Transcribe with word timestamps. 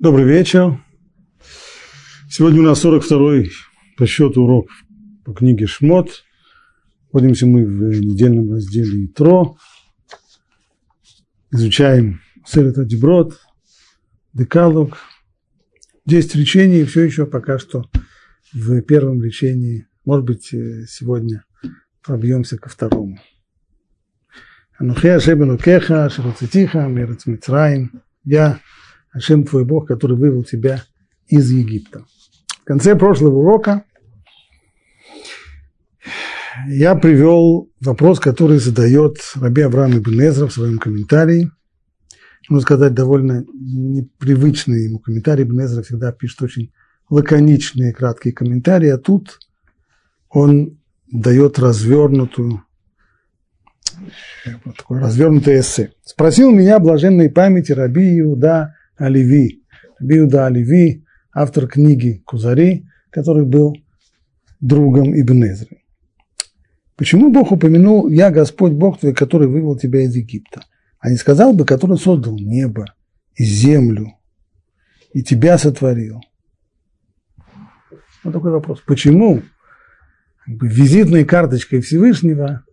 Добрый 0.00 0.26
вечер. 0.26 0.80
Сегодня 2.30 2.60
у 2.60 2.62
нас 2.62 2.84
42-й 2.84 3.50
по 3.96 4.06
счету 4.06 4.44
урок 4.44 4.68
по 5.24 5.34
книге 5.34 5.66
«Шмот». 5.66 6.22
Находимся 7.06 7.46
мы 7.46 7.64
в 7.64 8.00
недельном 8.00 8.52
разделе 8.52 9.06
«Итро». 9.06 9.56
Изучаем 11.50 12.20
Селет 12.46 12.78
Адиброд, 12.78 13.40
Декалог. 14.34 14.98
Десять 16.06 16.36
речений, 16.36 16.84
все 16.84 17.02
еще 17.02 17.26
пока 17.26 17.58
что 17.58 17.90
в 18.52 18.80
первом 18.82 19.20
речении. 19.20 19.88
Может 20.04 20.24
быть, 20.24 20.54
э, 20.54 20.84
сегодня 20.88 21.44
пробьемся 22.04 22.56
ко 22.56 22.68
второму. 22.68 23.18
Анухе 24.78 25.14
Ашебену 25.14 25.58
Кеха, 25.58 26.08
Шеруцитиха, 26.08 26.86
Мерец 26.86 27.26
Мицраим. 27.26 28.00
Я 28.22 28.60
Ашем 29.12 29.44
твой 29.44 29.64
Бог, 29.64 29.88
который 29.88 30.16
вывел 30.16 30.44
тебя 30.44 30.82
из 31.26 31.50
Египта. 31.50 32.04
В 32.62 32.64
конце 32.64 32.94
прошлого 32.96 33.38
урока 33.38 33.84
я 36.66 36.94
привел 36.94 37.70
вопрос, 37.80 38.20
который 38.20 38.58
задает 38.58 39.16
Раби 39.36 39.62
Авраам 39.62 39.98
Ибн 39.98 40.46
в 40.46 40.50
своем 40.50 40.78
комментарии. 40.78 41.50
Можно 42.48 42.62
сказать, 42.62 42.94
довольно 42.94 43.44
непривычный 43.52 44.84
ему 44.84 44.98
комментарий. 44.98 45.44
Ибн 45.44 45.64
Эзра 45.64 45.82
всегда 45.82 46.12
пишет 46.12 46.42
очень 46.42 46.72
лаконичные, 47.10 47.92
краткие 47.92 48.34
комментарии, 48.34 48.88
а 48.88 48.98
тут 48.98 49.38
он 50.28 50.78
дает 51.10 51.58
развернутую, 51.58 52.62
вот 54.64 54.76
такое 54.76 55.00
развернутое 55.00 55.60
эссе. 55.60 55.92
Спросил 56.04 56.50
меня 56.50 56.78
блаженной 56.78 57.30
памяти 57.30 57.72
Раби 57.72 58.20
Иуда 58.20 58.74
Оливи, 58.98 59.62
Биуда 60.00 60.46
Оливи, 60.46 61.04
автор 61.32 61.66
книги 61.66 62.22
Кузари, 62.26 62.86
который 63.10 63.44
был 63.44 63.76
другом 64.60 65.18
Ибн 65.18 65.44
Эзры. 65.44 65.82
Почему 66.96 67.32
Бог 67.32 67.52
упомянул 67.52 68.08
«Я 68.08 68.30
Господь 68.30 68.72
Бог 68.72 68.98
твой, 68.98 69.14
который 69.14 69.46
вывел 69.46 69.78
тебя 69.78 70.02
из 70.02 70.16
Египта», 70.16 70.64
а 70.98 71.10
не 71.10 71.16
сказал 71.16 71.54
бы, 71.54 71.64
который 71.64 71.96
создал 71.96 72.36
небо 72.36 72.86
и 73.36 73.44
землю, 73.44 74.14
и 75.12 75.22
тебя 75.22 75.58
сотворил? 75.58 76.20
Вот 78.24 78.32
такой 78.32 78.50
вопрос. 78.50 78.82
Почему 78.84 79.42
визитной 80.46 81.24
карточкой 81.24 81.80
Всевышнего 81.82 82.64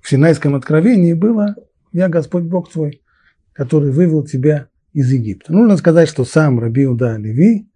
в 0.00 0.10
Синайском 0.10 0.54
откровении 0.54 1.14
было 1.14 1.54
«Я 1.90 2.10
Господь 2.10 2.44
Бог 2.44 2.70
твой, 2.70 3.02
который 3.54 3.92
вывел 3.92 4.24
тебя 4.24 4.68
из 4.94 5.10
Египта. 5.12 5.52
Нужно 5.52 5.76
сказать, 5.76 6.08
что 6.08 6.24
сам 6.24 6.58
Раби 6.58 6.86
Уда 6.86 7.18
Леви 7.18 7.68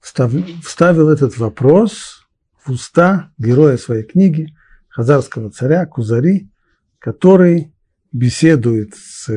вставил 0.00 1.10
этот 1.10 1.36
вопрос 1.38 2.26
в 2.64 2.70
уста 2.70 3.30
героя 3.38 3.76
своей 3.76 4.02
книги, 4.02 4.56
хазарского 4.88 5.50
царя 5.50 5.86
Кузари, 5.86 6.50
который 6.98 7.72
беседует 8.12 8.94
с 8.94 9.28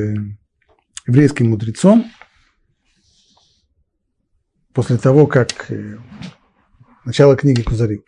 еврейским 1.06 1.50
мудрецом 1.50 2.06
после 4.72 4.96
того, 4.96 5.26
как 5.26 5.70
э, 5.70 5.98
начало 7.04 7.36
книги 7.36 7.60
Кузари 7.60 8.02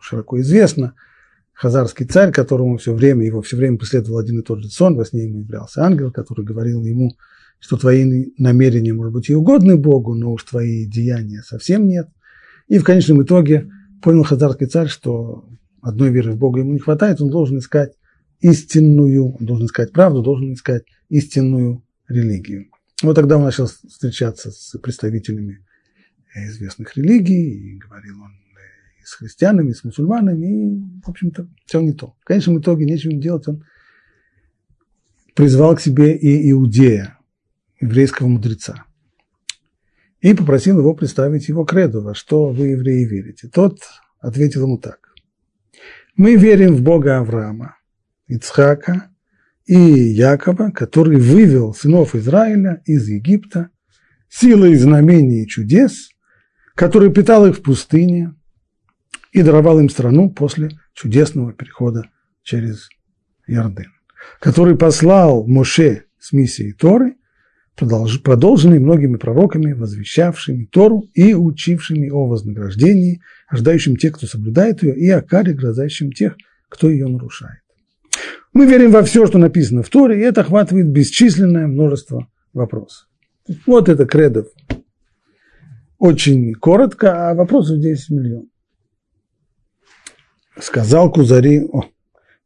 широко 0.00 0.40
известно, 0.40 0.94
хазарский 1.52 2.06
царь, 2.06 2.32
которому 2.32 2.76
все 2.76 2.94
время, 2.94 3.26
его 3.26 3.42
все 3.42 3.56
время 3.56 3.76
преследовал 3.76 4.18
один 4.18 4.38
и 4.38 4.44
тот 4.44 4.62
же 4.62 4.70
сон, 4.70 4.94
во 4.94 5.04
сне 5.04 5.24
ему 5.24 5.40
являлся 5.40 5.84
ангел, 5.84 6.12
который 6.12 6.44
говорил 6.44 6.84
ему, 6.84 7.16
что 7.58 7.76
твои 7.76 8.32
намерения, 8.38 8.92
может 8.92 9.12
быть, 9.12 9.30
и 9.30 9.34
угодны 9.34 9.76
Богу, 9.76 10.14
но 10.14 10.32
уж 10.32 10.44
твои 10.44 10.86
деяния 10.86 11.42
совсем 11.42 11.86
нет. 11.86 12.08
И 12.68 12.78
в 12.78 12.84
конечном 12.84 13.22
итоге 13.22 13.68
понял 14.02 14.22
хазарский 14.22 14.66
царь, 14.66 14.88
что 14.88 15.48
одной 15.80 16.10
веры 16.10 16.32
в 16.32 16.38
Бога 16.38 16.60
ему 16.60 16.72
не 16.72 16.78
хватает, 16.78 17.20
он 17.20 17.30
должен 17.30 17.58
искать 17.58 17.92
истинную, 18.40 19.34
он 19.34 19.46
должен 19.46 19.66
искать 19.66 19.92
правду, 19.92 20.22
должен 20.22 20.52
искать 20.52 20.84
истинную 21.08 21.84
религию. 22.08 22.66
Вот 23.02 23.14
тогда 23.14 23.36
он 23.36 23.44
начал 23.44 23.66
встречаться 23.66 24.50
с 24.50 24.78
представителями 24.78 25.64
известных 26.34 26.96
религий, 26.96 27.74
и 27.74 27.78
говорил 27.78 28.20
он 28.22 28.32
и 28.32 29.04
с 29.04 29.14
христианами, 29.14 29.70
и 29.70 29.74
с 29.74 29.84
мусульманами, 29.84 30.46
и, 30.46 31.00
в 31.04 31.08
общем-то, 31.08 31.48
все 31.66 31.80
не 31.80 31.92
то. 31.92 32.14
В 32.20 32.24
конечном 32.24 32.60
итоге 32.60 32.84
нечего 32.84 33.14
делать, 33.14 33.46
он 33.48 33.64
призвал 35.34 35.76
к 35.76 35.80
себе 35.80 36.16
и 36.16 36.50
иудея, 36.50 37.15
еврейского 37.80 38.28
мудреца. 38.28 38.84
И 40.20 40.34
попросил 40.34 40.78
его 40.78 40.94
представить 40.94 41.48
его 41.48 41.64
креду, 41.64 42.02
во 42.02 42.14
что 42.14 42.50
вы, 42.50 42.68
евреи, 42.68 43.04
верите. 43.04 43.48
Тот 43.48 43.78
ответил 44.18 44.62
ему 44.62 44.78
так. 44.78 44.98
Мы 46.16 46.36
верим 46.36 46.74
в 46.74 46.82
Бога 46.82 47.18
Авраама, 47.18 47.76
Ицхака 48.26 49.10
и 49.66 49.76
Якова, 49.76 50.70
который 50.70 51.18
вывел 51.18 51.74
сынов 51.74 52.14
Израиля 52.14 52.82
из 52.86 53.06
Египта 53.08 53.70
силой 54.28 54.74
знамений 54.76 55.44
и 55.44 55.46
чудес, 55.46 56.10
который 56.74 57.12
питал 57.12 57.46
их 57.46 57.58
в 57.58 57.62
пустыне 57.62 58.34
и 59.32 59.42
даровал 59.42 59.78
им 59.78 59.90
страну 59.90 60.30
после 60.30 60.70
чудесного 60.94 61.52
перехода 61.52 62.10
через 62.42 62.88
Ярден, 63.46 63.92
который 64.40 64.76
послал 64.76 65.46
Моше 65.46 66.04
с 66.18 66.32
миссией 66.32 66.72
Торы– 66.72 67.16
продолженный 67.76 68.78
многими 68.78 69.16
пророками, 69.16 69.72
возвещавшими 69.72 70.64
Тору 70.64 71.04
и 71.14 71.34
учившими 71.34 72.08
о 72.08 72.26
вознаграждении, 72.26 73.20
ожидающим 73.48 73.96
тех, 73.96 74.14
кто 74.14 74.26
соблюдает 74.26 74.82
ее, 74.82 74.96
и 74.96 75.10
о 75.10 75.22
каре, 75.22 75.52
грозящим 75.52 76.10
тех, 76.10 76.36
кто 76.68 76.88
ее 76.88 77.06
нарушает. 77.06 77.60
Мы 78.52 78.66
верим 78.66 78.90
во 78.90 79.02
все, 79.02 79.26
что 79.26 79.36
написано 79.36 79.82
в 79.82 79.90
Торе, 79.90 80.18
и 80.18 80.24
это 80.24 80.40
охватывает 80.40 80.88
бесчисленное 80.88 81.66
множество 81.66 82.26
вопросов. 82.54 83.06
Вот 83.66 83.88
это 83.90 84.06
кредов. 84.06 84.46
Очень 85.98 86.54
коротко, 86.54 87.30
а 87.30 87.34
вопросов 87.34 87.78
10 87.78 88.10
миллионов. 88.10 88.48
Сказал 90.58 91.12
Кузари, 91.12 91.60
о, 91.70 91.84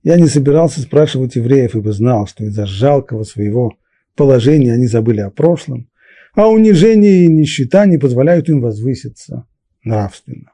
я 0.03 0.17
не 0.17 0.27
собирался 0.27 0.81
спрашивать 0.81 1.37
евреев, 1.37 1.77
ибо 1.77 1.93
знал, 1.93 2.27
что 2.27 2.45
из-за 2.45 2.67
жалкого 2.67 3.23
своего 3.23 3.75
положении 4.17 4.71
они 4.71 4.87
забыли 4.87 5.21
о 5.21 5.31
прошлом, 5.31 5.89
а 6.35 6.49
унижение 6.49 7.25
и 7.25 7.29
нищета 7.29 7.87
не 7.87 7.99
позволяют 7.99 8.49
им 8.49 8.61
возвыситься 8.61 9.47
нравственно. 9.85 10.53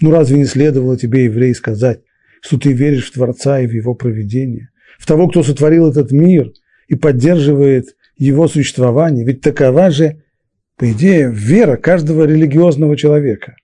Ну 0.00 0.10
разве 0.10 0.38
не 0.38 0.44
следовало 0.44 0.98
тебе, 0.98 1.24
еврей, 1.24 1.54
сказать, 1.54 2.02
что 2.40 2.58
ты 2.58 2.72
веришь 2.72 3.10
в 3.10 3.12
Творца 3.14 3.60
и 3.60 3.66
в 3.66 3.72
Его 3.72 3.94
проведение, 3.94 4.70
в 4.98 5.06
того, 5.06 5.28
кто 5.28 5.42
сотворил 5.42 5.90
этот 5.90 6.12
мир 6.12 6.52
и 6.88 6.94
поддерживает 6.94 7.96
его 8.16 8.48
существование? 8.48 9.24
Ведь 9.24 9.40
такова 9.40 9.90
же, 9.90 10.22
по 10.76 10.90
идее, 10.90 11.30
вера 11.32 11.76
каждого 11.76 12.24
религиозного 12.24 12.96
человека. 12.96 13.56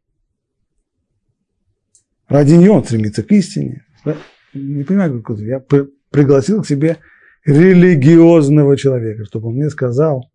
Ради 2.29 2.55
нее 2.55 2.71
он 2.71 2.85
стремится 2.85 3.23
к 3.23 3.33
истине. 3.33 3.85
Не 4.55 4.85
понимаю, 4.85 5.21
как 5.23 5.39
я 5.41 5.61
пригласил 6.11 6.63
к 6.63 6.67
себе 6.67 6.99
религиозного 7.45 8.77
человека, 8.77 9.25
чтобы 9.25 9.49
он 9.49 9.55
мне 9.55 9.71
сказал 9.71 10.31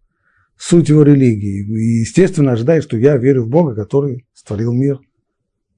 суть 0.57 0.89
его 0.89 1.03
религии. 1.03 1.65
И, 1.65 1.99
естественно, 1.99 2.53
ожидает, 2.53 2.83
что 2.83 2.97
я 2.97 3.17
верю 3.17 3.43
в 3.43 3.49
Бога, 3.49 3.75
который 3.75 4.25
створил 4.33 4.73
мир, 4.73 4.99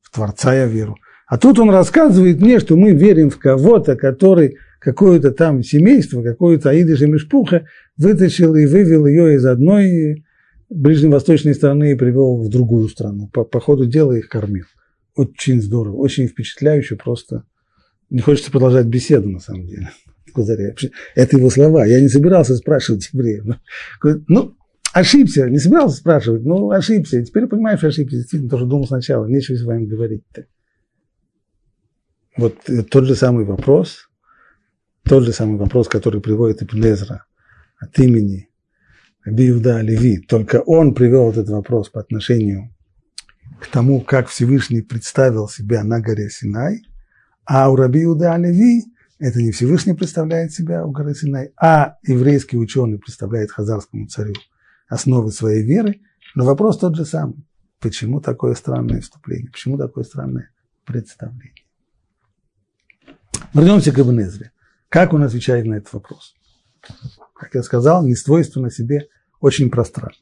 в 0.01 0.11
Творца 0.11 0.53
я 0.53 0.65
веру. 0.65 0.97
А 1.27 1.37
тут 1.37 1.59
он 1.59 1.69
рассказывает 1.69 2.39
мне, 2.39 2.59
что 2.59 2.77
мы 2.77 2.93
верим 2.93 3.29
в 3.29 3.37
кого-то, 3.37 3.95
который 3.95 4.57
какое-то 4.79 5.31
там 5.31 5.61
семейство, 5.63 6.23
какое-то 6.23 6.69
Аидыша 6.69 7.07
Мишпуха 7.07 7.65
вытащил 7.97 8.55
и 8.55 8.65
вывел 8.65 9.05
ее 9.05 9.35
из 9.35 9.45
одной 9.45 10.23
ближневосточной 10.69 11.53
страны 11.53 11.91
и 11.91 11.95
привел 11.95 12.41
в 12.41 12.49
другую 12.49 12.87
страну. 12.87 13.29
По, 13.33 13.43
по 13.43 13.59
ходу 13.59 13.85
дела 13.85 14.13
их 14.13 14.29
кормил. 14.29 14.65
Очень 15.15 15.61
здорово, 15.61 15.95
очень 15.97 16.27
впечатляюще, 16.27 16.95
просто 16.95 17.43
не 18.09 18.19
хочется 18.19 18.51
продолжать 18.51 18.85
беседу 18.85 19.29
на 19.29 19.39
самом 19.39 19.65
деле. 19.65 19.89
Кузаря. 20.37 20.75
Это 21.15 21.37
его 21.37 21.49
слова. 21.49 21.85
Я 21.85 21.99
не 21.99 22.09
собирался 22.09 22.55
спрашивать 22.55 23.09
евреев. 23.11 23.57
Ну, 24.27 24.55
ошибся, 24.93 25.49
не 25.49 25.57
собирался 25.57 25.97
спрашивать, 25.97 26.43
ну, 26.43 26.69
ошибся. 26.69 27.23
Теперь 27.23 27.47
понимаешь, 27.47 27.83
ошибся. 27.83 28.17
Действительно, 28.17 28.51
тоже 28.51 28.67
думал 28.67 28.85
сначала, 28.85 29.25
нечего 29.25 29.55
с 29.55 29.63
вами 29.63 29.85
говорить-то. 29.85 30.45
Вот 32.37 32.69
э, 32.69 32.83
тот 32.83 33.05
же 33.05 33.15
самый 33.15 33.45
вопрос, 33.45 34.09
тот 35.03 35.23
же 35.23 35.33
самый 35.33 35.57
вопрос, 35.57 35.87
который 35.87 36.21
приводит 36.21 36.61
Ибн 36.61 36.85
Эзра 36.85 37.25
от 37.79 37.97
имени 37.97 38.49
Биуда 39.25 39.81
Леви, 39.81 40.19
только 40.19 40.61
он 40.61 40.93
привел 40.93 41.31
этот 41.31 41.49
вопрос 41.49 41.89
по 41.89 41.99
отношению 41.99 42.75
к 43.59 43.67
тому, 43.67 44.01
как 44.01 44.27
Всевышний 44.27 44.81
представил 44.81 45.49
себя 45.49 45.83
на 45.83 45.99
горе 45.99 46.29
Синай, 46.29 46.83
а 47.43 47.71
у 47.71 47.75
Раби 47.75 48.03
Иуда 48.03 48.37
Леви 48.37 48.83
это 49.19 49.41
не 49.41 49.51
Всевышний 49.51 49.93
представляет 49.93 50.51
себя 50.51 50.85
у 50.85 50.91
горы 50.91 51.15
Синай, 51.15 51.51
а 51.59 51.95
еврейский 52.03 52.57
ученый 52.57 52.99
представляет 52.99 53.51
хазарскому 53.51 54.07
царю 54.07 54.33
основы 54.87 55.31
своей 55.31 55.63
веры, 55.63 56.01
но 56.35 56.45
вопрос 56.45 56.77
тот 56.77 56.95
же 56.95 57.05
самый. 57.05 57.45
Почему 57.79 58.21
такое 58.21 58.53
странное 58.53 59.01
вступление? 59.01 59.51
Почему 59.51 59.77
такое 59.77 60.03
странное 60.03 60.51
представление? 60.85 61.65
Вернемся 63.53 63.91
к 63.91 63.99
Ибн 63.99 64.21
Как 64.89 65.13
он 65.13 65.23
отвечает 65.23 65.65
на 65.65 65.75
этот 65.75 65.93
вопрос? 65.93 66.35
Как 67.33 67.53
я 67.55 67.63
сказал, 67.63 68.05
не 68.05 68.15
свойственно 68.15 68.71
себе 68.71 69.07
очень 69.39 69.69
пространно. 69.69 70.15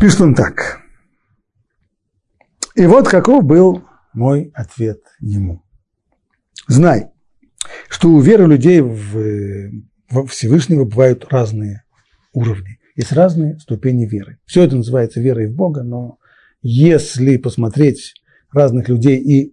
Пишет 0.00 0.20
он 0.20 0.34
так. 0.34 0.80
И 2.74 2.86
вот 2.86 3.08
каков 3.08 3.44
был 3.44 3.84
мой 4.12 4.50
ответ 4.54 5.00
ему. 5.20 5.62
Знай, 6.70 7.08
что 7.88 8.10
у 8.10 8.20
веры 8.20 8.46
людей 8.46 8.80
в, 8.80 9.72
в 10.08 10.26
Всевышнего 10.28 10.84
бывают 10.84 11.26
разные 11.28 11.82
уровни. 12.32 12.78
Есть 12.94 13.10
разные 13.10 13.58
ступени 13.58 14.06
веры. 14.06 14.38
Все 14.46 14.62
это 14.62 14.76
называется 14.76 15.20
верой 15.20 15.48
в 15.48 15.54
Бога, 15.56 15.82
но 15.82 16.18
если 16.62 17.38
посмотреть 17.38 18.14
разных 18.52 18.88
людей 18.88 19.18
и 19.18 19.52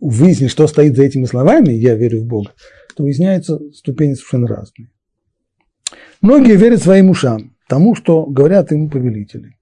выяснить, 0.00 0.50
что 0.50 0.66
стоит 0.66 0.96
за 0.96 1.02
этими 1.02 1.26
словами 1.26 1.72
«я 1.72 1.94
верю 1.94 2.22
в 2.22 2.26
Бога», 2.26 2.52
то 2.96 3.02
выясняются 3.02 3.60
ступени 3.74 4.14
совершенно 4.14 4.46
разные. 4.46 4.90
Многие 6.22 6.56
верят 6.56 6.82
своим 6.82 7.10
ушам, 7.10 7.54
тому, 7.68 7.94
что 7.94 8.24
говорят 8.24 8.70
ему 8.70 8.88
повелители. 8.88 9.58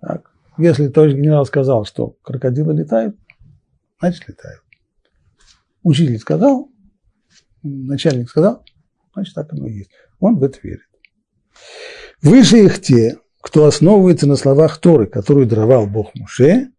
Так? 0.00 0.32
Если 0.58 0.88
товарищ 0.88 1.14
генерал 1.14 1.46
сказал, 1.46 1.84
что 1.84 2.16
крокодилы 2.24 2.74
летают, 2.74 3.16
значит 4.00 4.28
летают. 4.28 4.62
Учитель 5.82 6.18
сказал, 6.18 6.70
начальник 7.62 8.28
сказал, 8.28 8.64
значит 9.14 9.34
так 9.34 9.52
оно 9.52 9.66
и 9.66 9.78
есть. 9.78 9.90
Он 10.20 10.36
в 10.36 10.42
это 10.42 10.58
верит. 10.62 10.88
Выше 12.22 12.58
их 12.58 12.80
те, 12.80 13.18
кто 13.40 13.64
основывается 13.64 14.26
на 14.26 14.36
словах 14.36 14.78
Торы, 14.78 15.06
которую 15.06 15.46
даровал 15.46 15.86
Бог 15.86 16.14
Муше, 16.14 16.70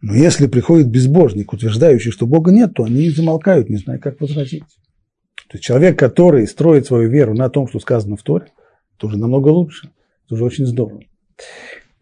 но 0.00 0.14
если 0.14 0.46
приходит 0.46 0.88
безбожник, 0.88 1.52
утверждающий, 1.52 2.12
что 2.12 2.26
Бога 2.26 2.52
нет, 2.52 2.74
то 2.74 2.84
они 2.84 3.10
замолкают, 3.10 3.68
не 3.68 3.76
зная, 3.76 3.98
как 3.98 4.20
возразить. 4.20 4.64
То 5.48 5.54
есть 5.54 5.64
человек, 5.64 5.98
который 5.98 6.46
строит 6.46 6.86
свою 6.86 7.08
веру 7.10 7.34
на 7.34 7.48
том, 7.48 7.68
что 7.68 7.80
сказано 7.80 8.16
в 8.16 8.22
Торе, 8.22 8.52
это 8.96 9.06
уже 9.06 9.16
намного 9.16 9.48
лучше, 9.48 9.90
это 10.26 10.34
уже 10.34 10.44
очень 10.44 10.66
здорово. 10.66 11.02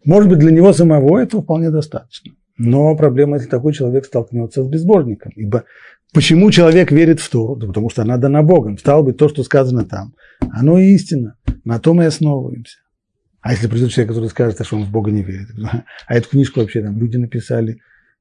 Может 0.03 0.29
быть, 0.29 0.39
для 0.39 0.51
него 0.51 0.73
самого 0.73 1.17
этого 1.17 1.41
вполне 1.41 1.69
достаточно. 1.69 2.33
Но 2.57 2.95
проблема, 2.95 3.37
если 3.37 3.49
такой 3.49 3.73
человек 3.73 4.05
столкнется 4.05 4.63
с 4.63 4.67
безбожником. 4.67 5.31
Ибо 5.35 5.65
почему 6.13 6.49
человек 6.51 6.91
верит 6.91 7.19
в 7.19 7.29
Тору? 7.29 7.55
Да 7.55 7.67
потому 7.67 7.89
что 7.89 8.01
она 8.01 8.17
дана 8.17 8.41
Богом. 8.41 8.77
Стало 8.77 9.03
быть, 9.03 9.17
то, 9.17 9.29
что 9.29 9.43
сказано 9.43 9.85
там, 9.85 10.15
оно 10.51 10.79
истина. 10.79 11.37
На 11.63 11.79
том 11.79 12.01
и 12.01 12.05
основываемся. 12.05 12.79
А 13.41 13.51
если 13.51 13.67
придет 13.67 13.91
человек, 13.91 14.09
который 14.09 14.29
скажет, 14.29 14.65
что 14.65 14.75
он 14.75 14.85
в 14.85 14.91
Бога 14.91 15.11
не 15.11 15.23
верит? 15.23 15.49
А 16.07 16.15
эту 16.15 16.29
книжку 16.29 16.59
вообще 16.59 16.81
там 16.81 16.97
люди 16.97 17.17
написали, 17.17 17.79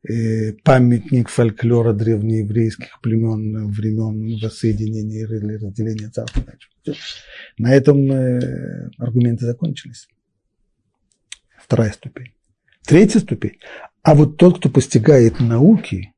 э, 0.09 0.53
памятник 0.63 1.29
фольклора 1.29 1.93
древнееврейских 1.93 3.01
племен, 3.01 3.69
времен 3.71 4.39
воссоединения 4.41 5.27
или 5.27 5.65
разделения 5.65 6.11
царства. 6.11 6.45
На 7.59 7.75
этом 7.75 8.11
э, 8.11 8.91
аргументы 8.99 9.47
закончились. 9.47 10.09
Вторая 11.59 11.93
ступень. 11.93 12.33
Третья 12.87 13.19
ступень. 13.19 13.59
А 14.07 14.15
вот 14.15 14.37
тот, 14.37 14.59
кто 14.59 14.71
постигает 14.71 15.41
науки, 15.41 16.15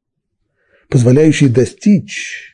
позволяющие 0.91 1.49
достичь, 1.49 2.53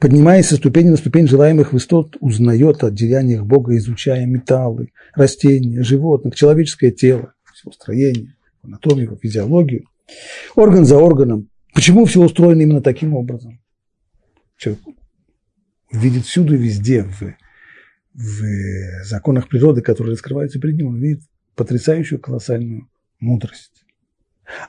поднимаясь 0.00 0.48
со 0.48 0.56
ступени 0.56 0.88
на 0.88 0.96
ступень 0.96 1.28
желаемых 1.28 1.72
высот, 1.72 2.16
узнает 2.18 2.82
о 2.82 2.90
деяниях 2.90 3.46
Бога, 3.46 3.76
изучая 3.76 4.26
металлы, 4.26 4.88
растения, 5.14 5.84
животных, 5.84 6.34
человеческое 6.34 6.90
тело, 6.90 7.34
все 7.54 7.70
строение, 7.70 8.34
анатомию, 8.62 9.16
физиологию, 9.22 9.84
орган 10.56 10.84
за 10.84 10.98
органом. 10.98 11.48
Почему 11.72 12.04
все 12.04 12.20
устроено 12.20 12.62
именно 12.62 12.82
таким 12.82 13.14
образом? 13.14 13.60
Человек 14.56 14.82
видит 15.92 16.24
всюду 16.24 16.56
и 16.56 16.58
везде, 16.58 17.04
в, 17.04 17.36
в 18.12 19.04
законах 19.04 19.48
природы, 19.48 19.82
которые 19.82 20.14
раскрываются 20.14 20.58
перед 20.58 20.78
ним, 20.78 20.88
он 20.88 20.96
видит 20.96 21.22
потрясающую 21.54 22.20
колоссальную 22.20 22.88
мудрость. 23.20 23.85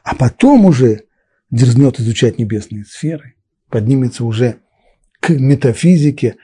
А 0.04 0.16
потом 0.16 0.66
уже 0.66 1.04
дерзнет 1.52 2.00
изучать 2.00 2.40
небесные 2.40 2.86
сферы, 2.86 3.36
поднимется 3.70 4.26
уже 4.26 4.58
к 5.20 5.30
метафизике, 5.30 6.36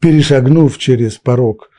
перешагнув 0.00 0.78
через 0.78 1.16
порог 1.16 1.70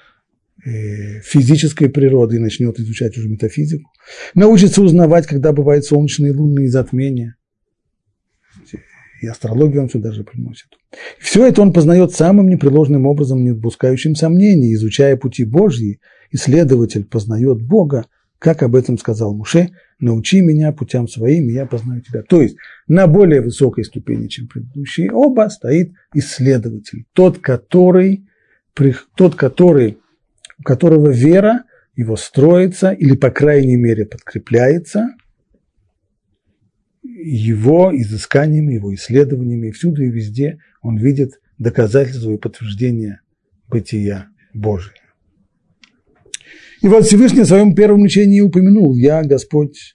э, 0.63 1.22
физической 1.22 1.90
природы 1.90 2.38
и 2.38 2.40
начнет 2.40 2.80
изучать 2.80 3.18
уже 3.18 3.28
метафизику, 3.28 3.92
научится 4.36 4.81
узнавать, 4.81 5.28
когда 5.28 5.52
бывают 5.52 5.86
солнечные 5.86 6.34
лунные 6.34 6.69
затмения. 6.69 7.36
И 9.22 9.28
астрологию 9.28 9.84
он 9.84 9.90
сюда 9.90 10.12
же 10.12 10.24
приносит. 10.24 10.68
Все 11.19 11.46
это 11.46 11.62
он 11.62 11.74
познает 11.74 12.12
самым 12.12 12.50
непреложным 12.50 13.06
образом, 13.06 13.44
не 13.44 13.52
допускающим 13.52 14.16
сомнений, 14.16 14.74
изучая 14.74 15.16
пути 15.16 15.46
Божьи, 15.46 16.00
исследователь 16.31 17.06
познает 17.06 17.62
Бога, 17.62 18.08
как 18.41 18.63
об 18.63 18.75
этом 18.75 18.97
сказал 18.97 19.35
Муше, 19.35 19.69
научи 19.99 20.41
меня 20.41 20.71
путям 20.71 21.07
своим, 21.07 21.47
и 21.47 21.53
я 21.53 21.67
познаю 21.67 22.01
тебя. 22.01 22.23
То 22.23 22.41
есть 22.41 22.57
на 22.88 23.05
более 23.05 23.39
высокой 23.39 23.85
ступени, 23.85 24.29
чем 24.29 24.47
предыдущие 24.47 25.11
оба, 25.11 25.47
стоит 25.49 25.93
исследователь, 26.15 27.05
тот, 27.13 27.38
который, 27.38 28.25
тот, 29.15 29.35
который, 29.35 29.99
у 30.57 30.63
которого 30.63 31.11
вера 31.11 31.65
его 31.95 32.15
строится 32.15 32.89
или, 32.93 33.15
по 33.15 33.29
крайней 33.29 33.75
мере, 33.75 34.07
подкрепляется 34.07 35.09
его 37.03 37.91
изысканиями, 37.93 38.73
его 38.73 38.91
исследованиями, 38.95 39.67
и 39.67 39.71
всюду 39.71 40.01
и 40.01 40.09
везде 40.09 40.57
он 40.81 40.97
видит 40.97 41.39
доказательства 41.59 42.31
и 42.31 42.39
подтверждения 42.39 43.21
бытия 43.67 44.29
Божия. 44.51 45.00
И 46.81 46.88
вот 46.88 47.06
Всевышний 47.06 47.42
в 47.42 47.48
своем 47.48 47.75
первом 47.75 48.01
учении 48.01 48.42
упомянул, 48.42 48.95
я 48.95 49.22
Господь, 49.24 49.94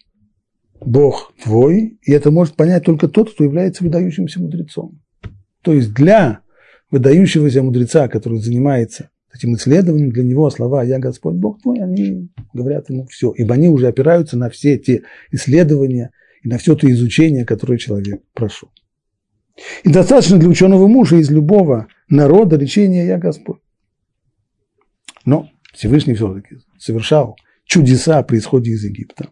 Бог 0.80 1.32
твой, 1.42 1.98
и 2.02 2.12
это 2.12 2.30
может 2.30 2.54
понять 2.54 2.84
только 2.84 3.08
тот, 3.08 3.32
кто 3.32 3.42
является 3.42 3.82
выдающимся 3.82 4.40
мудрецом. 4.40 5.00
То 5.62 5.72
есть 5.72 5.92
для 5.92 6.40
выдающегося 6.92 7.62
мудреца, 7.62 8.06
который 8.06 8.38
занимается 8.38 9.10
этим 9.34 9.54
исследованием, 9.54 10.12
для 10.12 10.22
него 10.22 10.48
слова 10.50 10.84
«Я 10.84 11.00
Господь 11.00 11.34
Бог 11.34 11.60
твой», 11.60 11.80
они 11.80 12.30
говорят 12.52 12.88
ему 12.88 13.06
все, 13.06 13.32
ибо 13.32 13.54
они 13.54 13.68
уже 13.68 13.88
опираются 13.88 14.36
на 14.36 14.48
все 14.48 14.78
те 14.78 15.02
исследования 15.32 16.12
и 16.44 16.48
на 16.48 16.58
все 16.58 16.76
то 16.76 16.88
изучение, 16.88 17.44
которое 17.44 17.78
человек 17.78 18.22
прошел. 18.32 18.70
И 19.82 19.90
достаточно 19.90 20.38
для 20.38 20.48
ученого 20.48 20.86
мужа 20.86 21.16
из 21.16 21.30
любого 21.30 21.88
народа 22.08 22.56
лечения 22.56 23.06
«Я 23.06 23.18
Господь». 23.18 23.58
Но 25.24 25.50
Всевышний 25.76 26.14
все-таки 26.14 26.56
совершал 26.78 27.36
чудеса 27.64 28.22
при 28.22 28.38
исходе 28.38 28.70
из 28.70 28.82
Египта. 28.82 29.28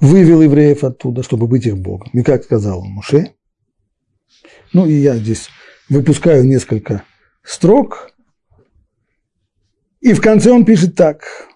Вывел 0.00 0.42
евреев 0.42 0.84
оттуда, 0.84 1.22
чтобы 1.22 1.46
быть 1.46 1.66
их 1.66 1.78
Богом. 1.78 2.10
И 2.12 2.22
как 2.22 2.44
сказал 2.44 2.84
Муше, 2.84 3.34
ну 4.74 4.86
и 4.86 4.92
я 4.92 5.16
здесь 5.16 5.48
выпускаю 5.88 6.44
несколько 6.44 7.04
строк, 7.42 8.10
и 10.00 10.12
в 10.12 10.20
конце 10.20 10.50
он 10.50 10.66
пишет 10.66 10.94
так. 10.94 11.48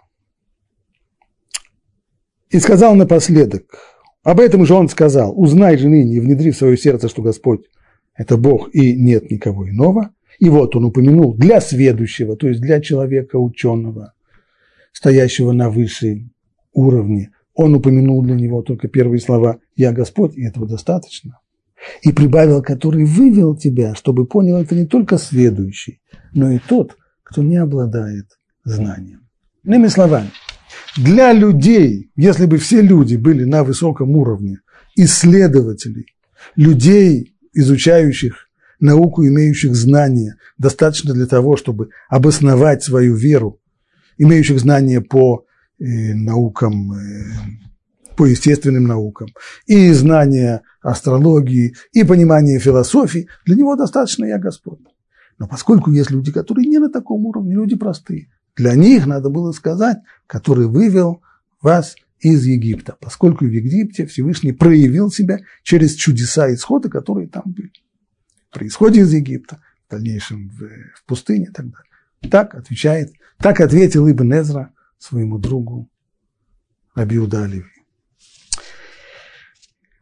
И 2.48 2.58
сказал 2.58 2.94
напоследок, 2.94 3.64
об 4.22 4.40
этом 4.40 4.64
же 4.64 4.72
он 4.72 4.88
сказал, 4.88 5.38
узнай 5.38 5.76
же 5.76 5.88
ныне 5.88 6.20
внедри 6.20 6.52
в 6.52 6.56
свое 6.56 6.78
сердце, 6.78 7.08
что 7.08 7.20
Господь– 7.20 7.66
это 8.14 8.38
Бог 8.38 8.74
и 8.74 8.94
нет 8.94 9.30
никого 9.30 9.68
иного. 9.68 10.14
И 10.38 10.48
вот 10.48 10.76
он 10.76 10.84
упомянул 10.84 11.34
для 11.34 11.60
сведущего, 11.60 12.36
то 12.36 12.48
есть 12.48 12.60
для 12.60 12.80
человека 12.80 13.36
ученого, 13.36 14.12
стоящего 14.92 15.52
на 15.52 15.70
высшем 15.70 16.32
уровне, 16.72 17.30
он 17.54 17.74
упомянул 17.74 18.22
для 18.22 18.34
него 18.34 18.62
только 18.62 18.88
первые 18.88 19.20
слова 19.20 19.58
«Я 19.76 19.92
Господь», 19.92 20.36
и 20.36 20.44
этого 20.44 20.68
достаточно. 20.68 21.40
И 22.02 22.12
прибавил, 22.12 22.62
который 22.62 23.04
вывел 23.04 23.56
тебя, 23.56 23.94
чтобы 23.94 24.26
понял 24.26 24.56
это 24.56 24.74
не 24.74 24.86
только 24.86 25.16
сведущий, 25.16 26.00
но 26.32 26.50
и 26.50 26.58
тот, 26.58 26.96
кто 27.22 27.42
не 27.42 27.56
обладает 27.56 28.26
знанием. 28.64 29.26
Иными 29.64 29.86
словами, 29.88 30.30
для 30.96 31.32
людей, 31.32 32.10
если 32.16 32.46
бы 32.46 32.58
все 32.58 32.82
люди 32.82 33.16
были 33.16 33.44
на 33.44 33.64
высоком 33.64 34.10
уровне, 34.16 34.60
исследователей, 34.94 36.06
людей, 36.56 37.34
изучающих 37.52 38.45
науку, 38.80 39.26
имеющих 39.26 39.74
знания, 39.74 40.36
достаточно 40.58 41.14
для 41.14 41.26
того, 41.26 41.56
чтобы 41.56 41.90
обосновать 42.08 42.82
свою 42.82 43.14
веру, 43.14 43.60
имеющих 44.18 44.58
знания 44.60 45.00
по 45.00 45.44
э, 45.78 45.84
наукам, 46.14 46.92
э, 46.92 46.96
по 48.16 48.26
естественным 48.26 48.84
наукам, 48.84 49.28
и 49.66 49.92
знания 49.92 50.62
астрологии, 50.80 51.74
и 51.92 52.04
понимание 52.04 52.58
философии, 52.58 53.28
для 53.44 53.56
него 53.56 53.76
достаточно 53.76 54.24
«я 54.24 54.38
Господь». 54.38 54.80
Но 55.38 55.46
поскольку 55.46 55.90
есть 55.90 56.10
люди, 56.10 56.32
которые 56.32 56.66
не 56.66 56.78
на 56.78 56.88
таком 56.88 57.26
уровне, 57.26 57.54
люди 57.54 57.76
простые, 57.76 58.28
для 58.56 58.74
них 58.74 59.06
надо 59.06 59.28
было 59.28 59.52
сказать, 59.52 59.98
который 60.26 60.66
вывел 60.66 61.22
вас 61.60 61.96
из 62.20 62.46
Египта, 62.46 62.96
поскольку 63.00 63.44
в 63.44 63.50
Египте 63.50 64.06
Всевышний 64.06 64.52
проявил 64.52 65.10
себя 65.10 65.40
через 65.62 65.94
чудеса 65.94 66.52
исхода, 66.54 66.88
которые 66.88 67.28
там 67.28 67.42
были. 67.44 67.72
При 68.56 68.68
исходе 68.68 69.00
из 69.00 69.12
Египта, 69.12 69.60
в 69.86 69.90
дальнейшем 69.90 70.48
в, 70.48 70.60
в 70.94 71.04
пустыне 71.04 71.44
и 71.44 71.52
так 71.52 71.66
далее. 71.66 72.30
Так 72.30 72.54
отвечает, 72.54 73.12
так 73.36 73.60
ответил 73.60 74.10
Ибн 74.10 74.32
Эзра 74.32 74.72
своему 74.98 75.36
другу 75.36 75.90
Рабиуда 76.94 77.44
Оливи. 77.44 77.66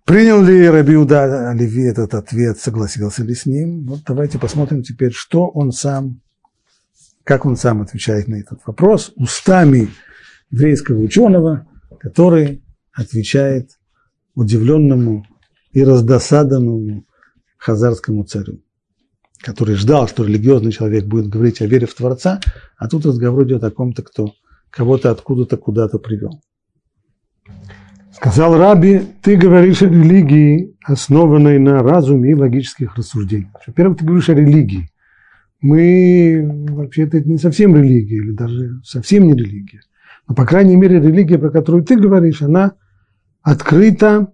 Принял 0.05 0.41
ли 0.41 0.69
Рабиуда 0.69 1.51
Оливи 1.51 1.83
этот 1.83 2.15
ответ, 2.15 2.61
согласился 2.61 3.25
ли 3.25 3.35
с 3.35 3.45
ним? 3.45 3.87
Вот 3.87 4.05
давайте 4.07 4.39
посмотрим 4.39 4.85
теперь, 4.85 5.11
что 5.11 5.49
он 5.49 5.73
сам, 5.73 6.21
как 7.25 7.47
он 7.47 7.57
сам 7.57 7.83
отвечает 7.83 8.29
на 8.29 8.37
этот 8.37 8.65
вопрос 8.67 9.13
устами 9.17 9.89
еврейского 10.53 11.01
ученого, 11.01 11.67
который 11.99 12.63
отвечает 12.93 13.81
удивленному 14.37 15.27
и 15.73 15.83
раздосаданному 15.83 17.05
хазарскому 17.65 18.25
царю, 18.25 18.61
который 19.41 19.75
ждал, 19.75 20.07
что 20.07 20.25
религиозный 20.25 20.71
человек 20.71 21.07
будет 21.07 21.29
говорить 21.29 21.63
о 21.63 21.67
вере 21.67 21.87
в 21.87 21.95
Творца, 21.95 22.41
а 22.77 22.89
тут 22.89 23.07
разговор 23.07 23.45
идет 23.45 23.65
о 23.65 23.71
ком-то, 23.71 24.03
кто 24.03 24.35
кого-то 24.69 25.11
откуда-то 25.11 25.57
куда-то 25.57 25.99
привел. 25.99 26.43
Сказал 28.13 28.59
Раби, 28.59 29.01
ты 29.23 29.37
говоришь 29.37 29.83
о 29.83 29.87
религии, 29.87 30.77
основанной 30.85 31.59
на 31.59 31.83
разуме 31.83 32.33
и 32.33 32.35
логических 32.35 32.97
рассуждениях. 32.97 33.55
Во-первых, 33.67 33.99
ты 33.99 34.05
говоришь 34.05 34.29
о 34.29 34.35
религии. 34.35 34.91
Мы, 35.61 36.67
вообще-то, 36.69 37.17
это 37.17 37.29
не 37.29 37.39
совсем 37.39 37.75
религия, 37.75 38.17
или 38.17 38.33
даже 38.33 38.83
совсем 38.85 39.27
не 39.27 39.33
религия. 39.33 39.81
Но, 40.29 40.35
по 40.35 40.45
крайней 40.45 40.77
мере, 40.77 41.01
религия, 41.01 41.39
про 41.39 41.51
которую 41.51 41.83
ты 41.83 41.97
говоришь, 41.97 42.43
она 42.43 42.75
открыта, 43.43 44.33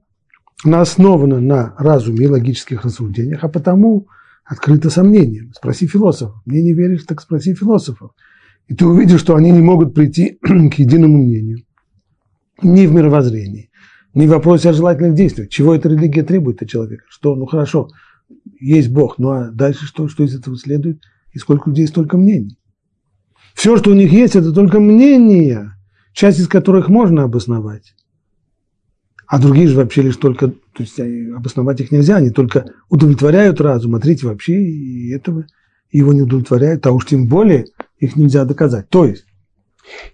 она 0.64 0.82
основана 0.82 1.40
на 1.40 1.74
разуме 1.78 2.24
и 2.24 2.28
логических 2.28 2.84
рассуждениях, 2.84 3.44
а 3.44 3.48
потому 3.48 4.08
открыто 4.44 4.90
сомнением. 4.90 5.52
Спроси 5.54 5.86
философов. 5.86 6.42
Мне 6.44 6.62
не 6.62 6.74
веришь, 6.74 7.04
так 7.04 7.20
спроси 7.20 7.54
философов. 7.54 8.12
И 8.66 8.74
ты 8.74 8.86
увидишь, 8.86 9.20
что 9.20 9.36
они 9.36 9.50
не 9.50 9.60
могут 9.60 9.94
прийти 9.94 10.38
к 10.42 10.74
единому 10.74 11.18
мнению. 11.18 11.60
Ни 12.62 12.86
в 12.86 12.92
мировоззрении, 12.92 13.70
ни 14.12 14.26
в 14.26 14.30
вопросе 14.30 14.70
о 14.70 14.72
желательных 14.74 15.14
действиях. 15.14 15.48
Чего 15.48 15.74
эта 15.74 15.88
религия 15.88 16.22
требует 16.22 16.60
от 16.62 16.68
человека? 16.68 17.04
Что, 17.08 17.34
ну 17.36 17.46
хорошо, 17.46 17.88
есть 18.60 18.90
Бог, 18.90 19.18
ну 19.18 19.30
а 19.30 19.50
дальше 19.50 19.86
что, 19.86 20.08
что 20.08 20.24
из 20.24 20.34
этого 20.36 20.56
следует? 20.56 21.00
И 21.32 21.38
сколько 21.38 21.70
людей, 21.70 21.86
столько 21.86 22.18
мнений. 22.18 22.58
Все, 23.54 23.76
что 23.78 23.90
у 23.90 23.94
них 23.94 24.12
есть, 24.12 24.36
это 24.36 24.52
только 24.52 24.78
мнения, 24.78 25.76
часть 26.12 26.38
из 26.38 26.48
которых 26.48 26.88
можно 26.88 27.22
обосновать. 27.22 27.94
А 29.30 29.38
другие 29.38 29.68
же 29.68 29.76
вообще 29.76 30.02
лишь 30.02 30.16
только, 30.16 30.48
то 30.48 30.80
есть 30.80 30.98
обосновать 30.98 31.80
их 31.80 31.92
нельзя, 31.92 32.16
они 32.16 32.30
только 32.30 32.64
удовлетворяют 32.88 33.60
разум, 33.60 33.94
а 33.94 34.00
третьи 34.00 34.26
вообще 34.26 34.60
и 34.60 35.14
этого 35.14 35.46
его 35.92 36.12
не 36.12 36.22
удовлетворяют, 36.22 36.84
а 36.88 36.90
уж 36.90 37.06
тем 37.06 37.28
более 37.28 37.66
их 38.00 38.16
нельзя 38.16 38.44
доказать. 38.44 38.88
То 38.88 39.04
есть, 39.04 39.24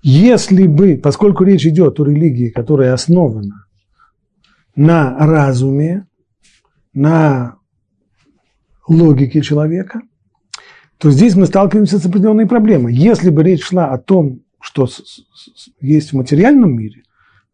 если 0.03 0.67
бы, 0.67 1.01
поскольку 1.03 1.45
речь 1.45 1.65
идет 1.65 1.99
о 1.99 2.05
религии, 2.05 2.51
которая 2.51 2.93
основана 2.93 3.65
на 4.75 5.17
разуме, 5.17 6.07
на 6.93 7.57
логике 8.87 9.41
человека, 9.41 10.03
то 10.99 11.11
здесь 11.11 11.37
мы 11.37 11.47
сталкиваемся 11.47 11.99
с 11.99 12.05
определенной 12.05 12.47
проблемой. 12.47 12.95
Если 12.95 13.31
бы 13.31 13.43
речь 13.43 13.65
шла 13.65 13.87
о 13.87 13.97
том, 13.97 14.43
что 14.61 14.87
есть 15.81 16.13
в 16.13 16.17
материальном 16.17 16.77
мире, 16.77 17.03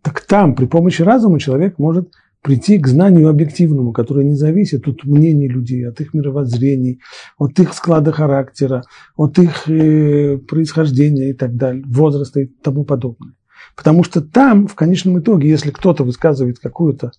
так 0.03 0.21
там 0.23 0.55
при 0.55 0.67
помощи 0.67 1.03
разума 1.03 1.39
человек 1.39 1.79
может 1.79 2.13
прийти 2.43 2.79
к 2.79 2.89
знанию 2.89 3.29
объективному, 3.29 3.93
которое 3.93 4.25
не 4.25 4.35
зависит 4.35 4.89
от 4.89 5.05
мнений 5.05 5.49
людей, 5.49 5.89
от 5.89 6.01
их 6.01 6.13
мировоззрений, 6.13 7.01
от 7.39 7.59
их 7.61 7.73
склада 7.73 8.11
характера, 8.11 8.83
от 9.17 9.39
их 9.39 9.69
э, 9.69 10.39
происхождения 10.39 11.31
и 11.31 11.35
так 11.35 11.57
далее, 11.57 11.85
возраста 11.87 12.41
и 12.41 12.47
тому 12.47 12.85
подобное. 12.85 13.35
Потому 13.77 14.03
что 14.03 14.21
там, 14.21 14.67
в 14.67 14.75
конечном 14.75 15.21
итоге, 15.21 15.49
если 15.49 15.71
кто-то 15.71 16.03
высказывает 16.03 16.59
какое-то 16.59 17.13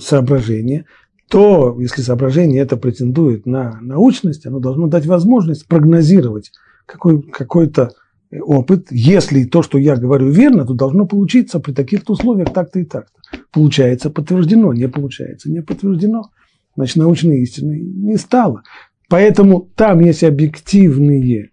соображение, 0.00 0.86
то, 1.28 1.76
если 1.78 2.00
соображение 2.00 2.62
это 2.62 2.76
претендует 2.76 3.44
на 3.44 3.78
научность, 3.80 4.46
оно 4.46 4.60
должно 4.60 4.86
дать 4.86 5.06
возможность 5.06 5.66
прогнозировать 5.66 6.52
какой, 6.86 7.22
какой-то 7.22 7.90
опыт, 8.30 8.88
если 8.90 9.44
то, 9.44 9.62
что 9.62 9.78
я 9.78 9.96
говорю, 9.96 10.30
верно, 10.30 10.66
то 10.66 10.74
должно 10.74 11.06
получиться 11.06 11.60
при 11.60 11.72
таких-то 11.72 12.12
условиях 12.12 12.52
так-то 12.52 12.78
и 12.78 12.84
так-то. 12.84 13.20
Получается, 13.52 14.10
подтверждено, 14.10 14.72
не 14.72 14.88
получается, 14.88 15.50
не 15.50 15.62
подтверждено. 15.62 16.30
Значит, 16.76 16.96
научной 16.96 17.42
истины 17.42 17.80
не 17.80 18.16
стало. 18.16 18.62
Поэтому 19.08 19.70
там 19.74 20.00
есть 20.00 20.22
объективные, 20.22 21.50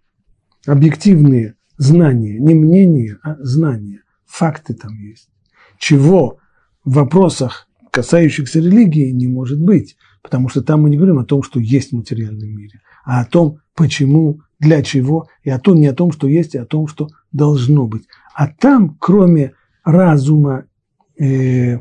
объективные 0.66 1.56
знания, 1.78 2.38
не 2.40 2.54
мнения, 2.54 3.18
а 3.24 3.36
знания. 3.40 4.02
Факты 4.26 4.74
там 4.74 4.98
есть. 5.00 5.30
Чего 5.80 6.40
в 6.84 6.96
вопросах, 6.96 7.68
касающихся 7.92 8.60
религии, 8.60 9.12
не 9.12 9.28
может 9.28 9.62
быть. 9.62 9.96
Потому 10.22 10.50
что 10.50 10.64
там 10.64 10.82
мы 10.82 10.90
не 10.90 10.98
говорим 10.98 11.20
о 11.20 11.26
том, 11.26 11.44
что 11.44 11.60
есть 11.60 11.92
в 11.92 11.98
материальном 11.98 12.50
мире, 12.50 12.82
а 13.06 13.22
о 13.22 13.26
том, 13.26 13.60
почему 13.76 14.42
для 14.60 14.82
чего, 14.82 15.28
и 15.44 15.50
о 15.50 15.60
том, 15.60 15.80
не 15.80 15.88
о 15.88 15.94
том, 15.94 16.12
что 16.12 16.28
есть, 16.28 16.56
и 16.56 16.58
о 16.58 16.66
том, 16.66 16.88
что 16.88 17.10
должно 17.32 17.88
быть. 17.88 18.04
А 18.34 18.48
там, 18.48 18.96
кроме 19.00 19.54
разума, 19.84 20.66
э, 21.20 21.80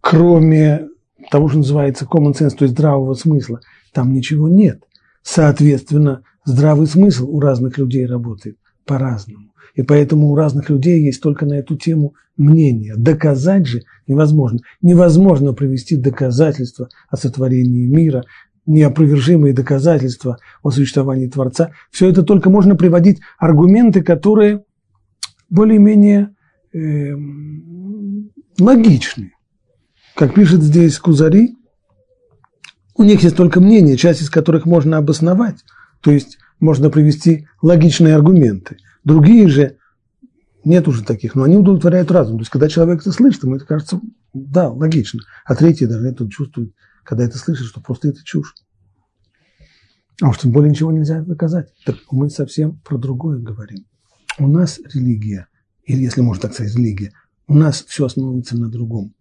кроме 0.00 0.88
того, 1.30 1.48
что 1.48 1.58
называется 1.58 2.06
common 2.10 2.32
sense, 2.32 2.56
то 2.56 2.64
есть 2.64 2.74
здравого 2.74 3.14
смысла, 3.14 3.60
там 3.92 4.12
ничего 4.12 4.48
нет. 4.48 4.82
Соответственно, 5.22 6.22
здравый 6.44 6.86
смысл 6.86 7.28
у 7.30 7.40
разных 7.40 7.78
людей 7.78 8.06
работает 8.06 8.58
по-разному. 8.84 9.50
И 9.74 9.82
поэтому 9.82 10.30
у 10.30 10.36
разных 10.36 10.70
людей 10.70 11.02
есть 11.02 11.20
только 11.20 11.46
на 11.46 11.54
эту 11.54 11.76
тему 11.76 12.14
мнение. 12.36 12.94
Доказать 12.96 13.66
же 13.66 13.82
невозможно. 14.06 14.60
Невозможно 14.82 15.52
привести 15.52 15.96
доказательства 15.96 16.88
о 17.08 17.16
сотворении 17.16 17.86
мира, 17.86 18.24
неопровержимые 18.66 19.54
доказательства 19.54 20.38
о 20.62 20.70
существовании 20.70 21.28
Творца. 21.28 21.70
Все 21.90 22.08
это 22.08 22.22
только 22.22 22.50
можно 22.50 22.76
приводить 22.76 23.20
аргументы, 23.38 24.02
которые 24.02 24.64
более-менее 25.50 26.34
э, 26.72 27.12
логичны. 28.58 29.32
Как 30.14 30.34
пишет 30.34 30.62
здесь 30.62 30.98
Кузари, 30.98 31.56
у 32.96 33.02
них 33.02 33.22
есть 33.22 33.36
только 33.36 33.60
мнение, 33.60 33.96
часть 33.96 34.22
из 34.22 34.30
которых 34.30 34.66
можно 34.66 34.96
обосновать, 34.96 35.64
то 36.00 36.10
есть 36.10 36.38
можно 36.60 36.90
привести 36.90 37.46
логичные 37.60 38.14
аргументы. 38.14 38.76
Другие 39.02 39.48
же 39.48 39.76
нет 40.64 40.88
уже 40.88 41.04
таких, 41.04 41.34
но 41.34 41.42
они 41.42 41.56
удовлетворяют 41.56 42.10
разум. 42.10 42.38
То 42.38 42.42
есть, 42.42 42.50
когда 42.50 42.68
человек 42.68 43.00
это 43.00 43.12
слышит, 43.12 43.42
ему 43.42 43.56
это 43.56 43.66
кажется, 43.66 44.00
да, 44.32 44.70
логично. 44.70 45.20
А 45.44 45.54
третьи 45.54 45.84
даже 45.84 46.06
это 46.08 46.28
чувствуют 46.28 46.72
когда 47.04 47.24
это 47.24 47.38
слышишь, 47.38 47.68
что 47.68 47.80
просто 47.80 48.08
это 48.08 48.24
чушь. 48.24 48.54
А 50.20 50.28
уж 50.28 50.38
тем 50.38 50.52
более 50.52 50.70
ничего 50.70 50.92
нельзя 50.92 51.22
доказать. 51.22 51.72
Так 51.84 51.96
мы 52.10 52.30
совсем 52.30 52.78
про 52.78 52.98
другое 52.98 53.38
говорим. 53.38 53.86
У 54.38 54.48
нас 54.48 54.80
религия, 54.92 55.48
или 55.84 56.02
если 56.02 56.20
можно 56.20 56.42
так 56.42 56.54
сказать, 56.54 56.74
религия, 56.74 57.12
у 57.46 57.54
нас 57.54 57.82
все 57.82 58.06
основывается 58.06 58.56
на 58.56 58.68
другом. 58.68 59.14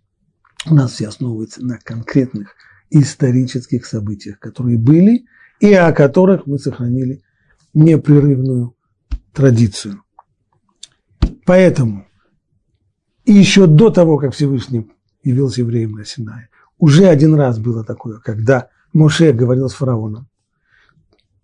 У 0.66 0.74
нас 0.74 0.94
все 0.94 1.08
основывается 1.08 1.64
на 1.64 1.78
конкретных 1.78 2.56
исторических 2.90 3.86
событиях, 3.86 4.40
которые 4.40 4.78
были 4.78 5.26
и 5.60 5.74
о 5.74 5.92
которых 5.92 6.46
мы 6.46 6.60
сохранили 6.60 7.22
непрерывную 7.74 8.76
традицию. 9.34 10.04
Поэтому 11.46 12.08
еще 13.26 13.68
до 13.68 13.90
того, 13.90 14.18
как 14.18 14.34
Всевышний 14.34 14.90
явился 15.24 15.62
евреям 15.62 15.94
на 15.94 16.06
Синае, 16.06 16.50
уже 16.78 17.08
один 17.08 17.36
раз 17.36 17.60
было 17.60 17.84
такое, 17.84 18.20
когда 18.20 18.70
Моше 18.94 19.34
говорил 19.34 19.70
с 19.70 19.74
фараоном. 19.74 20.28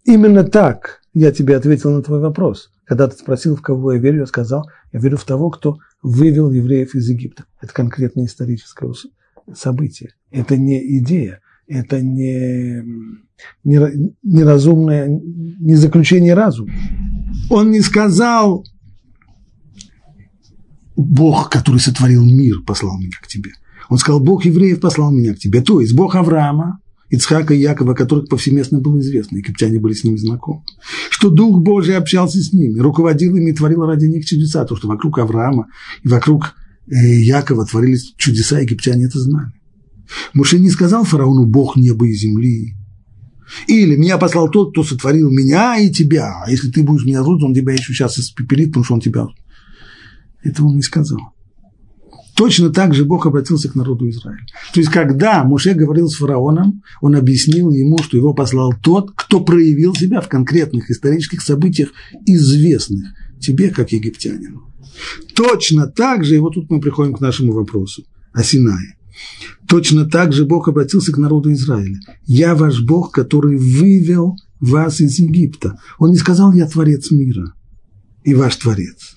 Именно 0.03 0.43
так 0.43 1.01
я 1.13 1.31
тебе 1.31 1.55
ответил 1.55 1.91
на 1.91 2.01
твой 2.01 2.19
вопрос. 2.19 2.71
Когда 2.85 3.07
ты 3.07 3.15
спросил, 3.17 3.55
в 3.55 3.61
кого 3.61 3.93
я 3.93 3.99
верю, 3.99 4.21
я 4.21 4.25
сказал, 4.25 4.69
я 4.91 4.99
верю 4.99 5.17
в 5.17 5.23
того, 5.23 5.49
кто 5.49 5.77
вывел 6.01 6.51
евреев 6.51 6.95
из 6.95 7.07
Египта. 7.09 7.45
Это 7.61 7.73
конкретное 7.73 8.25
историческое 8.25 8.91
событие. 9.53 10.13
Это 10.31 10.57
не 10.57 10.99
идея, 10.99 11.41
это 11.67 12.01
не, 12.01 12.83
не, 13.63 14.13
неразумное, 14.23 15.07
не 15.07 15.75
заключение 15.75 16.33
разума. 16.33 16.73
Он 17.49 17.69
не 17.71 17.81
сказал, 17.81 18.65
Бог, 20.95 21.49
который 21.49 21.79
сотворил 21.79 22.25
мир, 22.25 22.61
послал 22.65 22.97
меня 22.97 23.17
к 23.21 23.27
тебе. 23.27 23.51
Он 23.89 23.97
сказал, 23.97 24.19
Бог 24.19 24.45
евреев 24.45 24.79
послал 24.79 25.11
меня 25.11 25.33
к 25.33 25.39
тебе. 25.39 25.61
То 25.61 25.81
есть 25.81 25.95
Бог 25.95 26.15
Авраама, 26.15 26.79
Ицхака 27.09 27.55
и 27.55 27.59
Якова, 27.59 27.95
которых 27.95 28.29
повсеместно 28.29 28.79
было 28.79 28.99
известно, 28.99 29.37
египтяне 29.37 29.79
были 29.79 29.93
с 29.93 30.03
ними 30.03 30.17
знакомы, 30.17 30.61
что 31.09 31.29
Дух 31.29 31.59
Божий 31.61 31.97
общался 31.97 32.39
с 32.39 32.53
ними, 32.53 32.79
руководил 32.79 33.35
ими 33.35 33.49
и 33.49 33.53
творил 33.53 33.83
ради 33.85 34.05
них 34.05 34.25
чудеса, 34.25 34.63
то, 34.65 34.75
что 34.75 34.87
вокруг 34.87 35.17
Авраама 35.17 35.67
и 36.03 36.07
вокруг 36.07 36.53
э, 36.87 36.95
Якова 36.95 37.65
творились 37.65 38.13
чудеса, 38.15 38.59
египтяне 38.59 39.05
это 39.05 39.19
знали. 39.19 39.51
Муше 40.33 40.59
не 40.59 40.69
сказал 40.69 41.03
фараону 41.03 41.45
«Бог 41.45 41.75
неба 41.75 42.07
и 42.07 42.13
земли», 42.13 42.75
или 43.67 43.95
«Меня 43.95 44.19
послал 44.19 44.49
тот, 44.49 44.71
кто 44.71 44.83
сотворил 44.83 45.31
меня 45.31 45.77
и 45.79 45.89
тебя, 45.89 46.43
а 46.45 46.51
если 46.51 46.69
ты 46.69 46.83
будешь 46.83 47.05
меня 47.05 47.23
злить, 47.23 47.43
он 47.43 47.55
тебя 47.55 47.73
еще 47.73 47.93
сейчас 47.93 48.19
испепелит, 48.19 48.67
потому 48.67 48.85
что 48.85 48.93
он 48.93 49.01
тебя...» 49.01 49.27
Этого 50.43 50.67
он 50.67 50.75
не 50.75 50.83
сказал. 50.83 51.19
Точно 52.39 52.69
так 52.69 52.93
же 52.93 53.03
Бог 53.03 53.25
обратился 53.25 53.67
к 53.67 53.75
народу 53.75 54.09
Израиля. 54.09 54.45
То 54.73 54.79
есть, 54.79 54.89
когда 54.89 55.43
Муше 55.43 55.73
говорил 55.73 56.07
с 56.07 56.15
фараоном, 56.15 56.83
он 57.01 57.17
объяснил 57.17 57.69
ему, 57.69 57.97
что 57.97 58.15
его 58.15 58.33
послал 58.33 58.73
тот, 58.81 59.11
кто 59.13 59.41
проявил 59.41 59.93
себя 59.93 60.21
в 60.21 60.29
конкретных 60.29 60.89
исторических 60.89 61.41
событиях, 61.41 61.89
известных 62.25 63.09
тебе, 63.41 63.71
как 63.71 63.91
египтянину. 63.91 64.71
Точно 65.35 65.87
так 65.87 66.23
же, 66.23 66.35
и 66.35 66.39
вот 66.39 66.53
тут 66.53 66.69
мы 66.69 66.79
приходим 66.79 67.13
к 67.13 67.19
нашему 67.19 67.51
вопросу 67.51 68.05
о 68.31 68.41
Синае. 68.41 68.95
Точно 69.67 70.05
так 70.05 70.31
же 70.31 70.45
Бог 70.45 70.69
обратился 70.69 71.11
к 71.11 71.17
народу 71.17 71.51
Израиля. 71.51 71.99
«Я 72.25 72.55
ваш 72.55 72.81
Бог, 72.81 73.11
который 73.11 73.57
вывел 73.57 74.37
вас 74.61 75.01
из 75.01 75.19
Египта». 75.19 75.77
Он 75.97 76.11
не 76.11 76.17
сказал 76.17 76.53
«Я 76.53 76.67
творец 76.67 77.11
мира» 77.11 77.53
и 78.23 78.33
ваш 78.33 78.55
творец. 78.55 79.13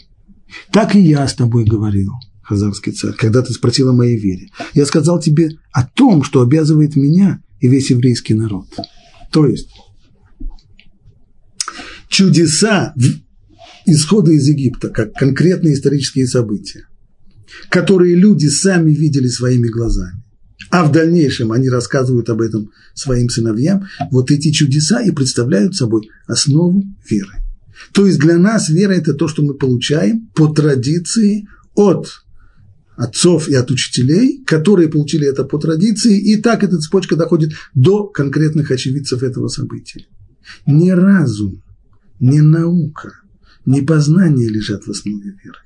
Так 0.72 0.96
и 0.96 1.00
я 1.00 1.28
с 1.28 1.34
тобой 1.34 1.64
говорил– 1.64 2.14
хазарский 2.52 2.92
царь, 2.92 3.14
когда 3.14 3.42
ты 3.42 3.52
спросил 3.52 3.88
о 3.88 3.94
моей 3.94 4.18
вере. 4.18 4.50
Я 4.74 4.84
сказал 4.84 5.18
тебе 5.20 5.58
о 5.72 5.84
том, 5.84 6.22
что 6.22 6.42
обязывает 6.42 6.96
меня 6.96 7.42
и 7.60 7.68
весь 7.68 7.90
еврейский 7.90 8.34
народ. 8.34 8.66
То 9.30 9.46
есть 9.46 9.68
чудеса 12.08 12.94
исхода 13.86 14.32
из 14.32 14.46
Египта, 14.46 14.90
как 14.90 15.14
конкретные 15.14 15.74
исторические 15.74 16.26
события, 16.26 16.86
которые 17.70 18.14
люди 18.14 18.48
сами 18.48 18.90
видели 18.90 19.28
своими 19.28 19.68
глазами, 19.68 20.22
а 20.70 20.84
в 20.84 20.92
дальнейшем 20.92 21.52
они 21.52 21.70
рассказывают 21.70 22.28
об 22.28 22.42
этом 22.42 22.70
своим 22.94 23.28
сыновьям, 23.30 23.86
вот 24.10 24.30
эти 24.30 24.50
чудеса 24.50 25.02
и 25.02 25.10
представляют 25.10 25.74
собой 25.74 26.08
основу 26.26 26.84
веры. 27.08 27.32
То 27.92 28.06
есть 28.06 28.18
для 28.18 28.36
нас 28.36 28.68
вера– 28.68 28.92
это 28.92 29.14
то, 29.14 29.26
что 29.26 29.42
мы 29.42 29.54
получаем 29.54 30.28
по 30.34 30.48
традиции 30.48 31.46
от 31.74 32.21
отцов 32.96 33.48
и 33.48 33.54
от 33.54 33.70
учителей, 33.70 34.42
которые 34.44 34.88
получили 34.88 35.26
это 35.26 35.44
по 35.44 35.58
традиции, 35.58 36.18
и 36.18 36.36
так 36.36 36.62
эта 36.62 36.78
цепочка 36.78 37.16
доходит 37.16 37.52
до 37.74 38.04
конкретных 38.06 38.70
очевидцев 38.70 39.22
этого 39.22 39.48
события. 39.48 40.06
Не 40.66 40.92
разум, 40.92 41.62
не 42.20 42.40
наука, 42.40 43.12
не 43.64 43.80
познание 43.80 44.48
лежат 44.48 44.86
в 44.86 44.90
основе 44.90 45.36
веры, 45.42 45.58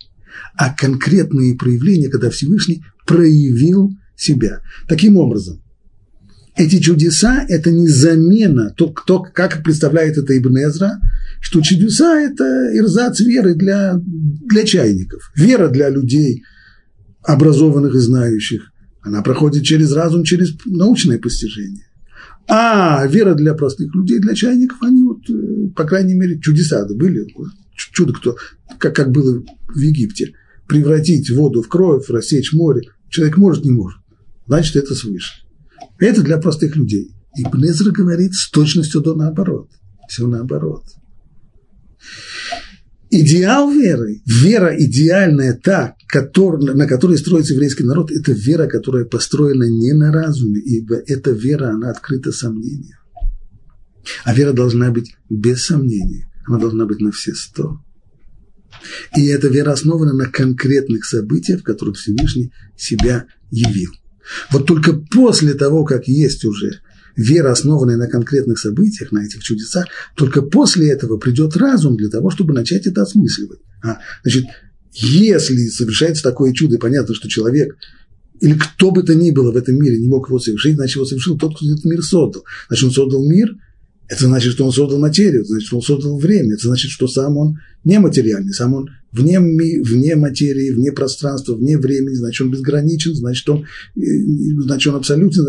а 0.54 0.72
конкретные 0.72 1.56
проявления, 1.56 2.08
когда 2.08 2.30
Всевышний 2.30 2.84
проявил 3.06 3.90
себя. 4.16 4.60
Таким 4.88 5.16
образом, 5.16 5.62
эти 6.56 6.78
чудеса– 6.78 7.44
это 7.48 7.70
не 7.70 7.86
замена, 7.86 8.70
то, 8.70 8.88
кто, 8.90 9.20
как 9.20 9.62
представляет 9.62 10.16
это 10.16 10.36
Ибн 10.38 10.56
Эзра, 10.58 11.00
что 11.40 11.60
чудеса– 11.60 12.18
это 12.20 12.44
ирзац 12.74 13.20
веры 13.20 13.54
для, 13.54 14.00
для 14.00 14.64
чайников, 14.64 15.30
вера 15.34 15.68
для 15.68 15.90
людей– 15.90 16.44
образованных 17.26 17.94
и 17.94 17.98
знающих. 17.98 18.72
Она 19.02 19.22
проходит 19.22 19.64
через 19.64 19.92
разум, 19.92 20.24
через 20.24 20.54
научное 20.64 21.18
постижение. 21.18 21.86
А 22.48 23.06
вера 23.06 23.34
для 23.34 23.54
простых 23.54 23.94
людей, 23.94 24.18
для 24.20 24.34
чайников, 24.34 24.78
они 24.82 25.02
вот, 25.02 25.28
э, 25.28 25.68
по 25.74 25.84
крайней 25.84 26.14
мере, 26.14 26.40
чудеса 26.40 26.86
были. 26.88 27.26
Чудо, 27.74 28.12
кто, 28.12 28.36
как, 28.78 28.94
как 28.94 29.10
было 29.10 29.42
в 29.68 29.78
Египте. 29.78 30.32
Превратить 30.68 31.30
воду 31.30 31.62
в 31.62 31.68
кровь, 31.68 32.08
рассечь 32.08 32.52
море. 32.52 32.82
Человек 33.10 33.36
может, 33.36 33.64
не 33.64 33.70
может. 33.70 34.00
Значит, 34.46 34.76
это 34.76 34.94
свыше. 34.94 35.44
Это 35.98 36.22
для 36.22 36.38
простых 36.38 36.76
людей. 36.76 37.10
И 37.36 37.44
Бнезра 37.44 37.90
говорит 37.90 38.34
с 38.34 38.50
точностью 38.50 39.00
до 39.00 39.14
наоборот. 39.14 39.68
Все 40.08 40.26
наоборот. 40.26 40.84
Идеал 43.10 43.70
веры, 43.70 44.20
вера 44.26 44.74
идеальная 44.76 45.54
та, 45.54 45.95
который, 46.06 46.74
на 46.74 46.86
которой 46.86 47.18
строится 47.18 47.54
еврейский 47.54 47.84
народ, 47.84 48.10
это 48.10 48.32
вера, 48.32 48.66
которая 48.66 49.04
построена 49.04 49.64
не 49.64 49.92
на 49.92 50.12
разуме, 50.12 50.60
ибо 50.60 50.96
эта 51.06 51.32
вера, 51.32 51.70
она 51.70 51.90
открыта 51.90 52.32
сомнению. 52.32 52.96
А 54.24 54.34
вера 54.34 54.52
должна 54.52 54.90
быть 54.90 55.16
без 55.28 55.64
сомнения, 55.64 56.30
она 56.46 56.58
должна 56.58 56.86
быть 56.86 57.00
на 57.00 57.10
все 57.10 57.34
сто. 57.34 57.80
И 59.16 59.26
эта 59.26 59.48
вера 59.48 59.72
основана 59.72 60.12
на 60.12 60.26
конкретных 60.26 61.04
событиях, 61.04 61.60
в 61.60 61.64
которых 61.64 61.96
Всевышний 61.96 62.52
себя 62.76 63.26
явил. 63.50 63.90
Вот 64.50 64.66
только 64.66 64.92
после 64.92 65.54
того, 65.54 65.84
как 65.84 66.08
есть 66.08 66.44
уже 66.44 66.80
вера, 67.16 67.50
основанная 67.50 67.96
на 67.96 68.08
конкретных 68.08 68.58
событиях, 68.58 69.10
на 69.12 69.24
этих 69.24 69.42
чудесах, 69.42 69.86
только 70.14 70.42
после 70.42 70.90
этого 70.90 71.16
придет 71.16 71.56
разум 71.56 71.96
для 71.96 72.10
того, 72.10 72.30
чтобы 72.30 72.52
начать 72.52 72.86
это 72.86 73.02
осмысливать. 73.02 73.60
А, 73.82 73.98
значит, 74.22 74.44
если 74.98 75.68
совершается 75.68 76.22
такое 76.22 76.52
чудо, 76.52 76.76
и 76.76 76.78
понятно, 76.78 77.14
что 77.14 77.28
человек 77.28 77.76
или 78.40 78.54
кто 78.54 78.90
бы 78.90 79.02
то 79.02 79.14
ни 79.14 79.30
было 79.30 79.50
в 79.50 79.56
этом 79.56 79.76
мире 79.76 79.98
не 79.98 80.08
мог 80.08 80.28
его 80.28 80.38
совершить, 80.38 80.74
значит, 80.74 80.96
его 80.96 81.06
совершил 81.06 81.38
тот, 81.38 81.56
кто 81.56 81.66
этот 81.66 81.84
мир 81.84 82.02
создал. 82.02 82.44
Значит, 82.68 82.84
он 82.84 82.90
создал 82.92 83.26
мир, 83.26 83.56
это 84.08 84.26
значит, 84.26 84.52
что 84.52 84.64
он 84.64 84.72
создал 84.72 84.98
материю, 84.98 85.40
это 85.40 85.48
значит, 85.48 85.66
что 85.66 85.76
он 85.76 85.82
создал 85.82 86.18
время, 86.18 86.54
это 86.54 86.68
значит, 86.68 86.90
что 86.90 87.08
сам 87.08 87.36
он 87.36 87.56
нематериальный, 87.84 88.52
сам 88.52 88.74
он 88.74 88.90
вне, 89.10 89.40
вне 89.40 90.16
материи, 90.16 90.70
вне 90.70 90.92
пространства, 90.92 91.54
вне 91.54 91.78
времени, 91.78 92.14
значит, 92.14 92.42
он 92.42 92.52
безграничен, 92.52 93.14
значит, 93.14 93.48
он, 93.48 93.64
э, 93.96 94.00
значит, 94.58 94.92
он 94.92 94.98
абсолютно 94.98 95.44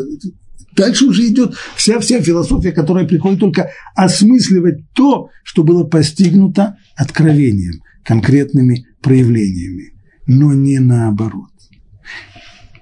Дальше 0.75 1.05
уже 1.05 1.27
идет 1.27 1.55
вся-вся 1.75 2.21
философия, 2.21 2.71
которая 2.71 3.07
приходит 3.07 3.39
только 3.39 3.71
осмысливать 3.95 4.75
то, 4.93 5.29
что 5.43 5.63
было 5.63 5.83
постигнуто 5.83 6.77
откровением, 6.95 7.81
конкретными 8.07 8.87
проявлениями, 9.01 9.93
но 10.27 10.53
не 10.53 10.79
наоборот. 10.79 11.51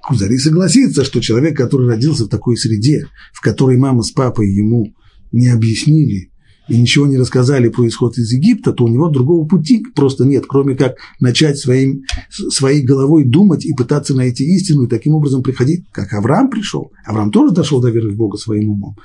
Кузари 0.06 0.38
согласится, 0.38 1.04
что 1.04 1.20
человек, 1.20 1.56
который 1.56 1.88
родился 1.88 2.26
в 2.26 2.28
такой 2.28 2.56
среде, 2.56 3.08
в 3.32 3.40
которой 3.40 3.76
мама 3.76 4.02
с 4.02 4.12
папой 4.12 4.48
ему 4.48 4.94
не 5.32 5.48
объяснили 5.48 6.30
и 6.68 6.78
ничего 6.78 7.06
не 7.06 7.18
рассказали 7.18 7.68
про 7.68 7.88
исход 7.88 8.16
из 8.18 8.32
Египта, 8.32 8.72
то 8.72 8.84
у 8.84 8.88
него 8.88 9.08
другого 9.08 9.46
пути 9.46 9.84
просто 9.94 10.24
нет, 10.24 10.44
кроме 10.48 10.76
как 10.76 10.96
начать 11.18 11.58
своим, 11.58 12.02
своей 12.30 12.82
головой 12.82 13.24
думать 13.24 13.64
и 13.64 13.74
пытаться 13.74 14.14
найти 14.14 14.44
истину, 14.54 14.84
и 14.84 14.88
таким 14.88 15.14
образом 15.14 15.42
приходить, 15.42 15.86
как 15.90 16.12
Авраам 16.12 16.50
пришел. 16.50 16.92
Авраам 17.04 17.32
тоже 17.32 17.52
дошел 17.52 17.80
до 17.80 17.90
веры 17.90 18.10
в 18.10 18.16
Бога 18.16 18.36
своим 18.36 18.70
умом. 18.70 18.96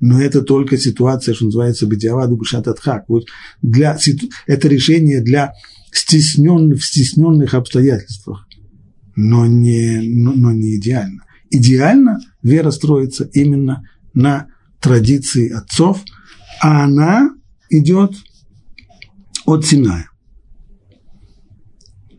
Но 0.00 0.20
это 0.20 0.42
только 0.42 0.78
ситуация, 0.78 1.34
что 1.34 1.46
называется 1.46 1.86
бедиаваду 1.86 2.36
бушататхак. 2.36 3.04
Вот 3.08 3.24
для, 3.62 3.98
это 4.46 4.68
решение 4.68 5.20
для 5.20 5.52
стесненных, 5.92 6.80
в 6.80 6.84
стесненных 6.84 7.54
обстоятельствах, 7.54 8.46
но 9.16 9.46
не, 9.46 10.00
но, 10.02 10.32
но 10.32 10.52
не 10.52 10.76
идеально. 10.76 11.24
Идеально 11.50 12.18
вера 12.42 12.70
строится 12.70 13.28
именно 13.32 13.82
на 14.14 14.48
традиции 14.80 15.50
отцов– 15.50 16.04
а 16.60 16.84
она 16.84 17.30
идет 17.70 18.14
от 19.46 19.64
Синая. 19.64 20.10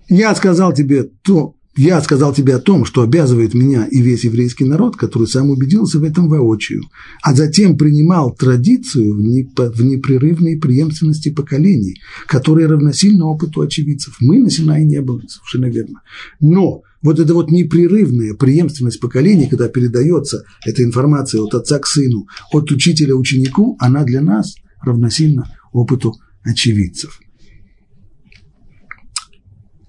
Я 0.08 0.34
сказал 0.36 0.74
тебе 0.74 1.04
то, 1.04 1.56
я 1.80 2.02
сказал 2.02 2.34
тебе 2.34 2.56
о 2.56 2.60
том, 2.60 2.84
что 2.84 3.04
обязывает 3.04 3.54
меня 3.54 3.86
и 3.86 4.02
весь 4.02 4.26
еврейский 4.26 4.66
народ, 4.66 4.98
который 4.98 5.30
сам 5.30 5.50
убедился 5.50 5.98
в 6.00 6.04
этом 6.04 6.28
воочию, 6.28 6.84
а 7.24 7.34
затем 7.34 7.78
принимал 7.78 8.36
традицию 8.36 9.14
в 9.16 9.22
непрерывной 9.22 10.58
преемственности 10.58 11.30
поколений, 11.30 12.02
которая 12.28 12.68
равносильна 12.68 13.28
опыту 13.28 13.62
очевидцев. 13.62 14.18
Мы 14.20 14.40
на 14.40 14.50
Синае 14.50 14.84
не 14.84 15.02
были, 15.02 15.28
совершенно 15.28 15.68
верно. 15.68 16.02
Но 16.42 16.82
вот 17.02 17.18
эта 17.18 17.34
вот 17.34 17.50
непрерывная 17.50 18.34
преемственность 18.34 19.00
поколений, 19.00 19.48
когда 19.48 19.70
передается 19.70 20.44
эта 20.66 20.84
информация 20.84 21.40
от 21.40 21.54
отца 21.54 21.80
к 21.80 21.88
сыну, 21.88 22.28
от 22.52 22.70
учителя 22.72 23.16
ученику, 23.16 23.78
она 23.80 24.04
для 24.04 24.20
нас 24.20 24.56
равносильна 24.82 25.50
опыту 25.72 26.14
очевидцев. 26.44 27.22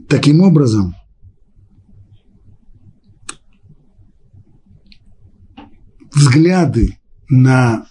Таким 0.09 0.41
образом, 0.41 0.95
взгляды 6.15 6.99
на 7.29 7.87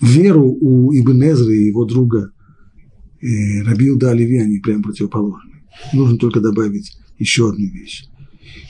веру 0.00 0.56
у 0.60 0.92
Ибн 0.92 1.22
и 1.22 1.66
его 1.66 1.84
друга 1.84 2.32
э, 3.20 3.62
Рабиуда 3.62 4.10
Оливи, 4.10 4.38
они 4.38 4.58
прямо 4.58 4.82
противоположны. 4.82 5.62
Нужно 5.92 6.18
только 6.18 6.40
добавить 6.40 6.96
еще 7.18 7.48
одну 7.50 7.66
вещь. 7.66 8.04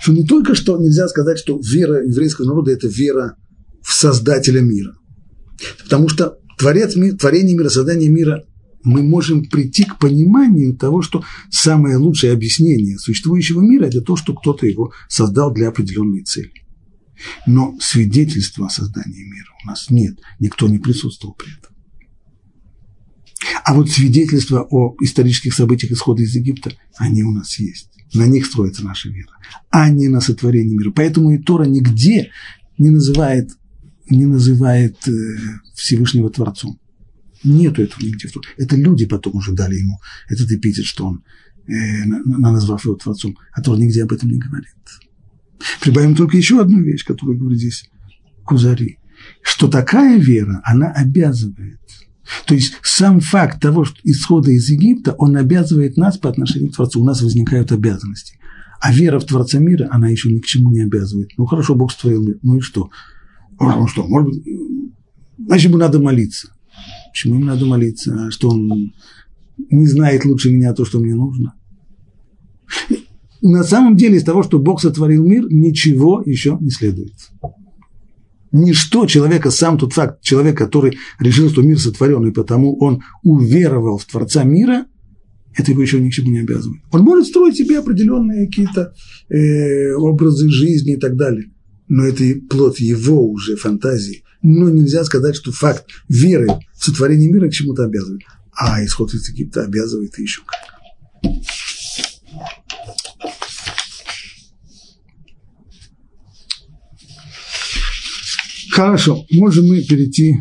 Что 0.00 0.12
не 0.12 0.24
только 0.24 0.54
что 0.54 0.78
нельзя 0.78 1.08
сказать, 1.08 1.38
что 1.38 1.60
вера 1.62 2.04
еврейского 2.06 2.46
народа– 2.46 2.70
это 2.72 2.88
вера 2.88 3.36
в 3.82 3.92
Создателя 3.92 4.60
мира. 4.60 4.94
Потому 5.82 6.08
что 6.08 6.38
творец, 6.58 6.94
творение 7.18 7.56
мира, 7.56 7.68
создание 7.68 8.10
мира, 8.10 8.44
мы 8.84 9.02
можем 9.02 9.44
прийти 9.44 9.84
к 9.84 9.98
пониманию 9.98 10.76
того, 10.76 11.02
что 11.02 11.22
самое 11.50 11.96
лучшее 11.96 12.32
объяснение 12.32 12.98
существующего 12.98 13.60
мира– 13.60 13.84
это 13.86 14.00
то, 14.00 14.16
что 14.16 14.34
кто-то 14.34 14.66
его 14.66 14.92
создал 15.08 15.52
для 15.52 15.68
определенной 15.68 16.22
цели. 16.24 16.52
Но 17.46 17.76
свидетельства 17.80 18.66
о 18.66 18.70
создании 18.70 19.24
мира 19.24 19.48
у 19.64 19.68
нас 19.68 19.90
нет, 19.90 20.18
никто 20.38 20.68
не 20.68 20.78
присутствовал 20.78 21.34
при 21.34 21.52
этом. 21.52 21.72
А 23.64 23.74
вот 23.74 23.90
свидетельства 23.90 24.66
о 24.70 24.94
исторических 25.00 25.54
событиях 25.54 25.92
исхода 25.92 26.22
из 26.22 26.34
Египта, 26.34 26.72
они 26.96 27.22
у 27.22 27.32
нас 27.32 27.58
есть. 27.58 27.90
На 28.14 28.26
них 28.26 28.46
строится 28.46 28.84
наша 28.84 29.08
вера, 29.08 29.32
а 29.70 29.88
не 29.88 30.08
на 30.08 30.20
сотворение 30.20 30.76
мира. 30.76 30.92
Поэтому 30.94 31.32
и 31.32 31.38
Тора 31.38 31.64
нигде 31.64 32.30
не 32.78 32.90
называет, 32.90 33.50
не 34.10 34.26
называет 34.26 34.96
э, 35.08 35.12
Всевышнего 35.74 36.28
Творцом. 36.30 36.78
Нету 37.42 37.82
этого 37.82 38.04
нигде. 38.04 38.28
Это 38.58 38.76
люди 38.76 39.06
потом 39.06 39.36
уже 39.36 39.52
дали 39.52 39.76
ему 39.76 39.98
этот 40.28 40.50
эпитет, 40.52 40.84
что 40.84 41.06
он, 41.06 41.24
э, 41.66 42.04
назвав 42.04 42.84
его 42.84 42.96
Творцом. 42.96 43.36
А 43.52 43.62
Тора 43.62 43.78
нигде 43.78 44.02
об 44.02 44.12
этом 44.12 44.30
не 44.30 44.38
говорит. 44.38 44.74
Прибавим 45.80 46.14
только 46.14 46.36
еще 46.36 46.60
одну 46.60 46.80
вещь, 46.80 47.04
которую 47.04 47.38
говорит 47.38 47.58
здесь 47.58 47.90
Кузари, 48.44 48.98
что 49.42 49.68
такая 49.68 50.18
вера, 50.18 50.60
она 50.64 50.90
обязывает. 50.90 51.80
То 52.46 52.54
есть 52.54 52.74
сам 52.82 53.20
факт 53.20 53.60
того, 53.60 53.84
что 53.84 53.96
исхода 54.04 54.50
из 54.50 54.68
Египта, 54.68 55.12
он 55.18 55.36
обязывает 55.36 55.96
нас 55.96 56.18
по 56.18 56.28
отношению 56.28 56.70
к 56.70 56.76
Творцу. 56.76 57.00
У 57.00 57.04
нас 57.04 57.20
возникают 57.22 57.72
обязанности. 57.72 58.38
А 58.80 58.92
вера 58.92 59.18
в 59.20 59.24
Творца 59.24 59.58
мира, 59.58 59.88
она 59.90 60.08
еще 60.08 60.32
ни 60.32 60.38
к 60.38 60.46
чему 60.46 60.70
не 60.70 60.80
обязывает. 60.80 61.30
Ну 61.36 61.46
хорошо, 61.46 61.74
Бог 61.74 61.92
створил 61.92 62.24
мир. 62.26 62.38
Ну 62.42 62.56
и 62.56 62.60
что? 62.60 62.90
Ну 63.60 63.86
что, 63.86 64.06
может 64.08 64.28
быть, 64.28 64.44
значит, 65.38 65.68
ему 65.68 65.78
надо 65.78 66.00
молиться. 66.00 66.52
Почему 67.12 67.36
ему 67.36 67.44
надо 67.44 67.66
молиться? 67.66 68.26
А 68.26 68.30
что 68.30 68.48
он 68.48 68.92
не 69.70 69.86
знает 69.86 70.24
лучше 70.24 70.50
меня 70.50 70.72
то, 70.72 70.84
что 70.84 70.98
мне 70.98 71.14
нужно? 71.14 71.54
На 73.42 73.64
самом 73.64 73.96
деле 73.96 74.18
из 74.18 74.24
того, 74.24 74.44
что 74.44 74.60
Бог 74.60 74.80
сотворил 74.80 75.26
мир, 75.26 75.46
ничего 75.50 76.22
еще 76.24 76.56
не 76.60 76.70
следует. 76.70 77.12
Ничто 78.52 79.06
человека, 79.06 79.50
сам 79.50 79.78
тот 79.78 79.94
факт, 79.94 80.22
человек, 80.22 80.56
который 80.56 80.98
решил, 81.18 81.50
что 81.50 81.62
мир 81.62 81.78
сотворен, 81.78 82.24
и 82.26 82.32
потому 82.32 82.78
он 82.78 83.02
уверовал 83.22 83.98
в 83.98 84.04
Творца 84.04 84.44
мира, 84.44 84.86
это 85.56 85.72
его 85.72 85.82
еще 85.82 86.00
ни 86.00 86.08
к 86.08 86.12
чему 86.12 86.30
не 86.30 86.40
обязывает. 86.40 86.82
Он 86.92 87.02
может 87.02 87.26
строить 87.26 87.56
себе 87.56 87.78
определенные 87.78 88.46
какие-то 88.46 88.94
э, 89.28 89.92
образы 89.94 90.48
жизни 90.48 90.94
и 90.94 90.96
так 90.98 91.16
далее, 91.16 91.50
но 91.88 92.04
это 92.04 92.24
плод 92.48 92.78
его 92.78 93.28
уже 93.28 93.56
фантазии. 93.56 94.22
Но 94.42 94.68
нельзя 94.70 95.04
сказать, 95.04 95.34
что 95.34 95.50
факт 95.50 95.86
веры 96.08 96.48
в 96.74 96.84
сотворение 96.84 97.30
мира 97.30 97.48
к 97.48 97.52
чему-то 97.52 97.84
обязывает. 97.84 98.22
А 98.52 98.84
исход 98.84 99.12
из 99.14 99.28
Египта 99.30 99.64
обязывает 99.64 100.16
еще 100.18 100.42
как. 100.46 100.58
Хорошо, 108.84 109.24
можем 109.30 109.68
мы 109.68 109.80
перейти 109.80 110.38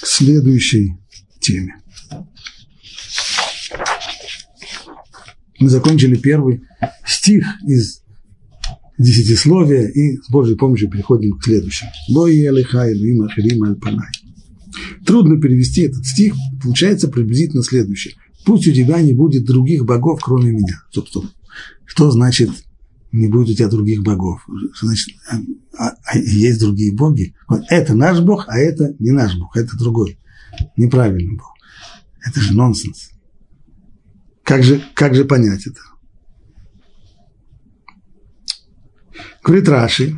к 0.00 0.06
следующей 0.06 0.96
теме. 1.42 1.74
Мы 5.60 5.68
закончили 5.68 6.16
первый 6.16 6.62
стих 7.06 7.44
из 7.66 8.00
десятисловия 8.96 9.88
и 9.88 10.16
с 10.16 10.30
Божьей 10.30 10.56
помощью 10.56 10.88
переходим 10.88 11.36
к 11.36 11.44
следующему. 11.44 11.90
Трудно 15.04 15.38
перевести 15.38 15.82
этот 15.82 16.06
стих, 16.06 16.32
получается 16.62 17.08
приблизительно 17.08 17.62
следующее. 17.62 18.14
Пусть 18.46 18.66
у 18.68 18.72
тебя 18.72 19.02
не 19.02 19.12
будет 19.12 19.44
других 19.44 19.84
богов, 19.84 20.18
кроме 20.22 20.52
меня. 20.52 20.80
Стоп. 20.92 21.26
Что 21.84 22.10
значит 22.10 22.48
не 23.12 23.28
будет 23.28 23.50
у 23.50 23.54
тебя 23.54 23.68
других 23.68 24.02
богов. 24.02 24.46
Значит, 24.80 25.14
а, 25.78 25.92
а 26.04 26.18
есть 26.18 26.60
другие 26.60 26.94
боги. 26.94 27.34
Вот 27.46 27.62
это 27.68 27.94
наш 27.94 28.20
Бог, 28.20 28.46
а 28.48 28.58
это 28.58 28.94
не 28.98 29.10
наш 29.10 29.36
Бог, 29.36 29.56
это 29.56 29.76
другой. 29.76 30.18
Неправильный 30.76 31.36
Бог. 31.36 31.52
Это 32.26 32.40
же 32.40 32.54
нонсенс. 32.54 33.10
Как 34.42 34.62
же, 34.62 34.82
как 34.94 35.14
же 35.14 35.24
понять 35.24 35.66
это? 35.66 35.80
Говорит 39.44 39.68
Раши, 39.68 40.16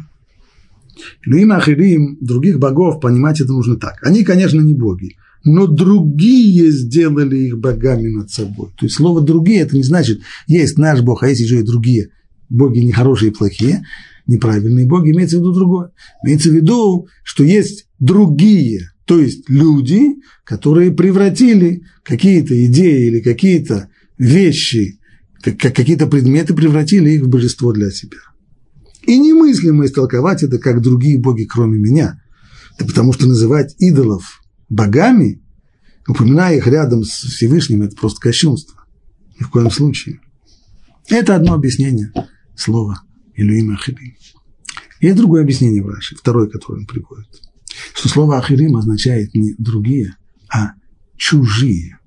Люим 1.24 1.52
Ахирим, 1.52 2.18
других 2.20 2.58
богов, 2.58 3.00
понимать 3.00 3.40
это 3.40 3.52
нужно 3.52 3.76
так. 3.76 3.98
Они, 4.02 4.22
конечно, 4.22 4.60
не 4.60 4.74
боги, 4.74 5.16
но 5.44 5.66
другие 5.66 6.70
сделали 6.70 7.36
их 7.36 7.58
богами 7.58 8.08
над 8.08 8.30
собой. 8.30 8.70
То 8.76 8.86
есть 8.86 8.96
слово 8.96 9.20
«другие» 9.22 9.60
это 9.60 9.76
не 9.76 9.82
значит, 9.82 10.20
есть 10.46 10.78
наш 10.78 11.00
Бог, 11.00 11.22
а 11.22 11.28
есть 11.28 11.40
еще 11.40 11.60
и 11.60 11.64
другие– 11.64 12.10
боги 12.48 12.80
не 12.80 12.92
хорошие 12.92 13.30
и 13.30 13.34
плохие, 13.34 13.84
неправильные 14.26 14.86
боги, 14.86 15.10
имеется 15.10 15.36
в 15.36 15.40
виду 15.40 15.52
другое. 15.52 15.90
Имеется 16.24 16.50
в 16.50 16.54
виду, 16.54 17.08
что 17.22 17.44
есть 17.44 17.88
другие, 17.98 18.90
то 19.04 19.18
есть 19.18 19.48
люди, 19.48 20.16
которые 20.44 20.92
превратили 20.92 21.82
какие-то 22.02 22.64
идеи 22.66 23.08
или 23.08 23.20
какие-то 23.20 23.88
вещи, 24.18 24.98
какие-то 25.42 26.06
предметы, 26.06 26.54
превратили 26.54 27.10
их 27.10 27.22
в 27.22 27.28
божество 27.28 27.72
для 27.72 27.90
себя. 27.90 28.18
И 29.06 29.18
немыслимо 29.18 29.84
истолковать 29.84 30.42
это 30.42 30.58
как 30.58 30.80
другие 30.80 31.18
боги, 31.18 31.44
кроме 31.44 31.78
меня. 31.78 32.20
Да 32.78 32.86
потому 32.86 33.12
что 33.12 33.26
называть 33.26 33.74
идолов 33.78 34.42
богами, 34.70 35.42
упоминая 36.08 36.56
их 36.56 36.66
рядом 36.66 37.04
с 37.04 37.10
Всевышним, 37.10 37.82
это 37.82 37.94
просто 37.96 38.20
кощунство. 38.20 38.80
Ни 39.38 39.44
в 39.44 39.50
коем 39.50 39.70
случае. 39.70 40.20
Это 41.08 41.36
одно 41.36 41.52
объяснение 41.52 42.12
слово 42.56 43.00
Илюим 43.34 43.72
Ахирим. 43.72 44.14
Есть 45.00 45.16
другое 45.16 45.42
объяснение 45.42 45.82
в 45.82 45.88
Раши, 45.88 46.16
второе, 46.16 46.48
которое 46.48 46.80
он 46.80 46.86
приводит, 46.86 47.28
что 47.94 48.08
слово 48.08 48.38
Ахирим 48.38 48.76
означает 48.76 49.34
не 49.34 49.54
другие, 49.58 50.16
а 50.52 50.72
чужие. 51.16 51.98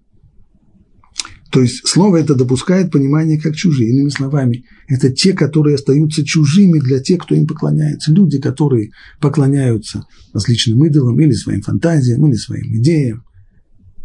То 1.52 1.62
есть 1.62 1.88
слово 1.88 2.18
это 2.18 2.36
допускает 2.36 2.92
понимание 2.92 3.40
как 3.40 3.56
чужие. 3.56 3.90
Иными 3.92 4.10
словами, 4.10 4.66
это 4.88 5.10
те, 5.10 5.34
которые 5.34 5.76
остаются 5.76 6.26
чужими 6.26 6.80
для 6.80 7.00
тех, 7.00 7.20
кто 7.24 7.36
им 7.36 7.48
поклоняется. 7.48 8.12
Люди, 8.12 8.40
которые 8.40 8.92
поклоняются 9.22 10.06
различным 10.34 10.86
идолам 10.86 11.20
или 11.20 11.32
своим 11.32 11.62
фантазиям, 11.62 12.28
или 12.28 12.36
своим 12.36 12.76
идеям. 12.78 13.24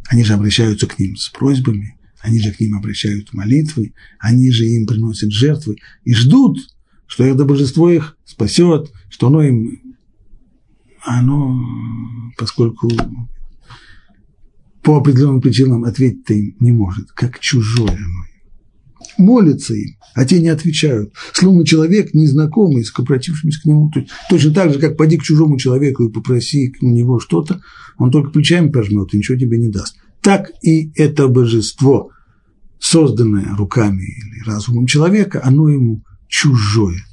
Они 0.09 0.25
же 0.25 0.35
обращаются 0.35 0.87
к 0.87 0.99
ним 0.99 1.17
с 1.17 1.29
просьбами, 1.31 1.97
они 2.23 2.41
же 2.41 2.53
к 2.53 2.61
ним 2.61 2.77
обращают 2.77 3.33
молитвы, 3.33 3.95
они 4.19 4.51
же 4.51 4.65
им 4.65 4.87
приносят 4.87 5.33
жертвы 5.33 5.77
и 6.05 6.15
ждут, 6.15 6.59
что 7.07 7.25
это 7.25 7.45
божество 7.45 7.91
их 7.91 8.17
спасет, 8.25 8.93
что 9.11 9.27
оно 9.27 9.43
им, 9.43 9.81
оно, 11.05 11.61
поскольку 12.39 12.91
по 14.83 14.97
определенным 14.97 15.41
причинам 15.41 15.85
ответить-то 15.85 16.33
им 16.33 16.57
не 16.61 16.73
может, 16.73 17.11
как 17.13 17.39
чужое 17.41 17.97
оно 17.97 18.33
молятся 19.19 19.75
им, 19.75 19.97
а 20.15 20.25
те 20.25 20.41
не 20.41 20.49
отвечают. 20.49 21.13
Словно 21.33 21.67
человек, 21.67 22.15
незнакомый, 22.15 22.85
с 22.85 22.99
обратившимся 22.99 23.61
к 23.61 23.65
нему, 23.65 23.91
точно 24.31 24.55
так 24.55 24.73
же, 24.73 24.79
как 24.79 24.97
поди 24.97 25.19
к 25.19 25.23
чужому 25.23 25.59
человеку 25.59 26.05
и 26.05 26.13
попроси 26.13 26.75
у 26.81 26.91
него 26.91 27.21
что-то, 27.21 27.61
он 27.99 28.11
только 28.11 28.31
плечами 28.31 28.71
пожмет 28.71 29.13
и 29.13 29.19
ничего 29.19 29.37
тебе 29.37 29.59
не 29.59 29.69
даст 29.69 29.97
так 30.23 30.53
и 30.63 30.93
это 30.95 31.29
божество, 31.29 32.11
созданное 32.79 33.55
руками 33.57 34.03
или 34.03 34.45
разумом 34.49 34.87
человека, 34.87 35.41
оно 35.45 35.69
ему 35.69 36.03
чужое. 36.29 37.05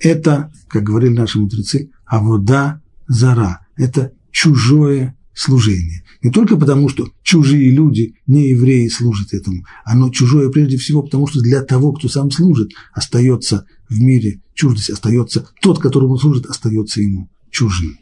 Это, 0.00 0.52
как 0.68 0.84
говорили 0.84 1.12
наши 1.12 1.38
мудрецы, 1.38 1.90
авода 2.06 2.80
зара. 3.06 3.66
Это 3.76 4.12
чужое 4.30 5.16
служение. 5.34 6.04
Не 6.22 6.30
только 6.30 6.56
потому, 6.56 6.88
что 6.88 7.08
чужие 7.22 7.70
люди, 7.70 8.14
не 8.26 8.50
евреи, 8.50 8.88
служат 8.88 9.34
этому. 9.34 9.64
Оно 9.84 10.10
чужое 10.10 10.48
прежде 10.48 10.76
всего 10.78 11.02
потому, 11.02 11.26
что 11.26 11.40
для 11.40 11.62
того, 11.62 11.92
кто 11.92 12.08
сам 12.08 12.30
служит, 12.30 12.70
остается 12.92 13.66
в 13.88 14.00
мире 14.00 14.40
чуждость, 14.54 14.90
остается 14.90 15.48
тот, 15.60 15.80
которому 15.80 16.18
служит, 16.18 16.46
остается 16.46 17.00
ему 17.00 17.30
чужим. 17.50 17.98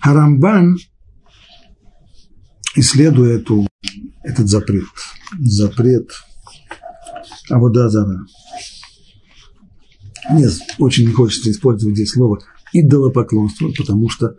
Харамбан, 0.00 0.76
исследуя 2.76 3.38
эту, 3.38 3.68
этот 4.22 4.48
запрет, 4.48 4.84
запрет 5.38 6.10
Аводазара, 7.48 8.24
мне 10.30 10.48
очень 10.78 11.06
не 11.06 11.12
хочется 11.12 11.50
использовать 11.50 11.96
здесь 11.96 12.12
слово 12.12 12.40
идолопоклонство, 12.72 13.70
потому 13.76 14.08
что 14.08 14.36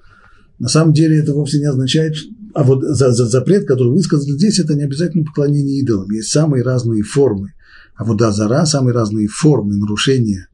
на 0.58 0.70
самом 0.70 0.94
деле 0.94 1.18
это 1.18 1.34
вовсе 1.34 1.60
не 1.60 1.66
означает, 1.66 2.16
а 2.54 2.64
вот 2.64 2.84
за, 2.84 3.12
за 3.12 3.26
запрет, 3.26 3.68
который 3.68 3.92
высказан 3.92 4.38
здесь, 4.38 4.60
это 4.60 4.76
не 4.76 4.84
обязательно 4.84 5.26
поклонение 5.26 5.80
идолам. 5.80 6.10
Есть 6.12 6.30
самые 6.30 6.64
разные 6.64 7.04
формы. 7.04 7.54
А 7.96 8.04
вот 8.06 8.20
зара, 8.20 8.66
самые 8.66 8.94
разные 8.94 9.28
формы 9.28 9.76
нарушения 9.76 10.48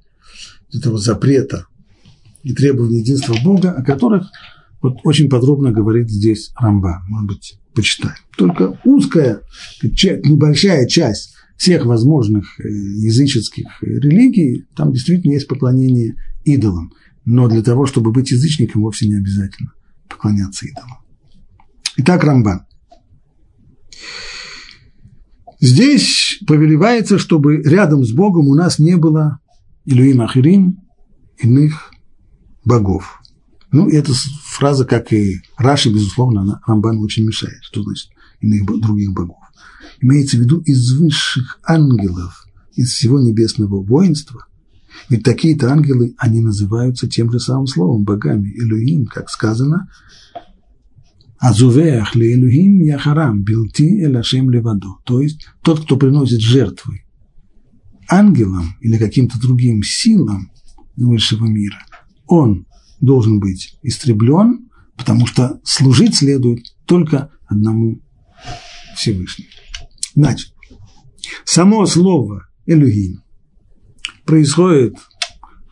этого 0.73 0.97
запрета 0.97 1.67
и 2.43 2.53
требования 2.53 2.99
единства 2.99 3.35
Бога, 3.43 3.71
о 3.71 3.83
которых 3.83 4.27
вот 4.81 4.99
очень 5.03 5.29
подробно 5.29 5.71
говорит 5.71 6.09
здесь 6.09 6.51
Рамба. 6.55 7.03
Может 7.07 7.27
быть, 7.27 7.59
почитаем. 7.73 8.15
Только 8.37 8.79
узкая, 8.83 9.41
небольшая 9.81 10.87
часть 10.87 11.35
всех 11.57 11.85
возможных 11.85 12.59
э, 12.59 12.67
языческих 12.67 13.81
религий, 13.81 14.65
там 14.75 14.91
действительно 14.91 15.33
есть 15.33 15.47
поклонение 15.47 16.15
идолам. 16.45 16.93
Но 17.25 17.47
для 17.47 17.63
того, 17.63 17.85
чтобы 17.85 18.11
быть 18.11 18.31
язычником, 18.31 18.83
вовсе 18.83 19.07
не 19.07 19.15
обязательно 19.15 19.73
поклоняться 20.07 20.65
идолам. 20.67 20.99
Итак, 21.97 22.23
Рамбан. 22.23 22.61
Здесь 25.59 26.39
повелевается, 26.45 27.17
чтобы 27.17 27.63
рядом 27.63 28.03
с 28.05 28.11
Богом 28.11 28.47
у 28.47 28.53
нас 28.53 28.77
не 28.77 28.95
было 28.95 29.39
Илюим 29.85 30.21
Ахирим, 30.21 30.83
иных 31.39 31.91
богов. 32.63 33.16
Ну, 33.71 33.89
эта 33.89 34.13
фраза, 34.43 34.85
как 34.85 35.11
и 35.11 35.41
Раши, 35.57 35.89
безусловно, 35.89 36.61
Рамбану 36.65 37.01
очень 37.01 37.25
мешает. 37.25 37.59
Что 37.61 37.83
значит 37.83 38.09
иных 38.39 38.65
других 38.65 39.13
богов? 39.13 39.37
Имеется 39.99 40.37
в 40.37 40.41
виду 40.41 40.59
из 40.61 40.93
высших 40.93 41.59
ангелов, 41.65 42.45
из 42.75 42.93
всего 42.93 43.19
небесного 43.19 43.81
воинства. 43.81 44.45
Ведь 45.09 45.23
такие-то 45.23 45.71
ангелы, 45.71 46.15
они 46.17 46.41
называются 46.41 47.07
тем 47.07 47.31
же 47.31 47.39
самым 47.39 47.67
словом, 47.67 48.03
богами, 48.03 48.49
Элюим, 48.49 49.05
как 49.05 49.29
сказано, 49.29 49.89
Азувеах 51.39 52.15
ли 52.15 52.33
Элюхим 52.33 52.81
яхарам 52.81 53.43
билти 53.43 54.03
элашем 54.03 54.49
леваду. 54.49 54.97
То 55.05 55.21
есть 55.21 55.47
тот, 55.61 55.83
кто 55.83 55.97
приносит 55.97 56.41
жертвы 56.41 57.03
ангелам 58.09 58.75
или 58.81 58.97
каким-то 58.97 59.39
другим 59.39 59.83
силам 59.83 60.51
высшего 60.95 61.45
мира, 61.45 61.77
он 62.25 62.65
должен 62.99 63.39
быть 63.39 63.77
истреблен, 63.83 64.69
потому 64.95 65.27
что 65.27 65.59
служить 65.63 66.15
следует 66.15 66.63
только 66.85 67.31
одному 67.47 68.01
Всевышнему. 68.95 69.49
Значит, 70.15 70.53
само 71.45 71.85
слово 71.85 72.47
Элюхим 72.65 73.23
происходит 74.25 74.95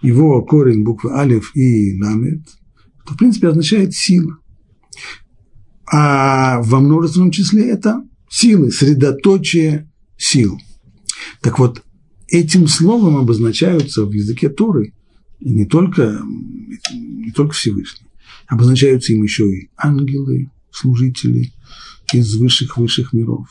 его 0.01 0.43
корень 0.43 0.83
буквы 0.83 1.13
Алиф 1.13 1.55
и 1.55 1.99
Ламет, 2.01 2.45
то 3.05 3.13
в 3.13 3.17
принципе 3.17 3.49
означает 3.49 3.93
сила 3.93 4.37
а 5.91 6.61
во 6.61 6.79
множественном 6.79 7.31
числе 7.31 7.69
это 7.69 8.03
силы, 8.29 8.71
средоточие 8.71 9.91
сил. 10.17 10.59
Так 11.41 11.59
вот, 11.59 11.83
этим 12.27 12.67
словом 12.67 13.17
обозначаются 13.17 14.05
в 14.05 14.11
языке 14.11 14.49
Торы 14.49 14.93
не 15.39 15.65
только, 15.65 16.21
не 16.91 17.31
только 17.31 17.53
Всевышний, 17.53 18.07
обозначаются 18.47 19.13
им 19.13 19.23
еще 19.23 19.49
и 19.49 19.69
ангелы, 19.77 20.51
служители 20.71 21.53
из 22.13 22.35
высших-высших 22.35 23.13
миров. 23.13 23.47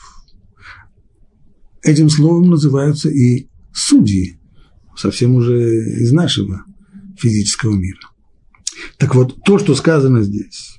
Этим 1.83 2.09
словом 2.09 2.51
называются 2.51 3.11
и 3.11 3.49
судьи, 3.73 4.39
совсем 4.97 5.35
уже 5.35 6.01
из 6.01 6.13
нашего 6.13 6.65
физического 7.19 7.75
мира. 7.75 8.01
Так 8.99 9.15
вот, 9.15 9.43
то, 9.45 9.59
что 9.59 9.75
сказано 9.75 10.23
здесь, 10.23 10.79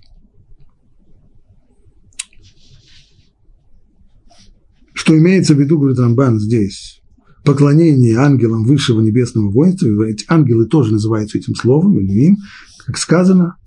Что 5.05 5.15
имеется 5.15 5.53
в 5.53 5.59
виду, 5.59 5.77
говорит 5.77 5.99
Рамбан 5.99 6.39
здесь, 6.39 7.03
поклонение 7.45 8.17
ангелам 8.17 8.65
высшего 8.65 8.99
небесного 9.01 9.49
воинства, 9.49 10.03
эти 10.03 10.25
ангелы 10.27 10.65
тоже 10.65 10.91
называются 10.91 11.37
этим 11.37 11.55
словом, 11.55 11.99
Элюим, 11.99 12.37
как 12.85 12.97
сказано, 12.97 13.57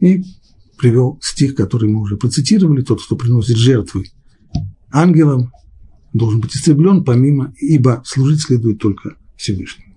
и 0.00 0.22
привел 0.78 1.18
стих, 1.20 1.54
который 1.54 1.90
мы 1.90 2.00
уже 2.00 2.16
процитировали, 2.16 2.82
тот, 2.82 3.04
кто 3.04 3.16
приносит 3.16 3.56
жертвы 3.56 4.04
ангелам, 4.90 5.52
должен 6.12 6.40
быть 6.40 6.54
истреблен, 6.56 7.04
помимо, 7.04 7.52
ибо 7.58 8.02
служить 8.06 8.42
следует 8.42 8.78
только 8.78 9.16
Всевышнему. 9.36 9.94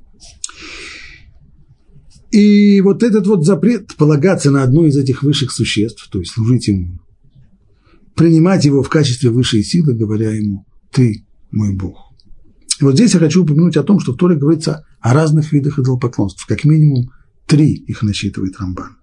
И 2.32 2.82
вот 2.82 3.04
этот 3.04 3.28
вот 3.28 3.46
запрет 3.46 3.96
полагаться 3.96 4.52
на 4.52 4.64
одно 4.64 4.86
из 4.86 4.98
этих 4.98 5.22
высших 5.22 5.52
существ, 5.52 6.10
то 6.10 6.20
есть 6.20 6.32
служить 6.32 6.68
ему 6.68 7.00
принимать 8.16 8.66
его 8.66 8.84
в 8.84 8.90
качестве 8.90 9.30
высшей 9.30 9.64
силы, 9.64 9.94
говоря 9.94 10.32
ему 10.32 10.66
«ты 10.92 11.26
мой 11.52 11.76
Бог». 11.76 12.11
И 12.82 12.84
вот 12.84 12.96
здесь 12.96 13.14
я 13.14 13.20
хочу 13.20 13.44
упомянуть 13.44 13.78
о 13.78 13.84
том, 13.84 14.00
что 14.00 14.14
в 14.14 14.18
Торе 14.18 14.36
говорится 14.36 14.88
о 15.00 15.14
разных 15.14 15.52
видах 15.52 15.78
идолопоклонств. 15.78 16.48
Как 16.48 16.64
минимум 16.64 17.12
три 17.46 17.74
их 17.74 18.02
насчитывает 18.02 18.60
Рамбан. 18.60 18.98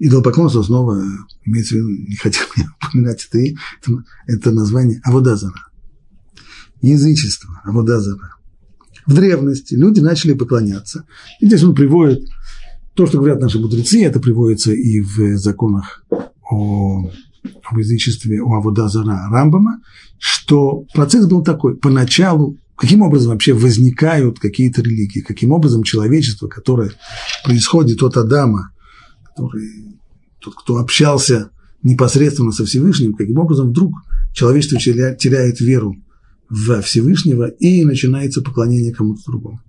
Идолопоклонство 0.00 0.64
снова 0.64 1.00
имеется 1.44 1.74
в 1.74 1.78
виду, 1.78 1.88
не 1.90 2.16
хотел 2.16 2.42
я 2.56 2.64
упоминать 2.82 3.24
это, 3.30 3.38
это, 3.38 4.04
это 4.26 4.50
название 4.50 5.00
Аводазара. 5.04 5.68
Язычество, 6.82 7.62
Аводазара. 7.64 8.34
В 9.06 9.14
древности 9.14 9.74
люди 9.74 10.00
начали 10.00 10.32
поклоняться. 10.32 11.06
И 11.40 11.46
здесь 11.46 11.62
он 11.62 11.72
приводит 11.72 12.28
то, 12.94 13.06
что 13.06 13.18
говорят 13.18 13.40
наши 13.40 13.60
мудрецы, 13.60 14.04
это 14.04 14.18
приводится 14.18 14.72
и 14.72 15.00
в 15.00 15.36
законах 15.36 16.04
о 16.50 17.12
в 17.70 17.78
язычестве 17.78 18.40
у 18.40 18.54
Авудазара 18.54 19.28
Рамбама, 19.30 19.80
что 20.18 20.84
процесс 20.94 21.26
был 21.26 21.42
такой. 21.42 21.76
Поначалу, 21.76 22.58
каким 22.76 23.02
образом 23.02 23.32
вообще 23.32 23.52
возникают 23.52 24.38
какие-то 24.38 24.82
религии, 24.82 25.20
каким 25.20 25.52
образом 25.52 25.82
человечество, 25.82 26.48
которое 26.48 26.92
происходит 27.44 28.02
от 28.02 28.16
Адама, 28.16 28.72
который, 29.24 29.98
тот, 30.40 30.54
кто 30.54 30.78
общался 30.78 31.50
непосредственно 31.82 32.52
со 32.52 32.64
Всевышним, 32.64 33.14
каким 33.14 33.38
образом 33.38 33.70
вдруг 33.70 33.92
человечество 34.32 34.78
теряет 34.78 35.60
веру 35.60 35.96
в 36.48 36.80
Всевышнего 36.82 37.48
и 37.48 37.84
начинается 37.84 38.42
поклонение 38.42 38.92
кому-то 38.92 39.22
другому. 39.26 39.60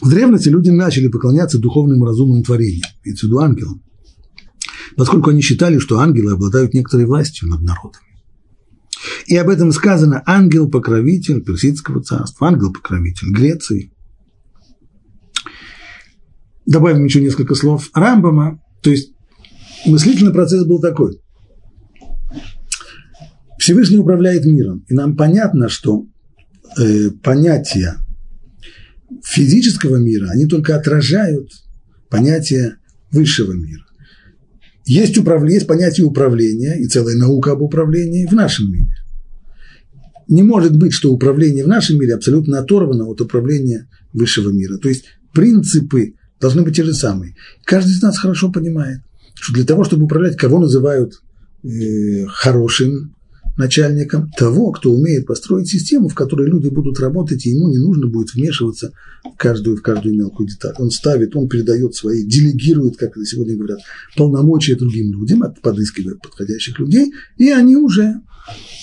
В 0.00 0.10
древности 0.10 0.48
люди 0.48 0.68
начали 0.70 1.06
поклоняться 1.06 1.60
духовным 1.60 2.02
разумным 2.02 2.42
творениям, 2.42 2.90
виду 3.04 3.38
ангелам, 3.38 3.82
поскольку 4.96 5.30
они 5.30 5.42
считали, 5.42 5.78
что 5.78 5.98
ангелы 5.98 6.32
обладают 6.32 6.74
некоторой 6.74 7.06
властью 7.06 7.48
над 7.48 7.62
народами. 7.62 8.04
И 9.26 9.36
об 9.36 9.48
этом 9.48 9.72
сказано 9.72 10.22
ангел-покровитель 10.26 11.42
Персидского 11.42 12.02
царства, 12.02 12.48
ангел-покровитель 12.48 13.30
Греции. 13.30 13.92
Добавим 16.66 17.04
еще 17.04 17.20
несколько 17.20 17.54
слов 17.54 17.90
Рамбама, 17.94 18.62
то 18.82 18.90
есть 18.90 19.12
мыслительный 19.86 20.32
процесс 20.32 20.64
был 20.64 20.80
такой. 20.80 21.20
Всевышний 23.58 23.98
управляет 23.98 24.44
миром, 24.44 24.84
и 24.88 24.94
нам 24.94 25.16
понятно, 25.16 25.68
что 25.68 26.06
э, 26.78 27.10
понятие 27.22 27.96
физического 29.24 29.96
мира, 29.96 30.28
они 30.30 30.46
только 30.46 30.76
отражают 30.76 31.50
понятие 32.08 32.76
высшего 33.10 33.52
мира. 33.52 33.84
Есть, 34.84 35.16
управление, 35.16 35.54
есть 35.54 35.66
понятие 35.66 36.06
управления 36.06 36.76
и 36.78 36.86
целая 36.86 37.16
наука 37.16 37.52
об 37.52 37.62
управлении 37.62 38.26
в 38.26 38.32
нашем 38.32 38.72
мире. 38.72 38.88
Не 40.28 40.42
может 40.42 40.76
быть, 40.76 40.92
что 40.92 41.12
управление 41.12 41.64
в 41.64 41.68
нашем 41.68 41.98
мире 41.98 42.14
абсолютно 42.14 42.58
оторвано 42.58 43.06
от 43.06 43.20
управления 43.20 43.88
высшего 44.12 44.50
мира. 44.50 44.78
То 44.78 44.88
есть 44.88 45.04
принципы 45.32 46.14
должны 46.40 46.62
быть 46.62 46.76
те 46.76 46.84
же 46.84 46.94
самые. 46.94 47.36
Каждый 47.64 47.92
из 47.92 48.02
нас 48.02 48.18
хорошо 48.18 48.50
понимает, 48.50 49.00
что 49.34 49.52
для 49.52 49.64
того, 49.64 49.84
чтобы 49.84 50.04
управлять, 50.04 50.36
кого 50.36 50.58
называют 50.58 51.22
э, 51.62 52.26
хорошим 52.26 53.14
начальником 53.56 54.30
того, 54.30 54.72
кто 54.72 54.92
умеет 54.92 55.26
построить 55.26 55.68
систему, 55.68 56.08
в 56.08 56.14
которой 56.14 56.48
люди 56.48 56.68
будут 56.68 56.98
работать, 57.00 57.44
и 57.46 57.50
ему 57.50 57.68
не 57.68 57.78
нужно 57.78 58.06
будет 58.06 58.34
вмешиваться 58.34 58.92
в 59.24 59.36
каждую, 59.36 59.76
в 59.76 59.82
каждую 59.82 60.14
мелкую 60.14 60.48
деталь. 60.48 60.74
Он 60.78 60.90
ставит, 60.90 61.36
он 61.36 61.48
передает 61.48 61.94
свои, 61.94 62.24
делегирует, 62.24 62.96
как 62.96 63.10
это 63.10 63.24
сегодня 63.24 63.56
говорят, 63.56 63.78
полномочия 64.16 64.76
другим 64.76 65.12
людям, 65.12 65.42
подыскивает 65.62 66.20
подходящих 66.22 66.78
людей, 66.78 67.12
и 67.36 67.50
они 67.50 67.76
уже, 67.76 68.20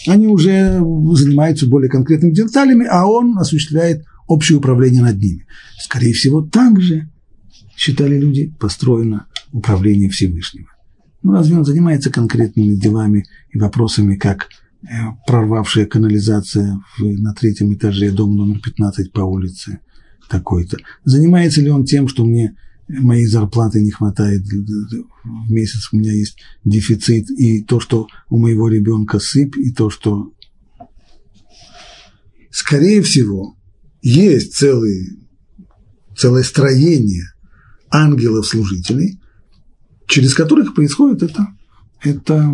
они 0.08 0.28
уже 0.28 0.80
занимаются 1.14 1.68
более 1.68 1.90
конкретными 1.90 2.34
деталями, 2.34 2.86
а 2.90 3.08
он 3.08 3.38
осуществляет 3.38 4.06
общее 4.28 4.58
управление 4.60 5.02
над 5.02 5.18
ними. 5.18 5.46
Скорее 5.80 6.14
всего, 6.14 6.42
так 6.42 6.80
же, 6.80 7.10
считали 7.76 8.20
люди, 8.20 8.54
построено 8.60 9.26
управление 9.52 10.10
Всевышнего. 10.10 10.68
Ну, 11.22 11.34
разве 11.34 11.58
он 11.58 11.66
занимается 11.66 12.12
конкретными 12.12 12.76
делами 12.76 13.26
и 13.52 13.58
вопросами, 13.58 14.16
как 14.16 14.48
э, 14.84 14.88
прорвавшая 15.28 15.86
канализация 15.86 16.82
на 17.00 17.34
третьем 17.34 17.74
этаже, 17.74 18.12
дом 18.12 18.36
номер 18.36 18.60
15 18.62 19.12
по 19.12 19.22
улице 19.22 19.80
такой-то? 20.30 20.78
Занимается 21.04 21.62
ли 21.62 21.70
он 21.70 21.84
тем, 21.86 22.08
что 22.08 22.26
мне 22.26 22.56
моей 22.88 23.26
зарплаты 23.26 23.82
не 23.82 23.92
хватает 23.92 24.44
в 24.44 25.52
месяц, 25.52 25.90
у 25.92 25.98
меня 25.98 26.12
есть 26.12 26.38
дефицит, 26.64 27.30
и 27.30 27.64
то, 27.64 27.80
что 27.80 28.08
у 28.30 28.40
моего 28.40 28.68
ребенка 28.68 29.20
сыпь, 29.20 29.58
и 29.58 29.72
то, 29.72 29.90
что 29.90 30.32
скорее 32.50 33.02
всего, 33.02 33.58
есть 34.02 34.56
целый, 34.56 35.20
целое 36.18 36.44
строение 36.44 37.26
ангелов-служителей, 37.92 39.19
через 40.10 40.34
которых 40.34 40.74
происходит 40.74 41.24
это, 41.24 41.48
это 42.04 42.52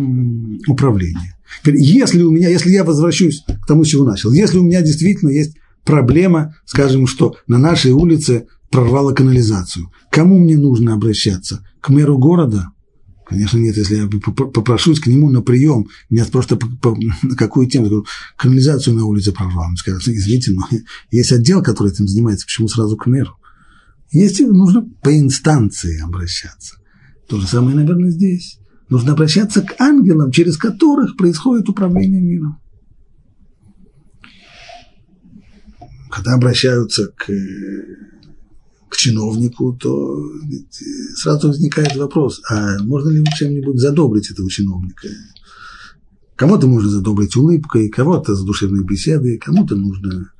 управление. 0.68 1.34
Если 1.64 2.22
у 2.22 2.30
меня, 2.30 2.48
если 2.48 2.70
я 2.70 2.84
возвращусь 2.84 3.42
к 3.46 3.66
тому, 3.66 3.84
с 3.84 3.88
чего 3.88 4.04
начал, 4.04 4.30
если 4.30 4.58
у 4.58 4.62
меня 4.62 4.82
действительно 4.82 5.30
есть 5.30 5.56
проблема, 5.84 6.54
скажем, 6.66 7.06
что 7.06 7.36
на 7.46 7.58
нашей 7.58 7.92
улице 7.92 8.46
прорвало 8.70 9.12
канализацию, 9.12 9.90
кому 10.10 10.38
мне 10.38 10.56
нужно 10.56 10.94
обращаться? 10.94 11.64
К 11.80 11.88
мэру 11.88 12.18
города? 12.18 12.68
Конечно, 13.24 13.58
нет, 13.58 13.76
если 13.76 13.96
я 13.96 14.06
попрошусь 14.06 15.00
к 15.00 15.06
нему 15.06 15.30
на 15.30 15.40
прием, 15.40 15.88
меня 16.10 16.26
по, 16.26 16.96
на 17.22 17.36
какую 17.36 17.68
тему, 17.68 17.86
говорю, 17.86 18.06
канализацию 18.36 18.94
на 18.94 19.04
улице 19.04 19.32
прорвал. 19.32 19.68
Он 19.70 19.76
скажет, 19.76 20.06
извините, 20.06 20.52
но 20.52 20.62
есть 21.10 21.32
отдел, 21.32 21.62
который 21.62 21.90
этим 21.92 22.06
занимается, 22.06 22.46
почему 22.46 22.68
сразу 22.68 22.96
к 22.96 23.06
мэру? 23.06 23.36
Если 24.12 24.44
нужно 24.44 24.88
по 25.02 25.16
инстанции 25.16 26.00
обращаться. 26.00 26.76
То 27.28 27.40
же 27.40 27.46
самое, 27.46 27.76
наверное, 27.76 28.10
здесь. 28.10 28.58
Нужно 28.88 29.12
обращаться 29.12 29.62
к 29.62 29.80
ангелам, 29.80 30.30
через 30.30 30.56
которых 30.56 31.16
происходит 31.16 31.68
управление 31.68 32.20
миром. 32.20 32.60
Когда 36.10 36.34
обращаются 36.34 37.08
к 37.08 37.28
к 38.88 38.96
чиновнику, 38.96 39.74
то 39.74 40.16
сразу 41.16 41.48
возникает 41.48 41.96
вопрос, 41.96 42.40
а 42.48 42.78
можно 42.82 43.10
ли 43.10 43.24
чем-нибудь 43.36 43.78
задобрить 43.78 44.30
этого 44.30 44.48
чиновника? 44.48 45.08
Кому-то 46.36 46.66
можно 46.66 46.88
задобрить 46.88 47.36
улыбкой, 47.36 47.88
кого-то 47.88 48.34
с 48.34 48.44
душевной 48.44 48.84
беседой, 48.84 49.38
кому-то 49.38 49.74
нужно 49.74 50.30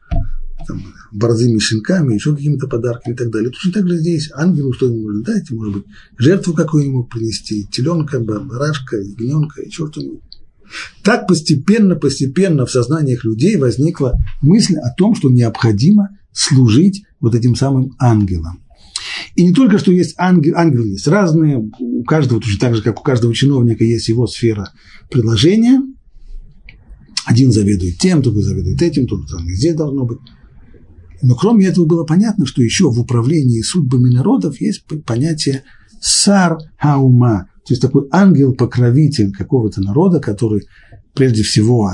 там, 0.66 0.82
борзыми 1.16 1.58
щенками, 1.58 2.14
еще 2.14 2.34
какими-то 2.34 2.66
подарками 2.66 3.14
и 3.14 3.16
так 3.16 3.30
далее. 3.30 3.50
Точно 3.50 3.72
так 3.72 3.88
же 3.88 3.98
здесь 3.98 4.30
ангелу 4.34 4.72
что 4.72 4.86
ему 4.86 5.02
можно 5.02 5.22
дать, 5.22 5.50
может 5.50 5.74
быть, 5.74 5.84
жертву 6.18 6.54
какую-нибудь 6.54 7.08
принести, 7.08 7.66
теленка, 7.70 8.20
барашка, 8.20 8.96
ягненка, 8.98 9.62
еще 9.62 9.88
что-нибудь. 9.90 10.22
Так 11.02 11.26
постепенно, 11.26 11.94
постепенно 11.94 12.66
в 12.66 12.70
сознаниях 12.70 13.24
людей 13.24 13.56
возникла 13.56 14.14
мысль 14.42 14.74
о 14.76 14.90
том, 14.90 15.14
что 15.14 15.30
необходимо 15.30 16.10
служить 16.32 17.04
вот 17.20 17.34
этим 17.34 17.54
самым 17.54 17.94
ангелам. 17.98 18.60
И 19.36 19.44
не 19.44 19.52
только, 19.52 19.78
что 19.78 19.92
есть 19.92 20.14
ангел, 20.18 20.54
ангелы 20.56 20.88
есть 20.88 21.06
разные, 21.06 21.58
у 21.78 22.04
каждого, 22.04 22.40
точно 22.40 22.58
так 22.58 22.74
же, 22.74 22.82
как 22.82 23.00
у 23.00 23.02
каждого 23.02 23.34
чиновника 23.34 23.84
есть 23.84 24.08
его 24.08 24.26
сфера 24.26 24.72
предложения. 25.10 25.80
Один 27.24 27.52
заведует 27.52 27.98
тем, 27.98 28.22
другой 28.22 28.42
заведует 28.42 28.82
этим, 28.82 29.06
тут 29.06 29.28
там 29.28 29.48
и 29.48 29.54
здесь 29.54 29.74
должно 29.74 30.04
быть. 30.04 30.18
Но 31.22 31.34
кроме 31.34 31.66
этого 31.66 31.86
было 31.86 32.04
понятно, 32.04 32.46
что 32.46 32.62
еще 32.62 32.90
в 32.90 33.00
управлении 33.00 33.62
судьбами 33.62 34.12
народов 34.12 34.60
есть 34.60 34.84
понятие 35.04 35.64
сар 36.00 36.58
хаума, 36.78 37.48
то 37.66 37.72
есть 37.72 37.82
такой 37.82 38.06
ангел-покровитель 38.12 39.32
какого-то 39.32 39.80
народа, 39.80 40.20
который 40.20 40.62
прежде 41.14 41.42
всего 41.42 41.90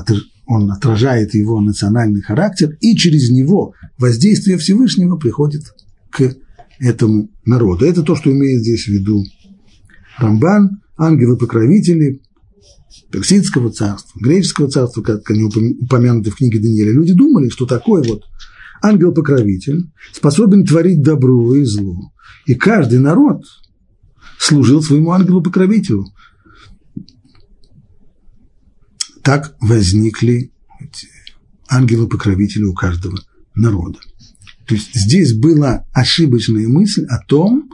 он 0.46 0.70
отражает 0.70 1.34
его 1.34 1.60
национальный 1.60 2.20
характер, 2.20 2.76
и 2.80 2.96
через 2.96 3.30
него 3.30 3.74
воздействие 3.96 4.58
Всевышнего 4.58 5.16
приходит 5.16 5.62
к 6.10 6.34
этому 6.78 7.30
народу. 7.46 7.86
Это 7.86 8.02
то, 8.02 8.16
что 8.16 8.30
имеет 8.30 8.60
здесь 8.60 8.84
в 8.84 8.88
виду 8.88 9.24
Рамбан, 10.18 10.82
ангелы-покровители 10.98 12.20
Персидского 13.10 13.70
царства, 13.70 14.18
греческого 14.20 14.68
царства, 14.68 15.02
как 15.02 15.30
они 15.30 15.44
упомянуты 15.44 16.30
в 16.30 16.36
книге 16.36 16.58
Даниэля. 16.58 16.92
Люди 16.92 17.14
думали, 17.14 17.48
что 17.48 17.64
такой 17.64 18.02
вот 18.06 18.24
ангел-покровитель 18.82 19.90
способен 20.12 20.64
творить 20.64 21.02
добро 21.02 21.54
и 21.54 21.64
зло. 21.64 22.12
И 22.46 22.54
каждый 22.54 22.98
народ 22.98 23.44
служил 24.38 24.82
своему 24.82 25.12
ангелу-покровителю 25.12 26.06
так 29.22 29.54
возникли 29.60 30.52
ангелы-покровители 31.68 32.64
у 32.64 32.74
каждого 32.74 33.18
народа. 33.54 33.98
То 34.66 34.74
есть 34.74 34.94
здесь 34.94 35.32
была 35.32 35.86
ошибочная 35.92 36.68
мысль 36.68 37.04
о 37.06 37.18
том, 37.24 37.70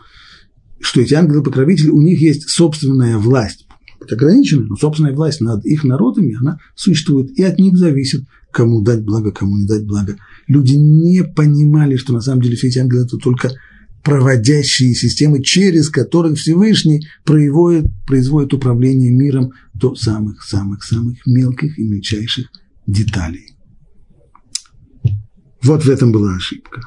что 0.81 1.01
эти 1.01 1.15
ангелы-покровители, 1.15 1.91
у 1.91 2.01
них 2.01 2.21
есть 2.21 2.49
собственная 2.49 3.19
власть, 3.19 3.68
хоть 3.99 4.13
ограниченная, 4.13 4.67
но 4.67 4.77
собственная 4.77 5.15
власть 5.15 5.41
над 5.41 5.65
их 5.65 5.85
народами, 5.85 6.37
она 6.39 6.59
существует, 6.75 7.31
и 7.39 7.43
от 7.43 7.59
них 7.59 7.77
зависит, 7.77 8.25
кому 8.53 8.83
дать 8.83 9.03
благо, 9.03 9.33
кому 9.33 9.57
не 9.57 9.67
дать 9.67 9.85
благо. 9.85 10.17
Люди 10.47 10.75
не 10.75 11.25
понимали, 11.25 11.97
что 11.97 12.13
на 12.13 12.21
самом 12.21 12.43
деле 12.43 12.57
все 12.57 12.69
эти 12.69 12.79
ангелы– 12.79 13.05
это 13.07 13.17
только 13.17 13.53
проводящие 14.03 14.95
системы, 14.95 15.43
через 15.43 15.91
которых 15.91 16.39
Всевышний 16.39 17.07
производит, 17.25 17.87
производит 18.07 18.55
управление 18.55 19.11
миром 19.11 19.53
до 19.75 19.95
самых-самых-самых 19.95 21.27
мелких 21.27 21.79
и 21.79 21.85
мельчайших 21.85 22.49
деталей. 22.87 23.55
Вот 25.63 25.85
в 25.85 25.89
этом 25.91 26.13
была 26.13 26.37
ошибка. 26.37 26.81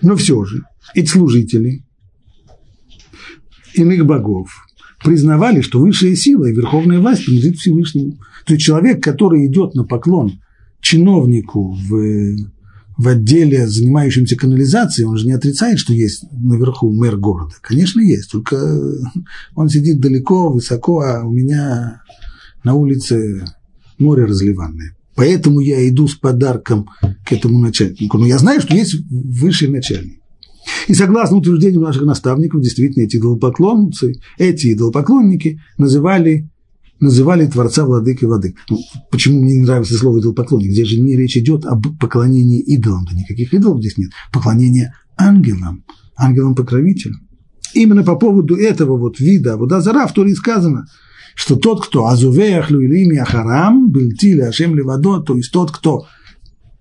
Но 0.00 0.16
все 0.16 0.44
же 0.44 0.62
эти 0.94 1.08
служители 1.08 1.84
иных 3.74 4.06
богов 4.06 4.66
признавали, 5.02 5.60
что 5.60 5.80
высшая 5.80 6.14
сила 6.14 6.46
и 6.46 6.54
верховная 6.54 7.00
власть 7.00 7.24
принадлежит 7.24 7.58
Всевышнему. 7.58 8.18
То 8.46 8.54
есть 8.54 8.64
человек, 8.64 9.02
который 9.02 9.46
идет 9.46 9.74
на 9.74 9.84
поклон 9.84 10.40
чиновнику 10.80 11.72
в 11.72 12.36
в 12.96 13.08
отделе, 13.08 13.66
занимающемся 13.66 14.36
канализацией, 14.36 15.08
он 15.08 15.16
же 15.16 15.26
не 15.26 15.32
отрицает, 15.32 15.78
что 15.78 15.92
есть 15.92 16.24
наверху 16.30 16.92
мэр 16.92 17.16
города. 17.16 17.54
Конечно, 17.60 18.00
есть, 18.00 18.30
только 18.30 18.56
он 19.54 19.68
сидит 19.68 20.00
далеко, 20.00 20.50
высоко, 20.50 21.00
а 21.00 21.24
у 21.24 21.32
меня 21.32 22.02
на 22.64 22.74
улице 22.74 23.44
море 23.98 24.24
разливанное. 24.24 24.96
Поэтому 25.14 25.60
я 25.60 25.86
иду 25.88 26.08
с 26.08 26.14
подарком 26.14 26.88
к 27.26 27.32
этому 27.32 27.58
начальнику. 27.58 28.18
Но 28.18 28.26
я 28.26 28.38
знаю, 28.38 28.60
что 28.60 28.74
есть 28.74 28.96
высший 29.10 29.68
начальник. 29.68 30.21
И 30.88 30.94
согласно 30.94 31.38
утверждению 31.38 31.80
наших 31.80 32.02
наставников, 32.02 32.60
действительно, 32.60 33.04
эти 33.04 33.16
идолопоклонцы, 33.16 34.14
эти 34.38 34.72
идолопоклонники 34.72 35.60
называли 35.78 36.48
называли 37.00 37.46
Творца 37.46 37.84
владыкой 37.84 38.28
воды. 38.28 38.54
Ну, 38.70 38.78
почему 39.10 39.42
мне 39.42 39.56
не 39.56 39.62
нравится 39.62 39.94
слово 39.94 40.20
идолопоклонник? 40.20 40.70
Здесь 40.70 40.86
же 40.86 41.00
не 41.00 41.16
речь 41.16 41.36
идет 41.36 41.66
об 41.66 41.98
поклонении 41.98 42.60
идолам. 42.60 43.04
Да 43.10 43.16
никаких 43.16 43.52
идолов 43.52 43.80
здесь 43.80 43.98
нет. 43.98 44.12
Поклонение 44.32 44.94
ангелам, 45.16 45.84
ангелам-покровителям. 46.16 47.28
Именно 47.74 48.04
по 48.04 48.14
поводу 48.14 48.54
этого 48.54 48.96
вот 48.96 49.18
вида 49.18 49.54
Абудазара 49.54 50.06
в 50.06 50.12
Торе 50.12 50.34
сказано, 50.36 50.86
что 51.34 51.56
тот, 51.56 51.84
кто 51.84 52.06
азувеях 52.06 52.70
люилими 52.70 53.16
ахарам, 53.16 53.90
бельтили 53.90 54.42
ашем 54.42 54.76
левадо, 54.76 55.20
то 55.20 55.36
есть 55.36 55.50
тот, 55.50 55.72
кто, 55.72 56.06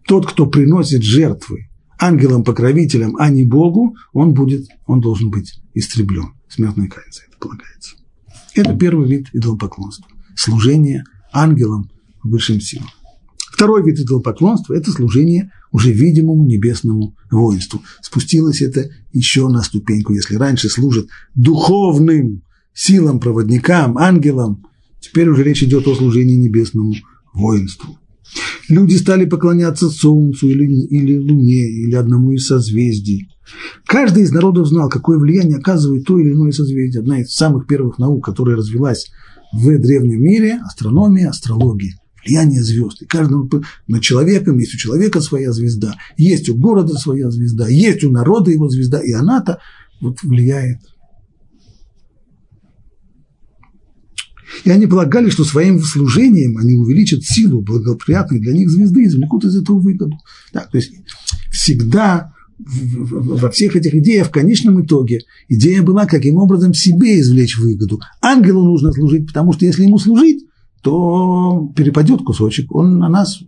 тот, 0.07 0.27
кто 0.27 0.45
приносит 0.45 1.01
жертвы 1.01 1.70
ангелам-покровителям, 2.01 3.15
а 3.17 3.29
не 3.29 3.45
Богу, 3.45 3.95
он 4.11 4.33
будет, 4.33 4.67
он 4.87 4.99
должен 4.99 5.29
быть 5.29 5.61
истреблен. 5.73 6.33
Смертная 6.49 6.87
казнь 6.87 7.11
за 7.11 7.21
это 7.27 7.37
полагается. 7.37 7.95
Это 8.55 8.75
первый 8.75 9.07
вид 9.07 9.27
идолопоклонства– 9.33 10.07
служение 10.35 11.05
ангелам 11.31 11.89
высшим 12.23 12.59
силам. 12.59 12.89
Второй 13.51 13.83
вид 13.83 13.99
идолопоклонства– 13.99 14.73
это 14.75 14.91
служение 14.91 15.51
уже 15.71 15.91
видимому 15.91 16.45
небесному 16.45 17.15
воинству. 17.29 17.81
Спустилось 18.01 18.61
это 18.61 18.89
еще 19.13 19.47
на 19.47 19.61
ступеньку. 19.61 20.13
Если 20.13 20.35
раньше 20.35 20.69
служат 20.69 21.07
духовным 21.35 22.43
силам, 22.73 23.19
проводникам, 23.19 23.97
ангелам, 23.97 24.65
теперь 24.99 25.29
уже 25.29 25.43
речь 25.43 25.63
идет 25.63 25.87
о 25.87 25.95
служении 25.95 26.35
небесному 26.35 26.95
воинству. 27.33 27.97
Люди 28.69 28.95
стали 28.95 29.25
поклоняться 29.25 29.89
Солнцу 29.89 30.47
или, 30.47 30.65
или 30.65 31.17
Луне, 31.17 31.69
или 31.69 31.95
одному 31.95 32.31
из 32.31 32.47
созвездий. 32.47 33.27
Каждый 33.85 34.23
из 34.23 34.31
народов 34.31 34.67
знал, 34.67 34.89
какое 34.89 35.17
влияние 35.17 35.57
оказывает 35.57 36.05
то 36.05 36.17
или 36.17 36.31
иное 36.31 36.51
созвездие. 36.51 37.01
Одна 37.01 37.21
из 37.21 37.33
самых 37.33 37.67
первых 37.67 37.97
наук, 37.97 38.23
которая 38.23 38.55
развилась 38.55 39.11
в 39.51 39.77
древнем 39.77 40.21
мире– 40.21 40.59
астрономия, 40.65 41.29
астрология. 41.29 41.99
Влияние 42.25 42.61
звезд. 42.61 43.01
И 43.01 43.05
каждому 43.05 43.49
над 43.87 44.01
человеком 44.01 44.57
есть 44.59 44.75
у 44.75 44.77
человека 44.77 45.21
своя 45.21 45.51
звезда, 45.51 45.95
есть 46.17 46.49
у 46.49 46.55
города 46.55 46.93
своя 46.95 47.31
звезда, 47.31 47.67
есть 47.67 48.03
у 48.03 48.11
народа 48.11 48.51
его 48.51 48.69
звезда, 48.69 48.99
и 48.99 49.11
она-то 49.11 49.59
вот 49.99 50.21
влияет. 50.21 50.79
И 54.63 54.69
они 54.69 54.87
полагали, 54.87 55.29
что 55.29 55.43
своим 55.43 55.81
служением 55.81 56.57
они 56.57 56.73
увеличат 56.73 57.23
силу 57.23 57.61
благоприятной 57.61 58.39
для 58.39 58.53
них 58.53 58.69
звезды 58.69 59.03
и 59.03 59.07
извлекут 59.07 59.45
из 59.45 59.55
этого 59.55 59.79
выгоду. 59.79 60.17
Да, 60.53 60.61
то 60.61 60.77
есть 60.77 60.93
всегда 61.51 62.33
во 62.59 63.49
всех 63.49 63.75
этих 63.75 63.95
идеях 63.95 64.27
в 64.27 64.31
конечном 64.31 64.83
итоге 64.83 65.21
идея 65.49 65.81
была, 65.81 66.05
каким 66.05 66.37
образом 66.37 66.73
себе 66.73 67.19
извлечь 67.19 67.57
выгоду. 67.57 67.99
Ангелу 68.21 68.63
нужно 68.63 68.91
служить, 68.91 69.27
потому 69.27 69.53
что 69.53 69.65
если 69.65 69.83
ему 69.83 69.97
служить, 69.97 70.45
то 70.81 71.71
перепадет 71.75 72.21
кусочек, 72.21 72.73
он 72.73 72.99
на 72.99 73.09
нас 73.09 73.39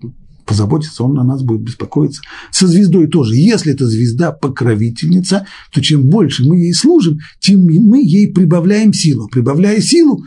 позаботится, 0.45 1.04
он 1.04 1.14
на 1.14 1.24
нас 1.24 1.41
будет 1.41 1.62
беспокоиться. 1.62 2.22
Со 2.51 2.68
звездой 2.68 3.08
тоже. 3.08 3.36
Если 3.36 3.74
эта 3.74 3.88
звезда 3.88 4.32
покровительница, 4.32 5.45
то 5.72 5.82
чем 5.82 6.10
больше 6.10 6.43
мы 6.43 6.58
ей 6.58 6.74
служим, 6.74 7.20
тем 7.39 7.64
мы 7.64 8.04
ей 8.04 8.32
прибавляем 8.34 8.93
силу. 8.93 9.28
Прибавляя 9.30 9.80
силу, 9.80 10.24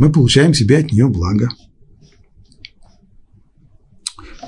мы 0.00 0.10
получаем 0.10 0.54
себе 0.54 0.78
от 0.78 0.90
нее 0.92 1.08
благо. 1.08 1.50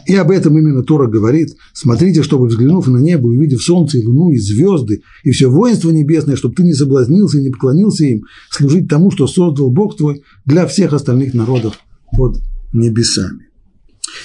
И 0.07 0.17
об 0.17 0.31
этом 0.31 0.59
именно 0.59 0.83
Тора 0.83 1.09
говорит. 1.09 1.55
Смотрите, 1.75 2.23
чтобы, 2.23 2.47
взглянув 2.47 2.87
на 2.87 2.97
небо, 2.97 3.27
увидев 3.27 3.63
солнце 3.63 3.99
и 3.99 4.07
луну 4.07 4.31
и 4.31 4.39
звезды, 4.39 5.03
и 5.25 5.31
все 5.31 5.49
воинство 5.49 5.91
небесное, 5.91 6.37
чтобы 6.37 6.55
ты 6.55 6.63
не 6.63 6.73
соблазнился 6.73 7.39
и 7.39 7.43
не 7.43 7.51
поклонился 7.51 8.07
им, 8.07 8.23
служить 8.51 8.89
тому, 8.89 9.11
что 9.11 9.27
создал 9.27 9.71
Бог 9.71 9.99
твой 9.99 10.23
для 10.47 10.67
всех 10.67 10.95
остальных 10.95 11.35
народов 11.35 11.79
под 12.17 12.41
небесами. 12.73 13.49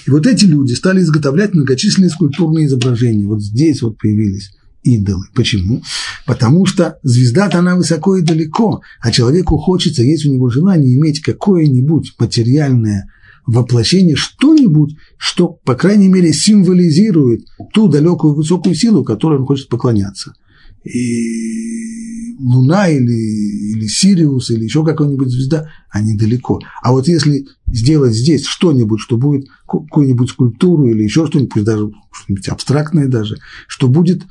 И 0.07 0.11
вот 0.11 0.25
эти 0.25 0.45
люди 0.45 0.73
стали 0.75 1.01
изготовлять 1.01 1.53
многочисленные 1.53 2.09
скульптурные 2.09 2.67
изображения. 2.67 3.27
Вот 3.27 3.43
здесь 3.43 3.81
вот 3.81 3.97
появились 3.97 4.51
идолы. 4.83 5.25
Почему? 5.33 5.81
Потому 6.25 6.65
что 6.65 6.99
звезда-то 7.03 7.59
она 7.59 7.75
высоко 7.75 8.17
и 8.17 8.21
далеко, 8.21 8.81
а 9.01 9.11
человеку 9.11 9.57
хочется, 9.57 10.03
есть 10.03 10.25
у 10.25 10.33
него 10.33 10.49
желание 10.49 10.95
иметь 10.95 11.21
какое-нибудь 11.21 12.13
материальное 12.19 13.09
воплощение, 13.45 14.15
что-нибудь, 14.15 14.95
что, 15.17 15.47
по 15.47 15.75
крайней 15.75 16.09
мере, 16.09 16.33
символизирует 16.33 17.45
ту 17.73 17.87
далекую 17.87 18.33
высокую 18.33 18.75
силу, 18.75 19.03
которой 19.03 19.39
он 19.39 19.45
хочет 19.45 19.69
поклоняться– 19.69 20.33
и 20.87 22.35
Луна 22.39 22.89
или, 22.89 23.73
или 23.73 23.87
Сириус 23.87 24.51
или 24.51 24.65
еще 24.65 24.85
какая-нибудь 24.85 25.29
звезда, 25.29 25.69
они 25.89 26.15
далеко. 26.15 26.59
А 26.83 26.91
вот 26.91 27.07
если 27.07 27.47
сделать 27.67 28.13
здесь 28.13 28.45
что-нибудь, 28.45 28.99
что 28.99 29.17
будет 29.17 29.47
какую-нибудь 29.67 30.29
скульптуру 30.29 30.87
или 30.87 31.03
еще 31.03 31.25
что-нибудь, 31.25 31.51
пусть 31.51 31.65
даже 31.65 31.91
что-нибудь 32.11 32.47
абстрактное 32.49 33.07
даже, 33.07 33.37
что 33.67 33.87
будет 33.87 34.23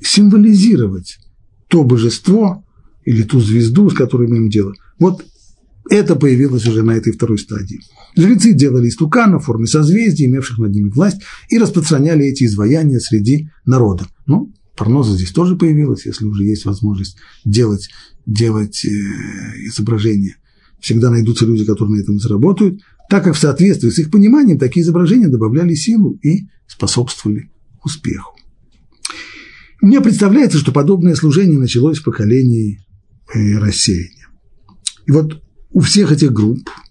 символизировать 0.00 1.18
то 1.68 1.84
божество 1.84 2.64
или 3.04 3.22
ту 3.22 3.40
звезду, 3.40 3.90
с 3.90 3.94
которой 3.94 4.28
мы 4.28 4.36
имеем 4.36 4.50
дело. 4.50 4.74
Вот 4.98 5.24
это 5.90 6.16
появилось 6.16 6.66
уже 6.66 6.82
на 6.82 6.92
этой 6.92 7.12
второй 7.12 7.38
стадии. 7.38 7.80
Жрецы 8.16 8.52
делали 8.52 8.88
истукана 8.88 9.38
в 9.38 9.44
форме 9.44 9.66
созвездий, 9.66 10.26
имевших 10.26 10.58
над 10.58 10.72
ними 10.72 10.90
власть, 10.90 11.22
и 11.48 11.58
распространяли 11.58 12.24
эти 12.24 12.44
изваяния 12.44 12.98
среди 12.98 13.50
народа. 13.64 14.06
Ну, 14.26 14.52
Парноза 14.76 15.14
здесь 15.14 15.32
тоже 15.32 15.56
появилась, 15.56 16.06
если 16.06 16.26
уже 16.26 16.44
есть 16.44 16.64
возможность 16.64 17.16
делать, 17.44 17.88
делать 18.26 18.84
э, 18.84 18.88
изображения. 19.66 20.36
Всегда 20.80 21.10
найдутся 21.10 21.46
люди, 21.46 21.64
которые 21.64 21.96
на 21.96 22.02
этом 22.02 22.18
заработают, 22.18 22.80
так 23.08 23.24
как 23.24 23.34
в 23.34 23.38
соответствии 23.38 23.88
с 23.88 23.98
их 23.98 24.10
пониманием 24.10 24.58
такие 24.58 24.82
изображения 24.82 25.28
добавляли 25.28 25.74
силу 25.74 26.18
и 26.22 26.48
способствовали 26.66 27.50
успеху. 27.82 28.35
Мне 29.86 30.00
представляется, 30.00 30.58
что 30.58 30.72
подобное 30.72 31.14
служение 31.14 31.60
началось 31.60 31.98
в 31.98 32.02
поколении 32.02 32.84
э, 33.32 33.56
рассеяния. 33.58 34.26
И 35.06 35.12
вот 35.12 35.40
у 35.70 35.78
всех 35.78 36.10
этих 36.10 36.32
групп– 36.32 36.68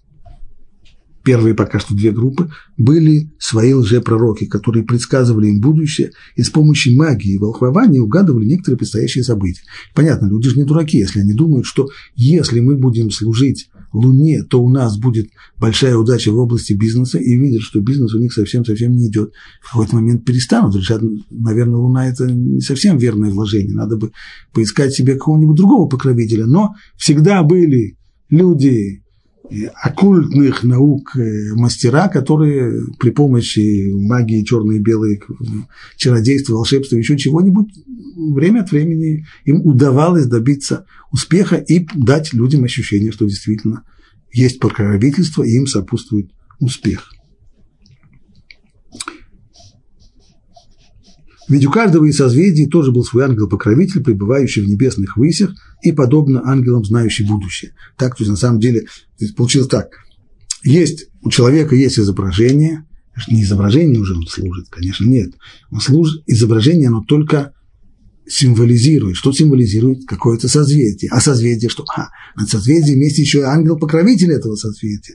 первые 1.26 1.56
пока 1.56 1.80
что 1.80 1.96
две 1.96 2.12
группы, 2.12 2.50
были 2.76 3.32
свои 3.40 3.74
лжепророки, 3.74 4.46
которые 4.46 4.84
предсказывали 4.84 5.48
им 5.48 5.60
будущее 5.60 6.12
и 6.36 6.44
с 6.44 6.50
помощью 6.50 6.94
магии 6.94 7.34
и 7.34 7.38
волхвования 7.38 8.00
угадывали 8.00 8.46
некоторые 8.46 8.78
предстоящие 8.78 9.24
события. 9.24 9.62
Понятно, 9.92 10.26
люди 10.26 10.50
же 10.50 10.56
не 10.56 10.64
дураки, 10.64 10.98
если 10.98 11.20
они 11.20 11.32
думают, 11.32 11.66
что 11.66 11.88
если 12.14 12.60
мы 12.60 12.76
будем 12.76 13.10
служить 13.10 13.68
Луне, 13.92 14.44
то 14.44 14.62
у 14.62 14.68
нас 14.68 14.98
будет 14.98 15.28
большая 15.58 15.96
удача 15.96 16.30
в 16.30 16.38
области 16.38 16.74
бизнеса, 16.74 17.18
и 17.18 17.34
видят, 17.34 17.62
что 17.62 17.80
бизнес 17.80 18.14
у 18.14 18.20
них 18.20 18.32
совсем-совсем 18.32 18.94
не 18.94 19.08
идет. 19.08 19.32
В 19.62 19.72
какой-то 19.72 19.96
момент 19.96 20.24
перестанут, 20.24 20.76
решат, 20.76 21.02
наверное, 21.30 21.78
Луна– 21.78 22.06
это 22.08 22.26
не 22.26 22.60
совсем 22.60 22.98
верное 22.98 23.32
вложение, 23.32 23.74
надо 23.74 23.96
бы 23.96 24.12
поискать 24.52 24.92
себе 24.92 25.14
какого-нибудь 25.14 25.56
другого 25.56 25.88
покровителя. 25.88 26.46
Но 26.46 26.74
всегда 26.96 27.42
были 27.42 27.96
люди, 28.30 29.02
оккультных 29.82 30.62
наук 30.64 31.16
э, 31.16 31.54
мастера, 31.54 32.08
которые 32.08 32.86
при 32.98 33.10
помощи 33.10 33.92
магии 33.92 34.44
черные 34.44 34.80
белые, 34.80 35.20
чародейства, 35.96 36.54
волшебства, 36.54 36.98
еще 36.98 37.16
чего-нибудь, 37.16 37.68
время 38.16 38.60
от 38.60 38.70
времени 38.70 39.26
им 39.44 39.60
удавалось 39.66 40.26
добиться 40.26 40.86
успеха 41.12 41.56
и 41.56 41.86
дать 41.94 42.32
людям 42.32 42.64
ощущение, 42.64 43.12
что 43.12 43.26
действительно 43.26 43.82
есть 44.32 44.60
покровительство, 44.60 45.42
и 45.42 45.52
им 45.52 45.66
сопутствует 45.66 46.30
успех. 46.58 47.15
Ведь 51.48 51.64
у 51.64 51.70
каждого 51.70 52.04
из 52.06 52.16
созвездий 52.16 52.66
тоже 52.66 52.90
был 52.90 53.04
свой 53.04 53.24
ангел-покровитель, 53.24 54.02
пребывающий 54.02 54.62
в 54.62 54.68
небесных 54.68 55.16
высях 55.16 55.50
и, 55.82 55.92
подобно 55.92 56.42
ангелам, 56.44 56.84
знающий 56.84 57.24
будущее. 57.24 57.72
Так, 57.96 58.16
то 58.16 58.22
есть, 58.22 58.30
на 58.30 58.36
самом 58.36 58.58
деле, 58.58 58.86
получилось 59.36 59.68
так. 59.68 59.90
Есть, 60.64 61.08
у 61.22 61.30
человека 61.30 61.76
есть 61.76 61.98
изображение, 61.98 62.84
не 63.28 63.42
изображение 63.42 64.00
уже 64.00 64.14
он 64.14 64.26
служит, 64.26 64.68
конечно, 64.68 65.06
нет. 65.06 65.32
Он 65.70 65.80
служит, 65.80 66.22
изображение, 66.26 66.88
оно 66.88 67.02
только 67.02 67.52
символизирует. 68.26 69.16
Что 69.16 69.32
символизирует? 69.32 70.04
Какое-то 70.06 70.48
созвездие. 70.48 71.10
А 71.12 71.20
созвездие 71.20 71.70
что? 71.70 71.84
А, 71.96 72.08
над 72.34 72.48
созвездием 72.48 72.98
есть 72.98 73.18
еще 73.18 73.44
ангел-покровитель 73.44 74.32
этого 74.32 74.56
созвездия. 74.56 75.14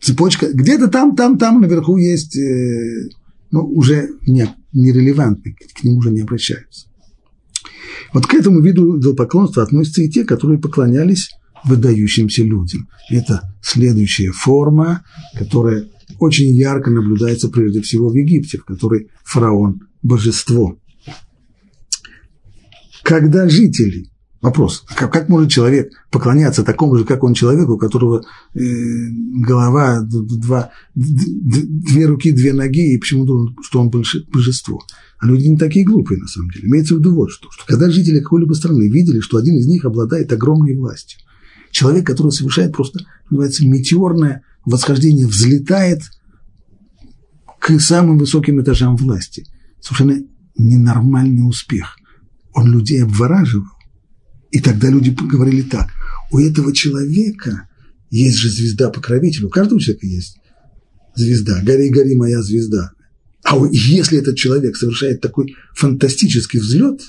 Цепочка, 0.00 0.48
где-то 0.52 0.88
там, 0.88 1.14
там, 1.14 1.38
там 1.38 1.60
наверху 1.60 1.96
есть, 1.98 2.36
э, 2.36 3.08
ну, 3.50 3.60
уже 3.60 4.08
не, 4.26 4.48
нерелевантны, 4.72 5.54
к 5.74 5.84
нему 5.84 5.98
уже 5.98 6.10
не 6.10 6.20
обращаются. 6.20 6.86
Вот 8.12 8.26
к 8.26 8.34
этому 8.34 8.60
виду 8.60 8.98
идолопоклонства 8.98 9.62
относятся 9.62 10.02
и 10.02 10.10
те, 10.10 10.24
которые 10.24 10.58
поклонялись 10.58 11.30
выдающимся 11.64 12.42
людям. 12.42 12.88
Это 13.10 13.54
следующая 13.62 14.32
форма, 14.32 15.04
которая 15.38 15.88
очень 16.18 16.50
ярко 16.54 16.90
наблюдается 16.90 17.48
прежде 17.48 17.80
всего 17.80 18.08
в 18.08 18.14
Египте, 18.14 18.58
в 18.58 18.64
которой 18.64 19.10
фараон– 19.24 19.80
божество. 20.02 20.78
Когда 23.02 23.48
жители 23.48 24.11
Вопрос, 24.42 24.84
как, 24.96 25.12
как 25.12 25.28
может 25.28 25.52
человек 25.52 25.92
поклоняться 26.10 26.64
такому 26.64 26.96
же, 26.96 27.04
как 27.04 27.22
он 27.22 27.32
человеку, 27.32 27.74
у 27.74 27.78
которого 27.78 28.24
э, 28.54 28.60
голова, 29.38 30.00
два, 30.02 30.72
две 30.96 32.06
руки, 32.06 32.32
две 32.32 32.52
ноги, 32.52 32.92
и 32.92 32.98
почему 32.98 33.24
думают, 33.24 33.56
что 33.62 33.80
он 33.80 33.88
божество? 33.90 34.82
А 35.20 35.26
люди 35.26 35.46
не 35.46 35.56
такие 35.56 35.84
глупые, 35.84 36.20
на 36.20 36.26
самом 36.26 36.50
деле. 36.50 36.66
Имеется 36.66 36.96
в 36.96 36.98
виду 36.98 37.14
вот 37.14 37.30
что, 37.30 37.52
что 37.52 37.64
когда 37.66 37.88
жители 37.88 38.18
какой-либо 38.18 38.54
страны 38.54 38.88
видели, 38.88 39.20
что 39.20 39.36
один 39.36 39.58
из 39.58 39.68
них 39.68 39.84
обладает 39.84 40.32
огромной 40.32 40.76
властью, 40.76 41.20
человек, 41.70 42.04
который 42.04 42.32
совершает 42.32 42.72
просто, 42.72 42.98
называется, 43.30 43.64
метеорное 43.64 44.42
восхождение, 44.64 45.28
взлетает 45.28 46.00
к 47.60 47.78
самым 47.78 48.18
высоким 48.18 48.60
этажам 48.60 48.96
власти. 48.96 49.46
Совершенно 49.80 50.20
ненормальный 50.58 51.48
успех. 51.48 51.96
Он 52.54 52.72
людей 52.72 53.04
обвораживал 53.04 53.68
и 54.52 54.60
тогда 54.60 54.88
люди 54.88 55.10
говорили 55.10 55.62
так, 55.62 55.90
у 56.30 56.38
этого 56.38 56.72
человека 56.74 57.68
есть 58.10 58.36
же 58.36 58.50
звезда-покровитель, 58.50 59.46
у 59.46 59.48
каждого 59.48 59.80
человека 59.80 60.06
есть 60.06 60.38
звезда, 61.16 61.60
гори, 61.62 61.88
гори, 61.88 62.14
моя 62.14 62.42
звезда. 62.42 62.92
А 63.44 63.56
если 63.70 64.18
этот 64.18 64.36
человек 64.36 64.76
совершает 64.76 65.20
такой 65.20 65.56
фантастический 65.74 66.60
взлет, 66.60 67.00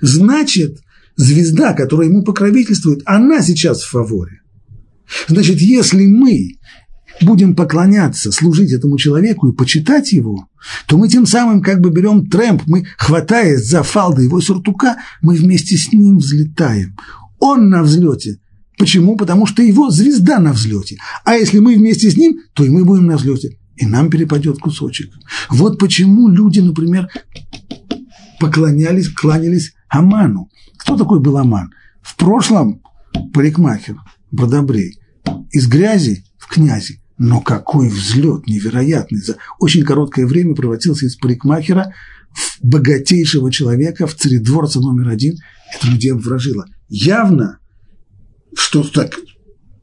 значит, 0.00 0.80
звезда, 1.16 1.72
которая 1.72 2.08
ему 2.08 2.24
покровительствует, 2.24 3.02
она 3.06 3.40
сейчас 3.40 3.82
в 3.82 3.90
фаворе. 3.90 4.40
Значит, 5.28 5.60
если 5.60 6.06
мы 6.06 6.58
будем 7.20 7.54
поклоняться, 7.54 8.32
служить 8.32 8.72
этому 8.72 8.98
человеку 8.98 9.48
и 9.48 9.54
почитать 9.54 10.12
его, 10.12 10.48
то 10.86 10.96
мы 10.96 11.08
тем 11.08 11.26
самым 11.26 11.62
как 11.62 11.80
бы 11.80 11.90
берем 11.90 12.28
трэмп, 12.28 12.62
мы, 12.66 12.86
хватаясь 12.96 13.66
за 13.66 13.82
фалды 13.82 14.22
его 14.22 14.40
сюртука, 14.40 14.96
мы 15.22 15.34
вместе 15.36 15.76
с 15.76 15.92
ним 15.92 16.18
взлетаем. 16.18 16.96
Он 17.38 17.68
на 17.68 17.82
взлете. 17.82 18.38
Почему? 18.78 19.16
Потому 19.16 19.46
что 19.46 19.62
его 19.62 19.90
звезда 19.90 20.38
на 20.40 20.52
взлете. 20.52 20.96
А 21.24 21.34
если 21.34 21.58
мы 21.58 21.76
вместе 21.76 22.10
с 22.10 22.16
ним, 22.16 22.40
то 22.54 22.64
и 22.64 22.68
мы 22.68 22.84
будем 22.84 23.06
на 23.06 23.16
взлете. 23.16 23.58
И 23.76 23.86
нам 23.86 24.10
перепадет 24.10 24.58
кусочек. 24.58 25.12
Вот 25.50 25.78
почему 25.78 26.28
люди, 26.28 26.60
например, 26.60 27.08
поклонялись, 28.40 29.08
кланялись 29.08 29.74
Аману. 29.88 30.48
Кто 30.76 30.96
такой 30.96 31.20
был 31.20 31.36
Аман? 31.36 31.72
В 32.02 32.16
прошлом 32.16 32.82
парикмахер, 33.32 34.00
Бродобрей. 34.30 34.98
Из 35.50 35.66
грязи 35.66 36.24
в 36.38 36.48
князи. 36.48 37.00
Но 37.18 37.40
какой 37.40 37.88
взлет 37.88 38.46
невероятный! 38.46 39.20
За 39.20 39.36
очень 39.60 39.84
короткое 39.84 40.26
время 40.26 40.54
превратился 40.54 41.06
из 41.06 41.16
парикмахера 41.16 41.92
в 42.32 42.58
богатейшего 42.62 43.52
человека, 43.52 44.06
в 44.06 44.14
царедворца 44.14 44.80
номер 44.80 45.10
один. 45.10 45.36
Это 45.74 45.86
людей 45.86 46.12
обвражило. 46.12 46.66
Явно, 46.88 47.58
что 48.56 48.82
так 48.82 49.16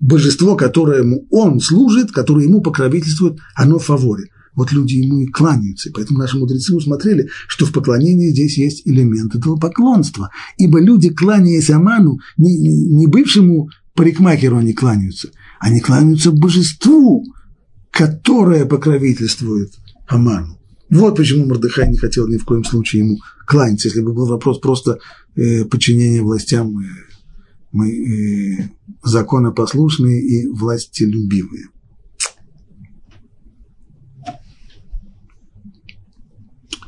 божество, 0.01 0.55
которому 0.55 1.25
он 1.29 1.59
служит, 1.61 2.11
которое 2.11 2.45
ему 2.45 2.61
покровительствует, 2.61 3.39
оно 3.55 3.79
в 3.79 3.85
фаворе. 3.85 4.25
Вот 4.53 4.73
люди 4.73 4.95
ему 4.95 5.21
и 5.21 5.27
кланяются. 5.27 5.89
И 5.89 5.91
поэтому 5.93 6.19
наши 6.19 6.37
мудрецы 6.37 6.75
усмотрели, 6.75 7.29
что 7.47 7.65
в 7.65 7.71
поклонении 7.71 8.31
здесь 8.31 8.57
есть 8.57 8.85
элементы 8.85 9.37
этого 9.37 9.55
поклонства. 9.55 10.29
Ибо 10.57 10.81
люди, 10.81 11.09
кланяясь 11.09 11.69
Аману, 11.69 12.19
не, 12.35 12.57
не 12.57 13.07
бывшему 13.07 13.69
парикмахеру 13.95 14.57
они 14.57 14.73
кланяются, 14.73 15.29
они 15.61 15.79
кланяются 15.79 16.31
божеству, 16.31 17.23
которое 17.91 18.65
покровительствует 18.65 19.71
Аману. 20.07 20.59
Вот 20.89 21.15
почему 21.15 21.45
Мордыхай 21.45 21.87
не 21.87 21.97
хотел 21.97 22.27
ни 22.27 22.37
в 22.37 22.45
коем 22.45 22.65
случае 22.65 23.05
ему 23.05 23.19
кланяться. 23.45 23.87
Если 23.87 24.01
бы 24.01 24.11
был 24.11 24.25
вопрос 24.25 24.59
просто 24.59 24.97
э, 25.35 25.63
подчинения 25.65 26.21
властям, 26.21 26.79
э, 26.79 26.83
мы 27.71 27.91
э, 27.91 28.69
законопослушные 29.03 30.21
и 30.21 30.47
властелюбивые. 30.47 31.67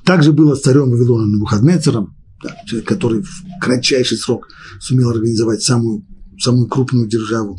Также 0.03 0.34
было 0.34 0.55
с 0.55 0.61
царем 0.61 0.89
Вавилона 0.89 1.28
Навуходнецером, 1.28 2.15
да, 2.41 2.82
который 2.82 3.21
в 3.21 3.43
кратчайший 3.61 4.17
срок 4.17 4.49
сумел 4.82 5.11
организовать 5.11 5.61
самую, 5.61 6.05
самую 6.39 6.67
крупную 6.67 7.07
державу 7.07 7.57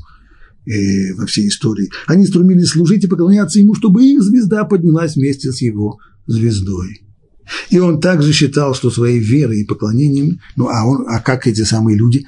э, 0.67 1.15
во 1.15 1.27
всей 1.27 1.49
истории. 1.49 1.91
Они 2.07 2.27
стремились 2.27 2.71
служить 2.71 3.05
и 3.05 3.09
поклоняться 3.09 3.59
ему, 3.59 3.75
чтобы 3.75 4.05
их 4.05 4.23
звезда 4.23 4.65
поднялась 4.65 5.17
вместе 5.17 5.53
с 5.53 5.61
его 5.61 5.99
звездой. 6.27 7.03
И 7.71 7.79
он 7.79 8.01
также 8.01 8.33
считал, 8.33 8.75
что 8.75 8.91
своей 8.91 9.19
верой 9.19 9.61
и 9.61 9.67
поклонением, 9.67 10.41
ну 10.57 10.69
а, 10.69 10.87
он, 10.87 11.07
а 11.09 11.21
как 11.21 11.47
эти 11.47 11.62
самые 11.62 11.97
люди 11.97 12.27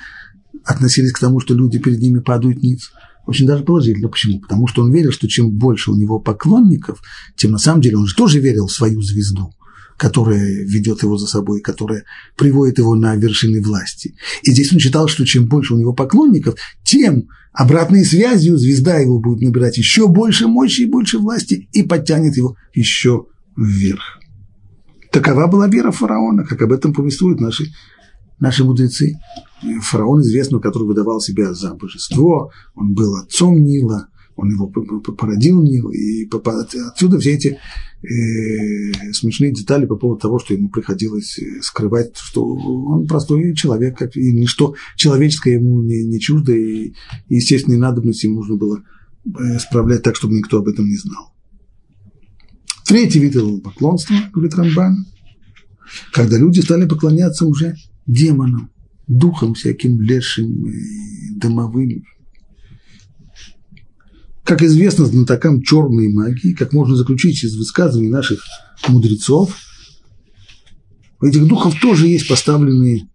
относились 0.65 1.13
к 1.13 1.19
тому, 1.19 1.41
что 1.41 1.55
люди 1.55 1.79
перед 1.79 2.01
ними 2.01 2.19
падают 2.19 2.63
ниц? 2.63 2.91
Очень 3.27 3.47
даже 3.47 3.65
положительно. 3.65 4.09
Почему? 4.09 4.41
Потому 4.41 4.67
что 4.69 4.83
он 4.83 4.93
верил, 4.93 5.11
что 5.11 5.27
чем 5.27 5.51
больше 5.51 5.91
у 5.91 5.97
него 5.97 6.21
поклонников, 6.21 7.03
тем 7.35 7.53
на 7.53 7.59
самом 7.59 7.81
деле 7.81 7.97
он 7.97 8.07
же 8.07 8.15
тоже 8.15 8.41
верил 8.41 8.67
в 8.67 8.73
свою 8.73 9.03
звезду 9.03 9.53
которая 9.97 10.63
ведет 10.65 11.03
его 11.03 11.17
за 11.17 11.27
собой, 11.27 11.61
которая 11.61 12.05
приводит 12.37 12.79
его 12.79 12.95
на 12.95 13.17
вершины 13.17 13.63
власти. 13.63 14.15
И 14.43 14.51
здесь 14.51 14.73
он 14.73 14.79
считал, 14.79 15.09
что 15.09 15.25
чем 15.25 15.47
больше 15.47 15.75
у 15.75 15.79
него 15.79 15.95
поклонников, 15.95 16.57
тем 16.85 17.29
обратной 17.57 18.05
связью 18.05 18.59
звезда 18.59 18.99
его 18.99 19.19
будет 19.19 19.41
набирать 19.41 19.79
еще 19.79 20.09
больше 20.09 20.47
мощи 20.47 20.83
и 20.83 20.91
больше 20.91 21.19
власти 21.19 21.69
и 21.73 21.83
подтянет 21.83 22.37
его 22.37 22.57
еще 22.75 23.27
вверх. 23.57 24.21
Такова 25.11 25.47
была 25.47 25.67
вера 25.67 25.91
фараона, 25.91 26.45
как 26.45 26.61
об 26.61 26.73
этом 26.73 26.93
повествуют 26.93 27.41
наши, 27.41 27.65
наши 28.39 28.63
мудрецы. 28.63 29.15
Фараон 29.81 30.21
известный, 30.21 30.61
который 30.61 30.85
выдавал 30.85 31.21
себя 31.21 31.55
за 31.55 31.75
божество, 31.75 32.51
он 32.75 32.93
был 32.93 33.17
отцом 33.17 33.63
Нила, 33.65 34.09
он 34.37 34.51
его 34.51 34.69
породил 34.69 35.63
Нил, 35.63 35.91
и 35.91 36.29
отсюда 36.93 37.19
все 37.19 37.33
эти 37.33 37.59
э, 38.03 39.13
смешные 39.13 39.53
детали 39.53 39.87
по 39.87 39.97
поводу 39.97 40.21
того, 40.21 40.39
что 40.39 40.53
ему 40.53 40.69
приходилось 40.69 41.39
э, 41.39 41.63
скрывать, 41.63 42.17
что 42.17 42.45
он 42.45 43.07
простой 43.07 43.55
человек, 43.55 43.97
как 43.97 44.15
и 44.17 44.33
ничто 44.33 44.75
человеческое 44.97 45.55
ему 45.55 45.83
не, 45.83 46.05
не 46.05 46.21
чуждо, 46.21 46.53
и, 46.53 46.93
естественные 47.29 47.79
надобности 47.79 48.27
ему 48.27 48.37
нужно 48.37 48.57
было 48.57 48.83
э, 49.25 49.59
справлять 49.59 50.03
так, 50.03 50.17
чтобы 50.17 50.35
никто 50.35 50.59
об 50.59 50.69
этом 50.69 50.87
не 50.87 50.97
знал. 50.97 51.33
Третий 52.87 53.19
вид 53.19 53.37
поклонства, 53.65 54.15
говорит 54.33 54.55
Рамбан, 54.55 55.07
когда 56.13 56.37
люди 56.37 56.61
стали 56.61 56.87
поклоняться 56.87 57.47
уже 57.47 57.75
демонам, 58.07 58.71
духам 59.09 59.55
всяким 59.55 60.01
лешим, 60.01 60.67
дымовым. 61.37 62.05
Как 64.47 64.63
известно 64.63 65.07
знатокам 65.07 65.61
черной 65.61 66.09
магии, 66.09 66.53
как 66.53 66.73
можно 66.73 66.95
заключить 66.95 67.43
из 67.43 67.57
высказываний 67.57 68.09
наших 68.09 68.41
мудрецов, 68.87 69.57
у 71.21 71.27
этих 71.27 71.49
духов 71.49 71.75
тоже 71.81 72.07
есть 72.07 72.29
поставленные 72.29 73.09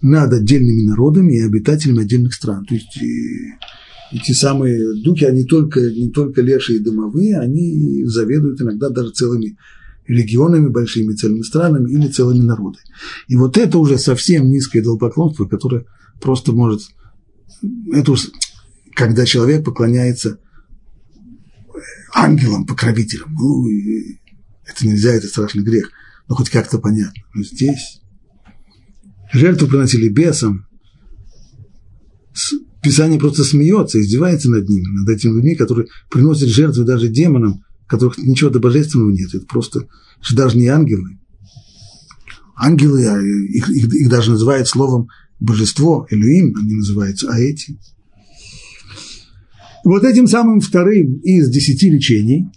над 0.00 0.32
отдельными 0.32 0.82
народами 0.82 1.34
и 1.34 1.42
обитателями 1.42 2.00
отдельных 2.00 2.32
стран. 2.32 2.64
То 2.64 2.74
есть 2.74 2.98
эти 4.12 4.32
самые 4.32 5.02
духи, 5.02 5.24
они 5.24 5.44
только, 5.44 5.80
не 5.80 6.08
только 6.08 6.40
лешие 6.40 6.78
и 6.78 6.82
дымовые, 6.82 7.38
они 7.38 8.04
заведуют 8.06 8.62
иногда 8.62 8.88
даже 8.88 9.10
целыми 9.10 9.58
регионами 10.06 10.68
большими, 10.68 11.12
целыми 11.12 11.42
странами 11.42 11.90
или 11.90 12.08
целыми 12.08 12.42
народами. 12.42 12.84
И 13.28 13.36
вот 13.36 13.58
это 13.58 13.76
уже 13.76 13.98
совсем 13.98 14.48
низкое 14.48 14.80
идолопоклонство, 14.80 15.44
которое 15.44 15.84
просто 16.18 16.52
может... 16.52 16.80
Это 17.92 18.12
уж, 18.12 18.30
когда 18.94 19.26
человек 19.26 19.62
поклоняется 19.62 20.38
ангелам, 22.16 22.66
покровителям, 22.66 23.34
ну, 23.34 23.66
это 24.64 24.86
нельзя, 24.86 25.12
это 25.12 25.28
страшный 25.28 25.62
грех, 25.62 25.90
но 26.28 26.34
хоть 26.34 26.50
как-то 26.50 26.78
понятно. 26.78 27.22
Но 27.34 27.42
здесь 27.42 28.00
жертву 29.32 29.68
приносили 29.68 30.08
бесам, 30.08 30.66
Писание 32.82 33.18
просто 33.18 33.42
смеется, 33.42 34.00
издевается 34.00 34.48
над 34.48 34.68
ними, 34.68 34.86
над 34.86 35.08
этими 35.08 35.34
людьми, 35.34 35.56
которые 35.56 35.88
приносят 36.08 36.48
жертвы 36.48 36.84
даже 36.84 37.08
демонам, 37.08 37.64
которых 37.88 38.16
ничего 38.18 38.48
до 38.48 38.60
божественного 38.60 39.10
нет. 39.10 39.34
Это 39.34 39.44
просто 39.44 39.88
что 40.20 40.36
даже 40.36 40.56
не 40.56 40.68
ангелы. 40.68 41.18
Ангелы, 42.54 43.04
а 43.06 43.20
их, 43.20 43.68
их, 43.70 43.92
их 43.92 44.08
даже 44.08 44.30
называют 44.30 44.68
словом 44.68 45.08
божество, 45.40 46.06
Элюим 46.10 46.54
они 46.56 46.74
называются, 46.76 47.28
а 47.28 47.38
эти. 47.38 47.78
Вот 49.86 50.02
этим 50.02 50.26
самым 50.26 50.58
вторым 50.58 51.20
из 51.20 51.48
десяти 51.48 51.88
лечений, 51.88 52.48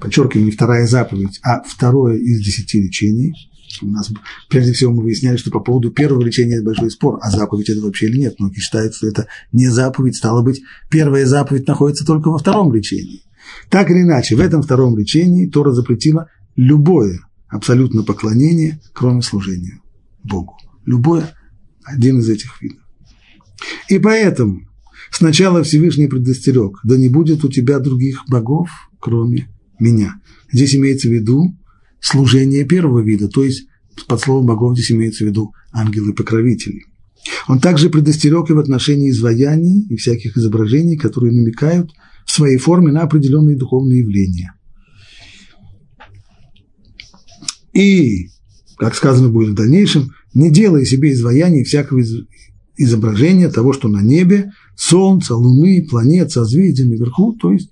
подчеркиваю, 0.00 0.44
не 0.44 0.52
вторая 0.52 0.86
заповедь, 0.86 1.40
а 1.42 1.64
второе 1.64 2.16
из 2.18 2.40
десяти 2.40 2.80
лечений– 2.80 3.34
у 3.82 3.86
нас, 3.88 4.10
прежде 4.48 4.72
всего, 4.72 4.92
мы 4.92 5.02
выясняли, 5.02 5.36
что 5.36 5.50
по 5.50 5.60
поводу 5.60 5.90
первого 5.90 6.22
лечения 6.22 6.62
большой 6.62 6.90
спор, 6.90 7.18
а 7.20 7.30
заповедь 7.30 7.68
это 7.68 7.80
вообще 7.80 8.06
или 8.06 8.18
нет. 8.18 8.38
Многие 8.38 8.60
считают, 8.60 8.94
что 8.94 9.08
это 9.08 9.26
не 9.52 9.66
заповедь, 9.66 10.16
стало 10.16 10.42
быть, 10.42 10.62
первая 10.88 11.26
заповедь 11.26 11.66
находится 11.66 12.06
только 12.06 12.30
во 12.30 12.38
втором 12.38 12.72
лечении. 12.72 13.24
Так 13.68 13.90
или 13.90 14.02
иначе, 14.02 14.36
в 14.36 14.40
этом 14.40 14.62
втором 14.62 14.96
лечении 14.96 15.46
Тора 15.46 15.72
запретила 15.72 16.28
любое 16.56 17.20
абсолютно 17.48 18.04
поклонение, 18.04 18.80
кроме 18.94 19.20
служения 19.20 19.80
Богу. 20.22 20.56
Любое 20.86 21.34
один 21.84 22.20
из 22.20 22.28
этих 22.30 22.62
видов. 22.62 22.82
И 23.88 23.98
поэтому 23.98 24.62
сначала 25.10 25.62
Всевышний 25.62 26.06
предостерег, 26.06 26.78
да 26.84 26.96
не 26.96 27.08
будет 27.08 27.44
у 27.44 27.48
тебя 27.48 27.78
других 27.78 28.24
богов, 28.28 28.68
кроме 29.00 29.48
меня. 29.78 30.20
Здесь 30.52 30.74
имеется 30.74 31.08
в 31.08 31.12
виду 31.12 31.56
служение 32.00 32.64
первого 32.64 33.00
вида, 33.00 33.28
то 33.28 33.44
есть 33.44 33.66
под 34.06 34.20
словом 34.20 34.46
богов 34.46 34.74
здесь 34.74 34.92
имеется 34.92 35.24
в 35.24 35.28
виду 35.28 35.52
ангелы-покровители. 35.72 36.84
Он 37.48 37.60
также 37.60 37.90
предостерег 37.90 38.50
и 38.50 38.52
в 38.52 38.58
отношении 38.58 39.10
изваяний 39.10 39.86
и 39.88 39.96
всяких 39.96 40.36
изображений, 40.36 40.96
которые 40.96 41.32
намекают 41.32 41.90
в 42.24 42.30
своей 42.32 42.58
форме 42.58 42.92
на 42.92 43.02
определенные 43.02 43.56
духовные 43.56 44.00
явления. 44.00 44.54
И, 47.72 48.28
как 48.76 48.94
сказано 48.94 49.28
будет 49.28 49.50
в 49.50 49.54
дальнейшем, 49.54 50.12
не 50.34 50.50
делая 50.50 50.84
себе 50.84 51.12
изваяний 51.12 51.64
всякого 51.64 52.02
изображения 52.76 53.48
того, 53.48 53.72
что 53.72 53.88
на 53.88 54.02
небе, 54.02 54.52
солнца, 54.78 55.34
луны, 55.34 55.84
планет, 55.90 56.30
созвездия 56.30 56.86
наверху, 56.86 57.32
то 57.32 57.52
есть 57.52 57.70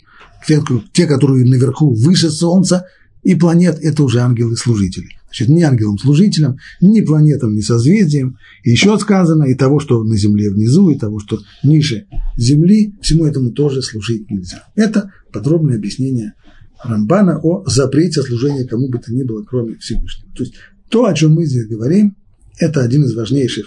те, 0.93 1.07
которые 1.07 1.47
наверху 1.47 1.95
выше 1.95 2.31
солнца, 2.31 2.87
и 3.23 3.35
планет– 3.35 3.79
это 3.83 4.03
уже 4.03 4.21
ангелы-служители. 4.21 5.09
Значит, 5.27 5.49
ни 5.49 5.63
ангелам-служителям, 5.63 6.59
ни 6.81 7.01
планетам, 7.01 7.55
ни 7.55 7.61
созвездиям. 7.61 8.39
И 8.63 8.71
еще 8.71 8.97
сказано, 8.99 9.45
и 9.45 9.55
того, 9.55 9.81
что 9.81 10.05
на 10.05 10.17
Земле 10.17 10.51
внизу, 10.51 10.91
и 10.91 10.99
того, 10.99 11.19
что 11.19 11.41
ниже 11.65 12.07
Земли, 12.37 12.95
всему 13.03 13.27
этому 13.27 13.51
тоже 13.51 13.83
служить 13.83 14.31
нельзя. 14.31 14.65
Это 14.77 15.11
подробное 15.33 15.77
объяснение 15.77 16.35
Рамбана 16.83 17.41
о 17.43 17.65
запрете 17.67 18.23
служения 18.23 18.65
кому 18.65 18.89
бы 18.89 18.99
то 18.99 19.13
ни 19.13 19.25
было, 19.25 19.43
кроме 19.43 19.77
Всевышнего. 19.77 20.33
То 20.37 20.45
есть 20.45 20.55
то, 20.89 21.07
о 21.07 21.15
чем 21.15 21.35
мы 21.35 21.47
здесь 21.47 21.67
говорим, 21.67 22.17
это 22.59 22.81
один 22.83 23.05
из 23.05 23.15
важнейших 23.15 23.67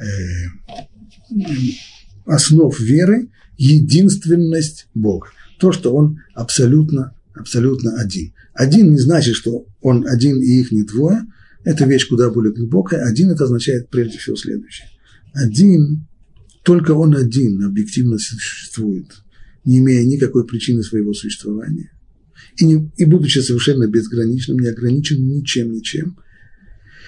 э, 0.00 0.04
основ 2.30 2.78
веры, 2.78 3.30
единственность 3.56 4.88
Бога. 4.94 5.28
То, 5.58 5.72
что 5.72 5.94
Он 5.94 6.20
абсолютно, 6.34 7.14
абсолютно 7.34 7.98
один. 8.00 8.32
Один 8.54 8.92
не 8.92 8.98
значит, 8.98 9.36
что 9.36 9.66
он 9.80 10.06
один 10.06 10.36
и 10.38 10.60
их 10.60 10.72
не 10.72 10.82
двое. 10.82 11.26
Это 11.64 11.84
вещь 11.84 12.08
куда 12.08 12.30
более 12.30 12.52
глубокая. 12.52 13.06
Один 13.06 13.30
это 13.30 13.44
означает 13.44 13.88
прежде 13.88 14.18
всего 14.18 14.36
следующее. 14.36 14.88
Один, 15.32 16.06
только 16.62 16.92
он 16.92 17.16
один 17.16 17.64
объективно 17.64 18.18
существует, 18.18 19.06
не 19.64 19.78
имея 19.78 20.04
никакой 20.04 20.46
причины 20.46 20.82
своего 20.82 21.12
существования. 21.14 21.92
И, 22.56 22.64
не, 22.64 22.90
и 22.96 23.04
будучи 23.04 23.38
совершенно 23.38 23.86
безграничным, 23.86 24.58
не 24.58 24.68
ограничен 24.68 25.26
ничем, 25.26 25.72
ничем. 25.72 26.18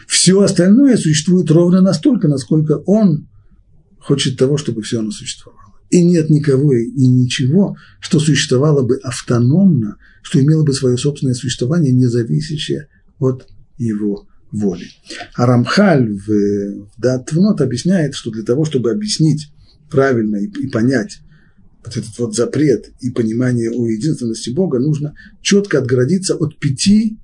Все 0.06 0.40
остальное 0.40 0.96
существует 0.96 1.50
ровно 1.50 1.80
настолько, 1.80 2.28
насколько 2.28 2.78
он 2.86 3.28
хочет 4.02 4.36
того, 4.36 4.58
чтобы 4.58 4.82
все 4.82 4.98
оно 4.98 5.10
существовало. 5.10 5.60
И 5.90 6.02
нет 6.02 6.30
никого 6.30 6.72
и 6.74 7.06
ничего, 7.06 7.76
что 8.00 8.18
существовало 8.18 8.82
бы 8.82 8.96
автономно, 9.02 9.96
что 10.22 10.40
имело 10.40 10.64
бы 10.64 10.72
свое 10.72 10.96
собственное 10.96 11.34
существование, 11.34 11.92
не 11.92 12.06
зависящее 12.06 12.88
от 13.18 13.46
его 13.76 14.26
воли. 14.50 14.86
А 15.34 15.46
Рамхаль 15.46 16.08
в 16.08 16.88
Датвнот 16.98 17.60
объясняет, 17.60 18.14
что 18.14 18.30
для 18.30 18.42
того, 18.42 18.64
чтобы 18.64 18.90
объяснить 18.90 19.52
правильно 19.90 20.36
и, 20.36 20.46
и 20.46 20.68
понять 20.68 21.20
вот 21.84 21.96
этот 21.96 22.18
вот 22.18 22.34
запрет 22.34 22.92
и 23.00 23.10
понимание 23.10 23.70
о 23.70 23.86
единственности 23.86 24.50
Бога, 24.50 24.78
нужно 24.78 25.14
четко 25.42 25.78
отгородиться 25.78 26.36
от 26.36 26.58
пяти 26.58 27.18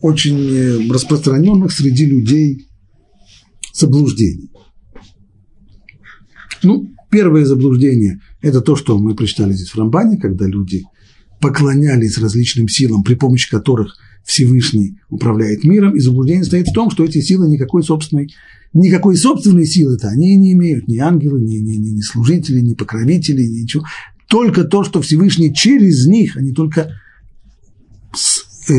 очень 0.00 0.90
распространенных 0.90 1.72
среди 1.72 2.06
людей 2.06 2.68
заблуждений. 3.74 4.50
Ну, 6.62 6.90
первое 7.10 7.44
заблуждение– 7.44 8.20
это 8.40 8.60
то, 8.60 8.76
что 8.76 8.98
мы 8.98 9.14
прочитали 9.14 9.52
здесь 9.52 9.70
в 9.70 9.78
Рамбане, 9.78 10.18
когда 10.18 10.46
люди 10.46 10.84
поклонялись 11.40 12.18
различным 12.18 12.68
силам, 12.68 13.02
при 13.02 13.14
помощи 13.14 13.50
которых 13.50 13.96
Всевышний 14.24 14.98
управляет 15.08 15.64
миром, 15.64 15.94
и 15.94 16.00
заблуждение 16.00 16.44
стоит 16.44 16.68
в 16.68 16.72
том, 16.72 16.90
что 16.90 17.04
эти 17.04 17.20
силы 17.20 17.48
никакой 17.48 17.82
собственной, 17.82 18.34
никакой 18.72 19.16
собственной 19.16 19.66
силы-то 19.66 20.08
они 20.08 20.34
не 20.36 20.52
имеют, 20.52 20.88
ни 20.88 20.98
ангелы, 20.98 21.40
ни, 21.40 21.56
ни, 21.58 21.76
ни, 21.76 21.90
ни 21.90 22.00
служители, 22.00 22.60
ни 22.60 22.74
покровители, 22.74 23.42
ни 23.42 23.62
ничего. 23.62 23.84
Только 24.28 24.64
то, 24.64 24.82
что 24.82 25.00
Всевышний 25.00 25.54
через 25.54 26.06
них, 26.06 26.36
а 26.36 26.40
не 26.40 26.52
только 26.52 26.90
э, 28.68 28.74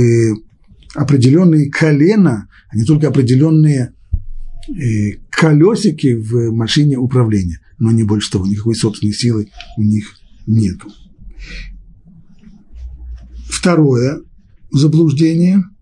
определенные 0.95 1.69
колена, 1.69 2.49
а 2.69 2.75
не 2.75 2.83
только 2.83 3.07
определенные 3.07 3.93
э, 4.67 5.11
колесики 5.29 6.13
в 6.13 6.51
машине 6.51 6.97
управления, 6.97 7.61
но 7.79 7.91
не 7.91 8.03
больше 8.03 8.31
того, 8.31 8.45
никакой 8.45 8.75
собственной 8.75 9.13
силы 9.13 9.51
у 9.77 9.83
них 9.83 10.17
нет. 10.45 10.77
Второе 13.49 14.21
заблуждение– 14.71 15.63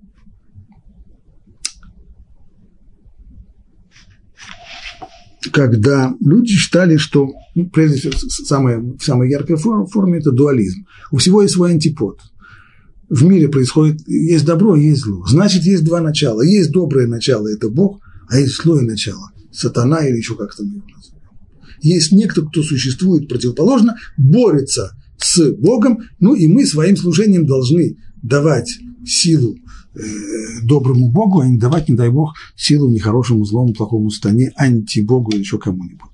когда 5.51 6.13
люди 6.19 6.51
считали, 6.51 6.97
что, 6.97 7.31
ну, 7.53 7.69
прежде 7.69 7.97
всего, 7.97 8.13
самая, 8.27 8.83
самая 8.99 9.29
яркая 9.29 9.55
форма, 9.55 9.85
форма– 9.85 10.17
это 10.17 10.31
дуализм. 10.31 10.85
У 11.11 11.17
всего 11.17 11.43
есть 11.43 11.53
свой 11.53 11.71
антипод– 11.71 12.19
в 13.09 13.23
мире 13.23 13.49
происходит, 13.49 14.07
есть 14.07 14.45
добро, 14.45 14.75
есть 14.75 15.01
зло. 15.01 15.25
Значит, 15.27 15.63
есть 15.63 15.83
два 15.83 16.01
начала. 16.01 16.41
Есть 16.41 16.71
доброе 16.71 17.07
начало, 17.07 17.47
это 17.47 17.69
Бог, 17.69 18.01
а 18.27 18.39
есть 18.39 18.61
злое 18.61 18.81
начало, 18.81 19.31
сатана 19.51 20.05
или 20.05 20.17
еще 20.17 20.35
как-то 20.35 20.63
его. 20.63 20.81
Есть 21.85 22.11
некто, 22.11 22.41
кто 22.41 22.63
существует 22.63 23.29
противоположно, 23.29 23.95
борется 24.17 24.97
с 25.17 25.51
Богом, 25.51 25.99
ну 26.19 26.33
и 26.33 26.47
мы 26.47 26.65
своим 26.65 26.97
служением 26.97 27.45
должны 27.45 27.97
давать 28.23 28.79
силу 29.05 29.55
э, 29.93 29.99
доброму 30.63 31.11
Богу, 31.11 31.41
а 31.41 31.47
не 31.47 31.59
давать, 31.59 31.87
не 31.87 31.95
дай 31.95 32.09
Бог, 32.09 32.33
силу 32.55 32.89
нехорошему, 32.89 33.45
злому, 33.45 33.73
плохому 33.73 34.09
стане, 34.09 34.51
антибогу 34.55 35.33
или 35.33 35.41
еще 35.41 35.59
кому-нибудь. 35.59 36.09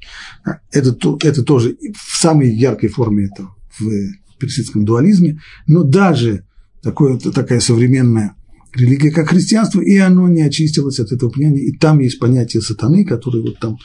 Это, 0.71 0.89
это 1.25 1.41
тоже 1.41 1.77
в 1.95 2.17
самой 2.19 2.53
яркой 2.53 2.89
форме 2.89 3.29
это 3.31 3.47
в 3.79 4.39
персидском 4.39 4.83
дуализме, 4.83 5.39
но 5.67 5.83
даже 5.83 6.43
такое, 6.83 7.17
такая 7.17 7.61
современная 7.61 8.35
религия, 8.75 9.11
как 9.11 9.29
христианство, 9.29 9.79
и 9.79 9.97
оно 9.99 10.27
не 10.27 10.41
очистилось 10.41 10.99
от 10.99 11.13
этого 11.13 11.29
понятия. 11.29 11.61
И 11.61 11.77
там 11.77 11.99
есть 11.99 12.19
понятие 12.19 12.61
сатаны, 12.61 13.05
который 13.05 13.41
вот 13.41 13.57
там 13.59 13.77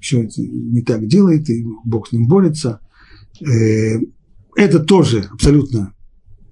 все 0.00 0.28
не 0.36 0.82
так 0.82 1.06
делает, 1.06 1.48
и 1.50 1.64
Бог 1.84 2.08
с 2.08 2.12
ним 2.12 2.26
борется. 2.26 2.80
Э, 3.40 3.98
это 4.56 4.80
тоже 4.80 5.28
абсолютно 5.30 5.94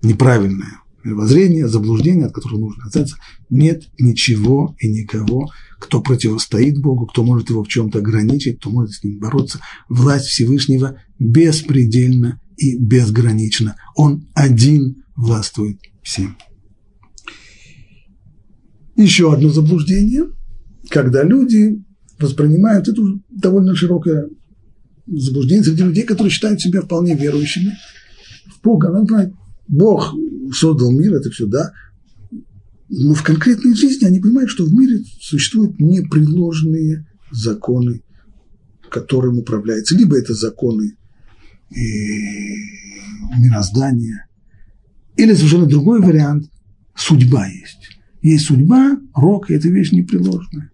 неправильное 0.02 0.80
воззрение, 1.14 1.68
заблуждение, 1.68 2.26
от 2.26 2.32
которого 2.32 2.60
нужно 2.60 2.84
отказаться. 2.84 3.16
Нет 3.50 3.88
ничего 3.98 4.74
и 4.78 4.88
никого, 4.88 5.50
кто 5.78 6.00
противостоит 6.00 6.80
Богу, 6.80 7.06
кто 7.06 7.22
может 7.22 7.50
его 7.50 7.62
в 7.62 7.68
чем-то 7.68 7.98
ограничить, 7.98 8.58
кто 8.58 8.70
может 8.70 8.92
с 8.92 9.04
ним 9.04 9.18
бороться. 9.18 9.60
Власть 9.88 10.26
Всевышнего 10.26 11.00
беспредельна 11.18 12.40
и 12.56 12.76
безгранична. 12.76 13.76
Он 13.94 14.26
один 14.34 15.04
властвует 15.14 15.80
всем. 16.02 16.36
Еще 18.96 19.32
одно 19.32 19.50
заблуждение, 19.50 20.24
когда 20.88 21.22
люди 21.22 21.84
воспринимают 22.18 22.88
это 22.88 23.02
довольно 23.30 23.74
широкое 23.74 24.28
заблуждение 25.06 25.64
среди 25.64 25.82
людей, 25.82 26.04
которые 26.04 26.30
считают 26.30 26.60
себя 26.60 26.82
вполне 26.82 27.14
верующими 27.14 27.76
в 28.46 28.62
Бога. 28.62 28.90
Надо 28.90 29.06
понимать, 29.06 29.32
Бог 29.68 30.14
создал 30.52 30.90
мир, 30.92 31.14
это 31.14 31.30
все, 31.30 31.46
да, 31.46 31.72
но 32.88 33.14
в 33.14 33.22
конкретной 33.22 33.74
жизни 33.74 34.06
они 34.06 34.20
понимают, 34.20 34.50
что 34.50 34.64
в 34.64 34.72
мире 34.72 35.02
существуют 35.20 35.78
непреложные 35.80 37.06
законы, 37.32 38.02
которым 38.88 39.38
управляется. 39.38 39.96
Либо 39.96 40.16
это 40.16 40.34
законы 40.34 40.96
э, 41.70 41.76
мироздания, 43.38 44.26
или 45.16 45.34
совершенно 45.34 45.66
другой 45.66 46.00
вариант– 46.00 46.50
судьба 46.94 47.46
есть. 47.46 47.98
Есть 48.22 48.46
судьба, 48.46 48.98
рок– 49.14 49.50
это 49.52 49.68
вещь 49.68 49.92
непреложная. 49.92 50.70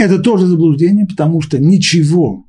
Это 0.00 0.18
тоже 0.18 0.46
заблуждение, 0.46 1.06
потому 1.06 1.42
что 1.42 1.58
ничего, 1.58 2.46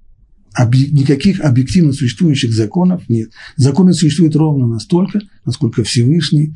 никаких 0.58 1.42
объективно 1.42 1.92
существующих 1.92 2.54
законов 2.54 3.10
нет. 3.10 3.32
Законы 3.58 3.94
существуют 3.94 4.38
ровно 4.38 4.68
настолько, 4.68 5.20
насколько 5.46 5.84
Всевышний 5.84 6.56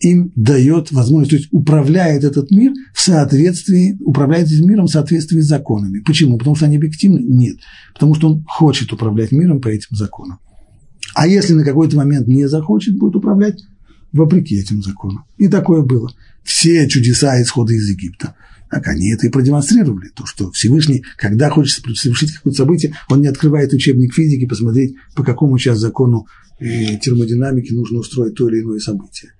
им 0.00 0.32
дает 0.34 0.90
возможность, 0.90 1.30
то 1.30 1.36
есть 1.36 1.48
управляет 1.52 2.24
этот 2.24 2.50
мир 2.50 2.72
в 2.92 3.00
соответствии, 3.00 3.96
управляет 4.00 4.48
этим 4.48 4.68
миром 4.68 4.86
в 4.86 4.90
соответствии 4.90 5.38
с 5.38 5.46
законами. 5.46 6.00
Почему? 6.00 6.38
Потому 6.38 6.56
что 6.56 6.66
они 6.66 6.76
объективны? 6.76 7.20
Нет. 7.20 7.58
Потому 7.94 8.16
что 8.16 8.28
он 8.28 8.44
хочет 8.48 8.92
управлять 8.92 9.30
миром 9.30 9.60
по 9.60 9.68
этим 9.68 9.96
законам. 9.96 10.40
А 11.14 11.28
если 11.28 11.52
на 11.52 11.64
какой-то 11.64 11.96
момент 11.96 12.26
не 12.26 12.48
захочет, 12.48 12.98
будет 12.98 13.14
управлять 13.14 13.62
вопреки 14.12 14.56
этим 14.56 14.82
законам. 14.82 15.24
И 15.38 15.46
такое 15.46 15.82
было. 15.82 16.10
Все 16.42 16.88
чудеса 16.88 17.40
исхода 17.40 17.74
из 17.74 17.88
Египта. 17.88 18.34
Так 18.72 18.88
они 18.88 19.12
это 19.12 19.26
и 19.26 19.30
продемонстрировали. 19.30 20.08
То, 20.14 20.24
что 20.24 20.50
Всевышний, 20.50 21.04
когда 21.18 21.50
хочет 21.50 21.84
совершить 21.94 22.32
какое-то 22.32 22.56
событие, 22.56 22.96
он 23.10 23.20
не 23.20 23.28
открывает 23.28 23.70
учебник 23.74 24.14
физики, 24.14 24.46
посмотреть, 24.46 24.94
по 25.14 25.22
какому 25.22 25.58
сейчас 25.58 25.78
закону 25.78 26.26
э, 26.58 26.96
термодинамики 26.96 27.70
нужно 27.74 27.98
устроить 27.98 28.34
то 28.34 28.48
или 28.48 28.62
иное 28.62 28.78
событие. 28.78 29.32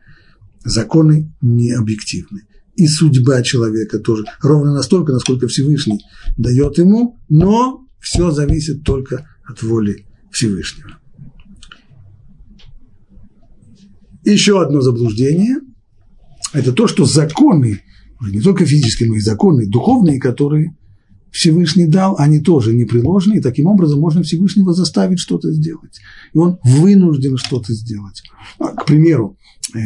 Законы 0.65 1.33
не 1.41 1.73
объективны. 1.73 2.43
И 2.77 2.87
судьба 2.87 3.41
человека 3.41 4.01
тоже 4.01 4.25
ровно 4.43 4.75
настолько, 4.75 5.15
насколько 5.15 5.49
Всевышний 5.49 6.01
дает 6.37 6.77
ему, 6.77 7.19
но 7.31 7.87
все 8.01 8.33
зависит 8.33 8.85
только 8.85 9.27
от 9.49 9.63
воли 9.63 10.05
Всевышнего. 10.31 10.99
Еще 14.27 14.61
одно 14.61 14.83
заблуждение– 14.83 15.57
это 16.53 16.75
то, 16.75 16.87
что 16.87 17.07
законы, 17.07 17.81
не 18.31 18.41
только 18.41 18.65
физические, 18.65 19.09
но 19.09 19.17
и 19.17 19.21
законы 19.21 19.67
духовные, 19.67 20.21
которые 20.21 20.75
Всевышний 21.33 21.87
дал, 21.87 22.17
они 22.19 22.41
тоже 22.41 22.75
непреложны, 22.75 23.39
и 23.39 23.41
таким 23.41 23.67
образом 23.67 23.99
можно 23.99 24.23
Всевышнего 24.23 24.75
заставить 24.75 25.19
что-то 25.19 25.51
сделать. 25.51 26.01
И 26.35 26.39
он 26.39 26.59
вынужден 26.63 27.39
что-то 27.39 27.73
сделать. 27.73 28.23
А, 28.59 28.69
к 28.69 28.85
примеру, 28.85 29.39
э, 29.75 29.79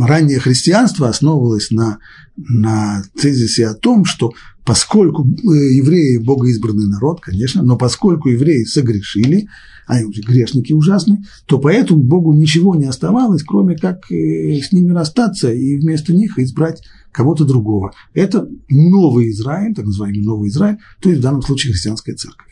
раннее 0.00 0.40
христианство 0.40 1.08
основывалось 1.08 1.70
на, 1.70 1.98
на 2.36 3.04
тезисе 3.20 3.68
о 3.68 3.74
том, 3.74 4.04
что 4.04 4.32
поскольку 4.66 5.24
э, 5.24 5.74
евреи– 5.74 6.18
богоизбранный 6.18 6.88
народ, 6.88 7.20
конечно, 7.20 7.62
но 7.62 7.76
поскольку 7.76 8.28
евреи 8.28 8.64
согрешили, 8.64 9.48
они 9.86 10.04
уже 10.04 10.22
грешники 10.22 10.72
ужасные, 10.72 11.22
то 11.46 11.58
поэтому 11.58 12.02
Богу 12.02 12.34
ничего 12.34 12.74
не 12.74 12.84
оставалось, 12.84 13.44
кроме 13.44 13.76
как 13.76 14.10
э, 14.10 14.60
с 14.60 14.72
ними 14.72 14.90
расстаться 14.90 15.52
и 15.52 15.78
вместо 15.78 16.12
них 16.12 16.38
избрать 16.38 16.82
кого-то 17.18 17.44
другого. 17.44 17.92
Это 18.14 18.48
новый 18.68 19.30
Израиль, 19.30 19.74
так 19.74 19.86
называемый 19.86 20.22
новый 20.22 20.50
Израиль, 20.50 20.76
то 21.00 21.08
есть 21.08 21.18
в 21.20 21.22
данном 21.24 21.42
случае 21.42 21.72
христианская 21.72 22.14
церковь. 22.14 22.46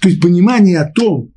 То 0.00 0.08
есть 0.08 0.22
понимание 0.22 0.80
о 0.80 0.90
том, 0.90 1.34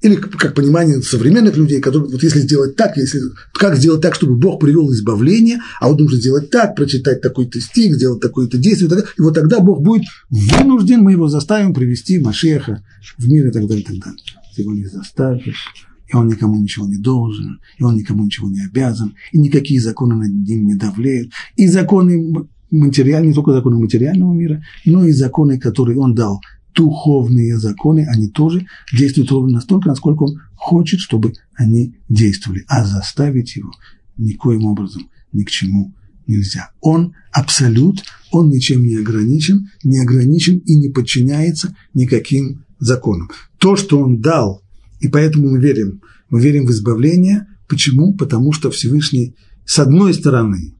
или 0.00 0.14
как 0.14 0.54
понимание 0.54 1.02
современных 1.02 1.54
людей, 1.58 1.82
которые 1.82 2.10
вот 2.10 2.22
если 2.22 2.40
сделать 2.40 2.74
так, 2.74 2.96
если 2.96 3.20
как 3.52 3.76
сделать 3.76 4.00
так, 4.00 4.14
чтобы 4.14 4.36
Бог 4.36 4.60
привел 4.60 4.90
избавление, 4.94 5.60
а 5.78 5.88
вот 5.88 6.00
нужно 6.00 6.16
сделать 6.16 6.48
так, 6.48 6.74
прочитать 6.74 7.20
такой-то 7.20 7.60
стих, 7.60 7.96
сделать 7.96 8.22
такое-то 8.22 8.56
действие, 8.56 8.90
и 9.18 9.20
вот 9.20 9.34
тогда 9.34 9.60
Бог 9.60 9.82
будет 9.82 10.04
вынужден, 10.30 11.00
мы 11.00 11.12
его 11.12 11.28
заставим 11.28 11.74
привести 11.74 12.18
Машеха 12.18 12.82
в 13.18 13.28
мир 13.28 13.48
и 13.48 13.50
так 13.50 13.66
далее, 13.66 13.82
и 13.82 13.86
так 13.86 13.98
далее. 13.98 14.22
Ты 14.56 14.62
его 14.62 14.72
не 14.72 14.86
заставишь, 14.86 15.68
и 16.12 16.16
он 16.16 16.28
никому 16.28 16.56
ничего 16.56 16.86
не 16.86 16.98
должен, 16.98 17.60
и 17.78 17.82
он 17.82 17.96
никому 17.96 18.24
ничего 18.24 18.48
не 18.48 18.64
обязан, 18.64 19.14
и 19.32 19.38
никакие 19.38 19.80
законы 19.80 20.14
над 20.14 20.30
ним 20.30 20.66
не 20.66 20.74
давлеют, 20.74 21.32
и 21.56 21.66
законы 21.66 22.46
материальные, 22.70 23.28
не 23.28 23.34
только 23.34 23.52
законы 23.52 23.78
материального 23.78 24.32
мира, 24.32 24.62
но 24.84 25.04
и 25.04 25.12
законы, 25.12 25.58
которые 25.58 25.98
он 25.98 26.14
дал 26.14 26.40
духовные 26.74 27.58
законы, 27.58 28.06
они 28.08 28.28
тоже 28.28 28.66
действуют 28.92 29.30
ровно 29.30 29.54
настолько, 29.54 29.88
насколько 29.88 30.22
он 30.22 30.38
хочет, 30.54 31.00
чтобы 31.00 31.34
они 31.54 31.96
действовали. 32.08 32.64
А 32.66 32.84
заставить 32.84 33.56
его 33.56 33.72
никоим 34.16 34.64
образом 34.64 35.10
ни 35.32 35.44
к 35.44 35.50
чему 35.50 35.92
нельзя. 36.26 36.70
Он 36.80 37.14
абсолют, 37.30 38.02
он 38.30 38.48
ничем 38.48 38.84
не 38.84 38.96
ограничен, 38.96 39.68
не 39.84 39.98
ограничен 39.98 40.58
и 40.58 40.76
не 40.76 40.88
подчиняется 40.88 41.76
никаким 41.92 42.64
законам. 42.78 43.30
То, 43.58 43.76
что 43.76 43.98
он 43.98 44.20
дал, 44.20 44.61
и 45.02 45.08
поэтому 45.08 45.50
мы 45.50 45.58
верим, 45.58 46.00
мы 46.30 46.40
верим 46.40 46.64
в 46.64 46.70
избавление. 46.70 47.46
Почему? 47.68 48.14
Потому 48.14 48.52
что 48.52 48.70
Всевышний, 48.70 49.34
с 49.66 49.78
одной 49.80 50.14
стороны, 50.14 50.76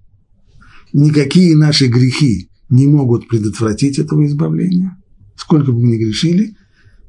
никакие 0.93 1.57
наши 1.57 1.89
грехи 1.89 2.49
не 2.71 2.87
могут 2.87 3.29
предотвратить 3.29 3.99
этого 3.99 4.25
избавления. 4.25 4.97
Сколько 5.37 5.73
бы 5.73 5.81
мы 5.81 5.89
ни 5.89 5.97
грешили, 5.97 6.57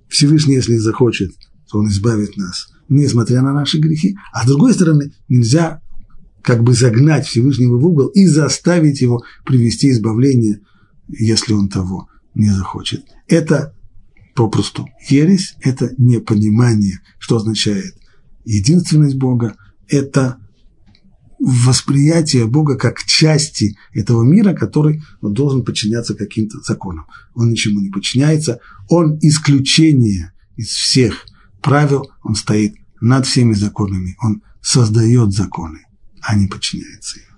Всевышний, 0.10 0.56
если 0.56 0.76
захочет, 0.76 1.32
то 1.70 1.80
Он 1.80 1.88
избавит 1.88 2.36
нас, 2.36 2.68
несмотря 2.90 3.44
на 3.44 3.54
наши 3.54 3.78
грехи. 3.78 4.18
А 4.34 4.44
с 4.44 4.48
другой 4.48 4.74
стороны, 4.74 5.14
нельзя 5.30 5.82
как 6.42 6.64
бы 6.64 6.74
загнать 6.74 7.28
Всевышнего 7.28 7.78
в 7.78 7.86
угол 7.86 8.08
и 8.08 8.26
заставить 8.26 9.02
его 9.02 9.24
привести 9.46 9.92
избавление, 9.92 10.62
если 11.08 11.54
он 11.54 11.70
того 11.70 12.08
не 12.34 12.50
захочет. 12.50 13.04
Это 13.28 13.76
попросту. 14.34 14.88
Ересь, 15.10 15.56
это 15.62 15.94
непонимание, 15.98 17.00
что 17.20 17.38
означает 17.38 17.96
единственность 18.46 19.16
Бога, 19.16 19.56
это 19.88 20.38
восприятие 21.40 22.48
Бога 22.48 22.78
как 22.78 23.00
части 23.04 23.78
этого 23.94 24.24
мира, 24.24 24.54
который 24.54 25.04
должен 25.22 25.64
подчиняться 25.64 26.16
каким-то 26.16 26.62
законам. 26.62 27.06
Он 27.34 27.50
ничему 27.50 27.80
не 27.82 27.90
подчиняется, 27.90 28.60
он 28.90 29.18
исключение 29.22 30.34
из 30.56 30.70
всех 30.70 31.26
правил, 31.62 32.10
он 32.24 32.36
стоит 32.36 32.76
над 33.02 33.26
всеми 33.26 33.54
законами, 33.54 34.16
он 34.22 34.42
создает 34.62 35.34
законы 35.34 35.82
а 36.24 36.36
не 36.36 36.48
подчиняется 36.48 37.20
им. 37.20 37.33